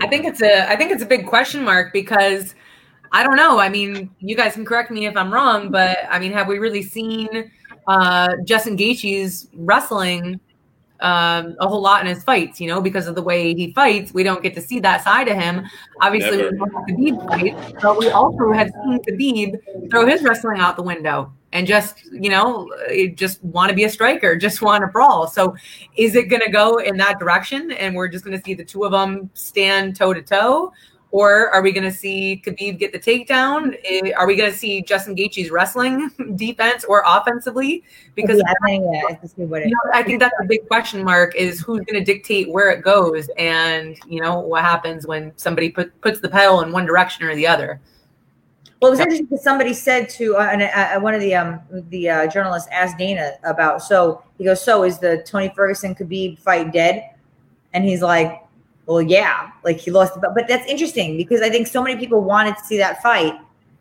[0.00, 2.54] I think it's a I think it's a big question mark because
[3.12, 3.58] I don't know.
[3.58, 6.58] I mean, you guys can correct me if I'm wrong, but I mean, have we
[6.58, 7.50] really seen
[7.86, 10.38] uh, Justin Gaethje's wrestling
[11.00, 12.60] um, a whole lot in his fights?
[12.60, 15.28] You know, because of the way he fights, we don't get to see that side
[15.28, 15.66] of him.
[16.02, 16.50] Obviously, Never.
[16.50, 20.76] we know how Khabib fights, but we also have seen Khabib throw his wrestling out
[20.76, 22.70] the window and just you know
[23.14, 25.26] just want to be a striker, just want to brawl.
[25.26, 25.56] So
[25.96, 28.64] is it going to go in that direction and we're just going to see the
[28.64, 30.72] two of them stand toe to toe?
[31.10, 33.74] Or are we going to see Khabib get the takedown?
[33.82, 37.82] Eh, are we going to see Justin Gaethje's wrestling defense or offensively?
[38.14, 40.44] Because yeah, I think, yeah, it's see what it you know, I think that's a
[40.44, 44.64] big question mark is who's going to dictate where it goes and you know what
[44.64, 47.80] happens when somebody put, puts the pedal in one direction or the other
[48.80, 51.60] Well, it was interesting because somebody said to uh, and, uh, one of the um
[51.90, 56.38] the uh, journalists asked Dana about so he goes so is the Tony Ferguson Khabib
[56.38, 57.10] fight dead,
[57.72, 58.40] and he's like,
[58.86, 60.34] well, yeah, like he lost belt.
[60.34, 63.34] But that's interesting because I think so many people wanted to see that fight.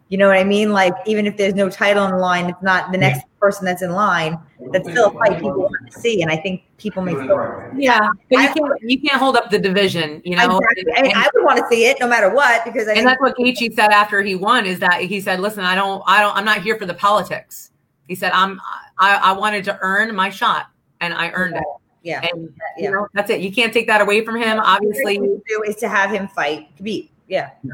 [0.09, 0.71] You know what I mean?
[0.71, 3.81] Like even if there's no title on the line, it's not the next person that's
[3.81, 4.39] in line.
[4.71, 8.07] That's still a fight people want to see, and I think people may feel yeah
[8.29, 10.93] but you can't you can't hold up the division you know exactly.
[10.95, 13.07] I, mean, And- I would want to see it no matter what because I and
[13.07, 16.21] that's what Gaethje said after he won is that he said, "Listen, I don't, I
[16.21, 17.71] don't, I'm not here for the politics."
[18.07, 18.61] He said, "I'm,
[18.99, 20.67] I, I wanted to earn my shot,
[21.01, 21.63] and I earned it."
[22.03, 22.21] yeah.
[22.31, 22.83] And Yeah.
[22.85, 23.41] you know, that's it.
[23.41, 24.59] You can't take that away from him.
[24.59, 27.09] Obviously, to do is to have him fight Khabib.
[27.27, 27.49] Yeah.
[27.63, 27.73] yeah.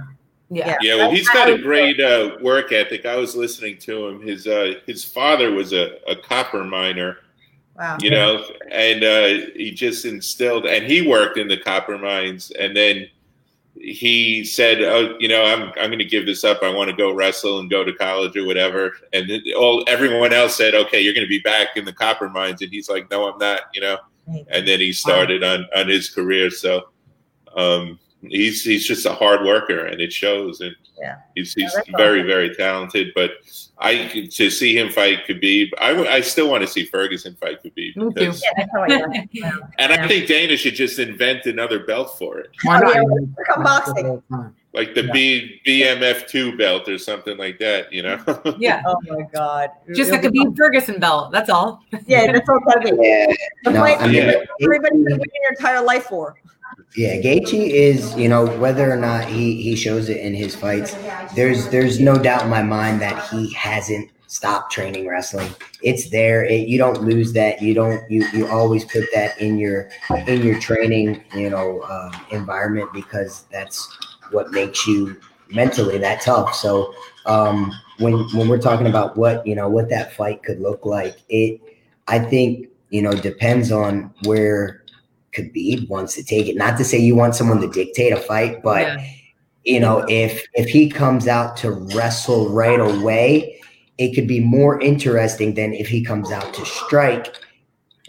[0.56, 0.96] Yeah, Yeah.
[0.96, 3.06] well, he's got a great uh, work ethic.
[3.06, 4.22] I was listening to him.
[4.22, 7.18] His uh, his father was a, a copper miner,
[7.76, 7.98] Wow.
[8.02, 12.76] you know, and uh, he just instilled, and he worked in the copper mines, and
[12.76, 13.08] then
[13.76, 16.62] he said, "Oh, you know, I'm I'm going to give this up.
[16.62, 20.56] I want to go wrestle and go to college or whatever." And all everyone else
[20.56, 23.28] said, "Okay, you're going to be back in the copper mines," and he's like, "No,
[23.32, 23.98] I'm not," you know.
[24.50, 26.50] And then he started on on his career.
[26.52, 26.90] So
[27.58, 30.62] um, he's he's just a hard worker, and it shows.
[30.62, 31.18] And Yeah.
[31.36, 32.28] he's he's that's very awesome.
[32.28, 33.08] very talented.
[33.16, 33.32] But
[33.80, 37.76] I to see him fight Khabib, I, I still want to see Ferguson fight Khabib.
[37.76, 38.12] Me too.
[38.12, 39.30] because- Yeah, that's how I got it.
[39.80, 42.96] and I think Dana should just invent another belt for it, Why Oh, not?
[42.96, 44.22] yeah, boxing.
[44.74, 47.92] like the B BMF two belt or something like that.
[47.92, 48.24] You know?
[48.60, 48.82] yeah.
[48.86, 49.72] Oh my god.
[49.94, 51.32] Just the It'll be- Khabib Ferguson belt.
[51.32, 51.84] That's all.
[52.06, 52.98] Yeah, that's all it's.
[53.02, 53.34] Yeah,
[53.66, 56.36] The No, fight I mean, that everybody's been waiting their entire life for.
[56.96, 60.96] Yeah, Gaethje is, you know, whether or not he he shows it in his fights,
[61.36, 65.50] there's there's no doubt in my mind that he hasn't stopped training wrestling.
[65.82, 66.44] It's there.
[66.46, 67.62] It, you don't lose that.
[67.62, 68.10] You don't.
[68.12, 69.90] You you always put that in your
[70.28, 73.88] in your training, you know, uh, environment because that's
[74.32, 75.20] what makes you
[75.50, 76.54] mentally that tough.
[76.56, 76.94] So
[77.26, 81.18] um, when when we're talking about what you know what that fight could look like,
[81.30, 81.60] it
[82.08, 84.83] I think you know depends on where
[85.36, 86.56] Khabib wants to take it.
[86.56, 89.06] Not to say you want someone to dictate a fight, but Yeah.
[89.64, 93.60] you know, if if he comes out to wrestle right away,
[93.98, 97.28] it could be more interesting than if he comes out to strike,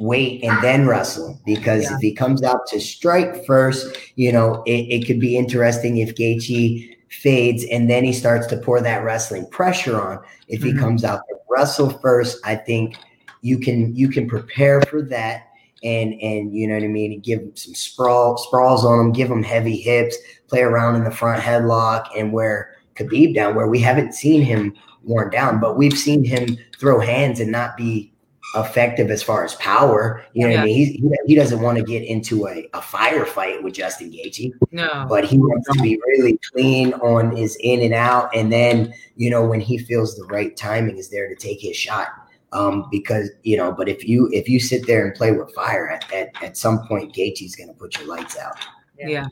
[0.01, 1.39] wait, and then wrestle.
[1.47, 1.95] Because Yeah.
[1.95, 6.15] if he comes out to strike first, you know, it, it could be interesting if
[6.15, 10.19] Gaethje fades and then he starts to pour that wrestling pressure on.
[10.49, 10.81] If he Mhm.
[10.81, 12.97] comes out to wrestle first, I think
[13.43, 15.43] you can you can prepare for that
[15.85, 19.31] and and you know what I mean, give him some sprawl sprawls on him, give
[19.31, 20.16] him heavy hips,
[20.48, 24.74] play around in the front headlock and wear Khabib down where we haven't seen him
[25.02, 28.11] worn down, but we've seen him throw hands and not be
[28.56, 30.24] effective as far as power.
[30.32, 30.77] You know what I mean?
[30.77, 35.06] He, he, he doesn't want to get into a, a firefight with Justin Gaethje, No.
[35.09, 38.35] but he wants to be really clean on his in and out.
[38.35, 41.77] And then, you know, when he feels the right timing is there to take his
[41.77, 42.09] shot.
[42.55, 45.91] Um, because you know, but if you if you sit there and play with fire
[45.91, 48.57] at at, at some point, Gaethje's going to put your lights out.
[48.99, 49.27] Yeah.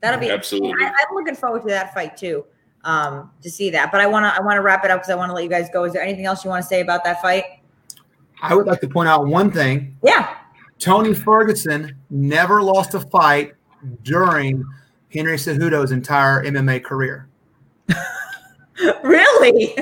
[0.00, 0.84] That'll be Absolutely.
[0.84, 2.44] I, I'm looking forward to that fight too.
[2.84, 3.90] Um, to see that.
[3.90, 5.68] But I wanna I wanna wrap it up because I want to let you guys
[5.72, 5.82] go.
[5.84, 7.44] Is there anything else you want to say about that fight?
[8.40, 9.96] I would like to point out one thing.
[10.04, 10.36] Yeah.
[10.78, 13.54] Tony Ferguson never lost a fight
[14.02, 14.62] during
[15.12, 17.28] Henry Cejudo's entire MMA career.
[19.02, 19.74] really?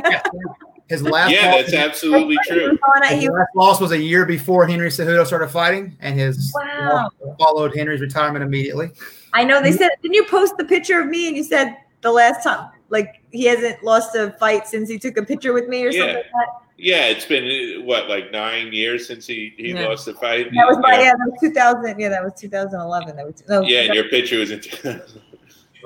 [0.88, 2.78] His last Yeah, loss, that's absolutely true.
[3.08, 7.08] his last loss was a year before Henry Cejudo started fighting, and his Wow.
[7.20, 8.90] loss followed Henry's retirement immediately.
[9.32, 12.12] I know they said didn't you post the picture of me and you said the
[12.12, 15.84] last time like he hasn't lost a fight since he took a picture with me
[15.84, 16.14] or something Yeah.
[16.16, 16.48] like that.
[16.76, 17.44] Yeah, it's been
[17.80, 19.88] uh, what like nine years since he, he Yeah.
[19.88, 20.50] lost the fight.
[20.54, 21.00] That was my yeah.
[21.04, 21.98] yeah, that was 2000.
[21.98, 23.16] Yeah, that was 2011.
[23.16, 24.60] That was no, Yeah, and your picture was in.
[24.82, 25.10] That's-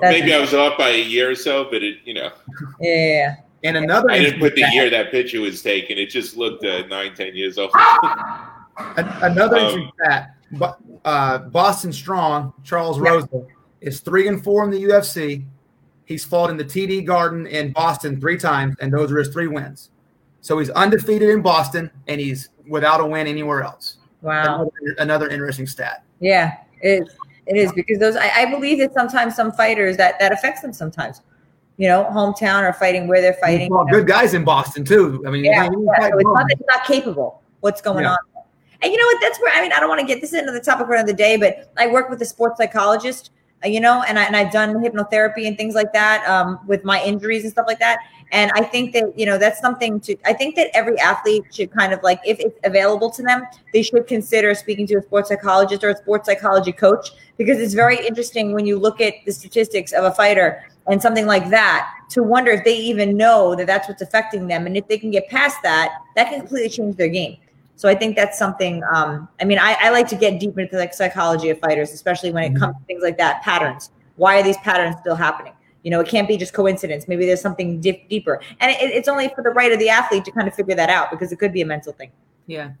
[0.01, 2.31] Maybe I was off by a year or so, but it you know
[2.81, 3.35] yeah, yeah, yeah.
[3.63, 5.97] And another I didn't put the interesting year that picture was taken.
[5.97, 7.71] It just looked uh, nine ten years old.
[8.77, 13.09] Another Um, interesting fact: Bo- uh, Boston Strong Charles Yeah.
[13.11, 13.45] Rosa
[13.81, 15.43] is three and four in the UFC.
[16.05, 19.47] He's fought in the TD Garden in Boston three times, and those are his three
[19.47, 19.91] wins.
[20.41, 23.97] So he's undefeated in Boston, and he's without a win anywhere else.
[24.21, 24.61] Wow.
[24.87, 26.03] Another, another interesting stat.
[26.19, 27.15] Yeah, it is.
[27.45, 30.71] It is because those I, I believe that sometimes some fighters that that affects them
[30.71, 31.21] sometimes.
[31.79, 33.69] You know, hometown or fighting where they're fighting.
[33.69, 35.23] Fought good guys in Boston too.
[35.25, 37.41] I mean, Yeah, yeah, so it's not that not capable.
[37.61, 38.11] What's going Yeah.
[38.11, 38.17] on?
[38.81, 39.17] And you know what?
[39.21, 41.07] That's where I mean, I don't want to get this into the topic right of
[41.07, 43.31] the day, but I work with a sports psychologist,
[43.63, 46.83] uh, you know, and I and I've done hypnotherapy and things like that um, with
[46.83, 47.99] my injuries and stuff like that.
[48.31, 50.15] And I think that you know that's something to.
[50.25, 53.43] I think that every athlete should kind of like, if it's available to them,
[53.73, 57.73] they should consider speaking to a sports psychologist or a sports psychology coach because it's
[57.73, 61.87] very interesting when you look at the statistics of a fighter and something like that
[62.09, 64.65] to wonder if they even know that that's what's affecting them.
[64.65, 67.37] And if they can get past that that can completely change their game.
[67.75, 70.75] So i think that's something um, i mean I, I like to get deep into
[70.75, 73.91] like psychology of fighters especially when it comes to things like that patterns.
[74.17, 75.53] Why are these patterns still happening?
[75.83, 77.07] You know it can't be just coincidence.
[77.07, 78.41] Maybe there's something dip, deeper.
[78.59, 80.89] And it, it's only for the right of the athlete to kind of figure that
[80.89, 82.11] out because it could be a mental thing.
[82.47, 82.71] Yeah.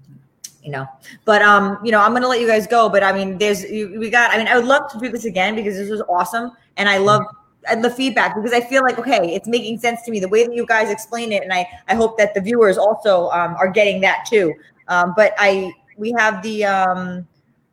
[0.63, 0.85] you know
[1.23, 4.09] but um you know i'm gonna let you guys go but i mean there's we
[4.09, 6.89] got i mean i would love to do this again because this was awesome and
[6.89, 7.23] i love
[7.67, 10.45] and the feedback because i feel like okay it's making sense to me the way
[10.45, 13.69] that you guys explain it and i i hope that the viewers also um, are
[13.69, 14.53] getting that too
[14.87, 17.27] um but i we have the um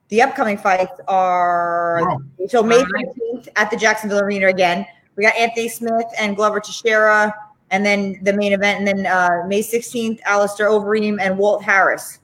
[0.08, 2.20] the upcoming fights are Wow.
[2.48, 4.86] so may 15th at the jacksonville arena again
[5.16, 7.32] we got anthony smith and glover teixeira
[7.70, 12.18] and then the main event and then uh may 16th Alistair overeem and walt harris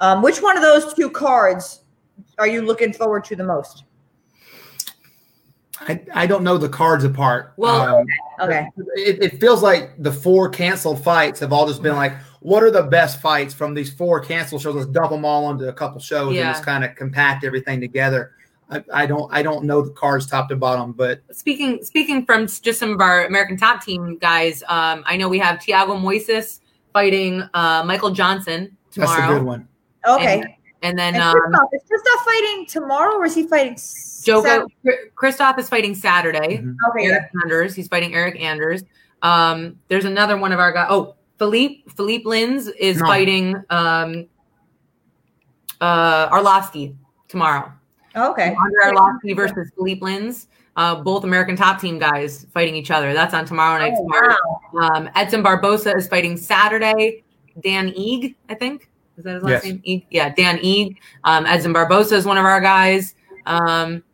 [0.00, 1.82] um, which one of those two cards
[2.38, 3.84] are you looking forward to the most?
[5.80, 7.52] I, I don't know the cards apart.
[7.56, 8.06] Well- Um,
[8.40, 8.68] Okay.
[8.94, 12.70] it, it feels like the four canceled fights have all just been like, what are
[12.70, 14.76] the best fights from these four canceled shows?
[14.76, 16.46] Let's dump them all into a couple shows Yeah.
[16.46, 18.32] and just kind of compact everything together.
[18.70, 22.46] I, I don't I don't know the cards top to bottom, but Speaking speaking from
[22.46, 26.60] just some of our American top team guys, um, I know we have Thiago Moises
[26.92, 29.16] fighting uh, Michael Johnson tomorrow.
[29.20, 29.66] that's a good one.
[30.06, 30.42] Okay.
[30.42, 30.48] And,
[30.82, 33.76] and then And um, Krzysztof, is Krzysztof fighting tomorrow or is he fighting?
[34.28, 34.42] Jotko
[34.84, 35.10] Saturday?
[35.16, 36.58] Krzysztof is fighting Saturday.
[36.58, 36.76] Mhm.
[36.90, 37.06] Okay.
[37.08, 37.74] Eryk Anders.
[37.74, 38.82] He's fighting Eryk Anders.
[39.22, 40.86] Um, there's another one of our guys.
[40.90, 43.06] Oh, Philipe Philipe Lins is No.
[43.06, 44.26] fighting um,
[45.80, 46.94] uh, Arlovsky
[47.28, 47.72] tomorrow.
[48.16, 48.54] Okay.
[48.54, 50.46] Andrei Arlovsky versus Philipe Lins.
[50.76, 53.12] Uh, both American top team guys fighting each other.
[53.12, 53.94] That's on tomorrow night.
[53.96, 54.34] Oh, card.
[54.72, 54.90] wow.
[54.94, 57.24] Um, Edson Barbosa is fighting Saturday.
[57.64, 58.88] Dan Ige, I think.
[59.16, 59.64] Is that his last Yes.
[59.64, 59.82] name?
[59.84, 60.06] Ige?
[60.10, 60.96] Yeah, Dan Ige.
[61.24, 63.16] Um, Edson Barbosa is one of our guys.
[63.46, 64.04] Um,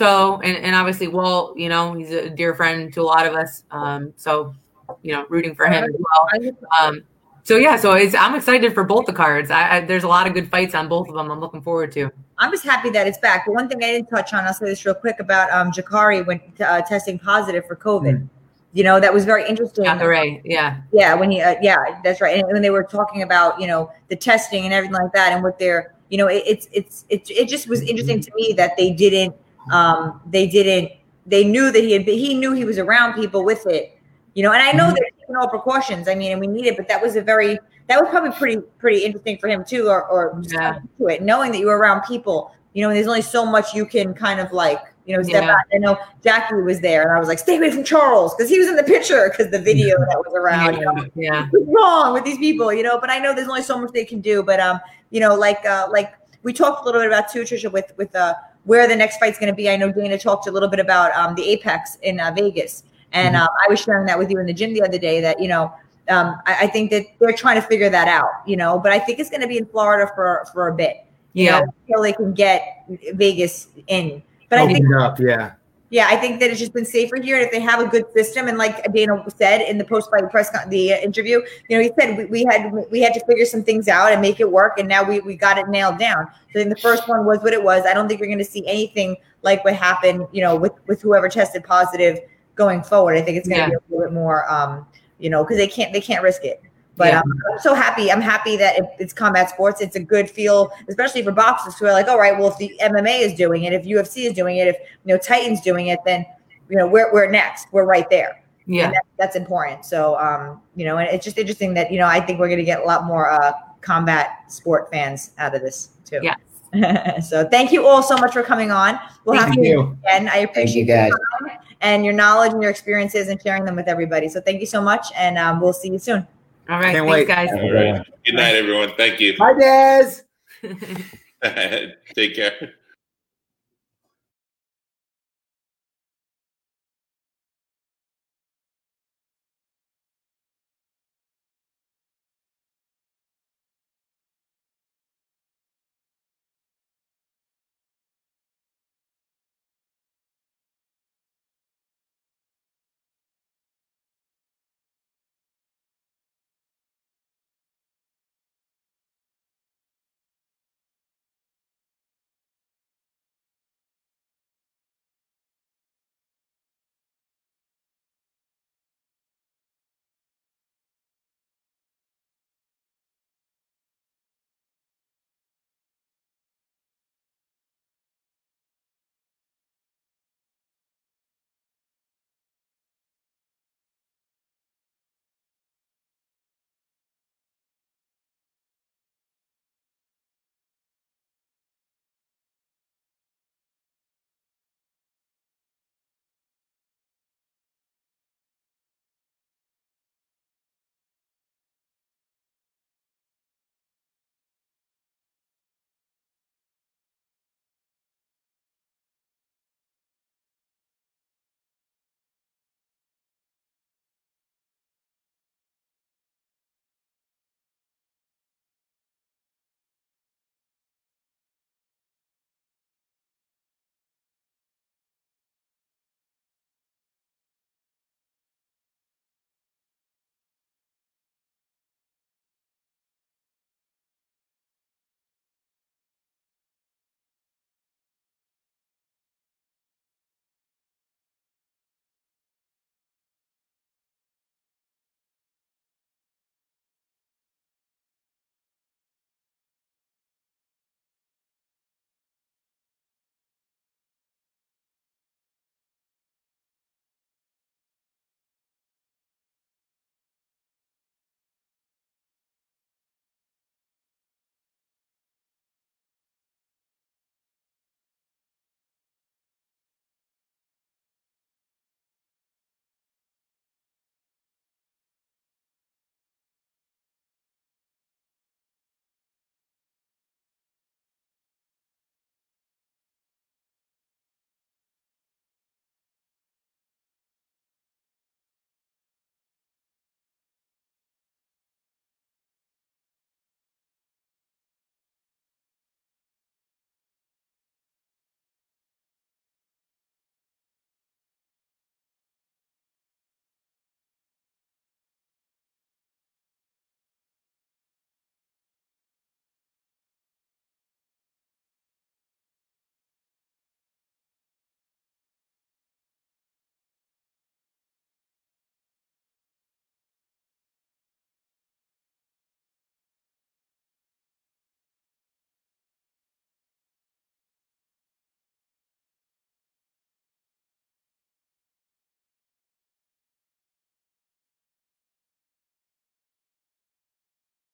[0.00, 3.34] so, and, and obviously, Walt, you know, he's a dear friend to a lot of
[3.34, 3.64] us.
[3.70, 4.54] Um, so,
[5.02, 6.54] you know, rooting for him as well.
[6.80, 7.02] Um,
[7.42, 9.50] so yeah, so it's, I'm excited for both the cards.
[9.50, 11.30] I, I, there's a lot of good fights on both of them.
[11.30, 12.10] I'm looking forward to.
[12.38, 13.44] I'm just happy that it's back.
[13.44, 16.24] But one thing I didn't touch on, I'll say this real quick about um, Jacare
[16.24, 18.22] when uh, testing positive for COVID.
[18.22, 18.28] Mm.
[18.72, 19.84] You know that was very interesting.
[19.84, 22.38] Jacare, yeah, Yeah, when he, uh, yeah, that's right.
[22.38, 25.42] And when they were talking about you know the testing and everything like that, and
[25.42, 28.78] what they're, you know, it, it's it's it, it just was interesting to me that
[28.78, 29.34] they didn't,
[29.70, 30.92] um, they didn't,
[31.26, 33.98] they knew that he had, been, he knew he was around people with it,
[34.34, 34.52] you know.
[34.52, 34.94] And I know Mhm.
[34.94, 36.08] they're taking all precautions.
[36.08, 38.60] I mean, and we need it, but that was a very, that was probably pretty
[38.78, 40.78] pretty interesting for him too, or or Yeah.
[40.98, 42.88] to it, knowing that you were around people, you know.
[42.88, 44.80] And there's only so much you can kind of like.
[45.06, 45.54] You know, step Yeah.
[45.54, 45.64] back.
[45.74, 48.60] I know Jackie was there, and I was like, "Stay away from Charles," because he
[48.60, 50.76] was in the picture because the video that was around.
[50.76, 53.00] you know yeah, what's wrong with these people, you know.
[53.00, 54.42] But I know there's only so much they can do.
[54.44, 54.78] But um,
[55.08, 56.12] you know, like uh, like
[56.44, 58.34] we talked a little bit about too, Trisha, with with uh
[58.70, 59.68] where the next fight's going to be.
[59.68, 63.34] I know Dana talked a little bit about um the Apex in uh, Vegas, and
[63.34, 65.20] um, I was sharing that with you in the gym the other day.
[65.20, 65.74] That you know.
[66.08, 68.98] Um, I, I think that they're trying to figure that out, you know, but I
[68.98, 71.60] think it's going to be in Florida for for a bit, you yeah.
[71.60, 72.84] know, until they can get
[73.14, 74.20] Vegas in.
[74.48, 75.52] But I think up, yeah.
[75.90, 77.36] Yeah, I think that it's just been safer here.
[77.36, 80.48] And if they have a good system, and like Dana said in the post-fight press
[80.48, 83.44] con- the uh, interview, you know, he said we, we had we had to figure
[83.44, 86.28] some things out and make it work, and now we we got it nailed down.
[86.52, 87.84] So then the first one was what it was.
[87.86, 91.02] I don't think we're going to see anything like what happened, you know, with with
[91.02, 92.20] whoever tested positive
[92.54, 93.16] going forward.
[93.16, 93.68] I think it's going to Yeah.
[93.70, 94.86] be a little bit more, um,
[95.18, 96.62] you know, because they can't they can't risk it.
[97.00, 97.20] But Yeah.
[97.20, 98.12] um, I'm so happy.
[98.12, 99.80] I'm happy that it, it's combat sports.
[99.80, 102.70] It's a good feel, especially for boxers who are like, all right, well, if the
[102.82, 105.98] MMA is doing it, if UFC is doing it, if you know Titans doing it,
[106.04, 106.26] then
[106.68, 107.68] you know we're we're next.
[107.72, 108.42] We're right there.
[108.66, 109.86] Yeah, And that, that's important.
[109.86, 112.58] So um, you know, and it's just interesting that you know I think we're going
[112.58, 116.20] to get a lot more uh, combat sport fans out of this too.
[116.22, 116.34] Yeah.
[117.20, 119.00] so thank you all so much for coming on.
[119.24, 119.98] We'll have Thank you you.
[120.04, 120.28] again.
[120.28, 121.08] I Thank appreciate you guys.
[121.08, 121.18] your
[121.48, 124.28] time and your knowledge and your experiences and sharing them with everybody.
[124.28, 126.26] So thank you so much, and um, we'll see you soon.
[126.70, 127.28] All right, Can't thanks, wait.
[127.28, 127.48] guys.
[127.52, 128.06] All right.
[128.24, 128.92] Good night, everyone.
[128.96, 129.36] Thank you.
[129.36, 130.22] Bye, Des.
[132.14, 132.74] Take care.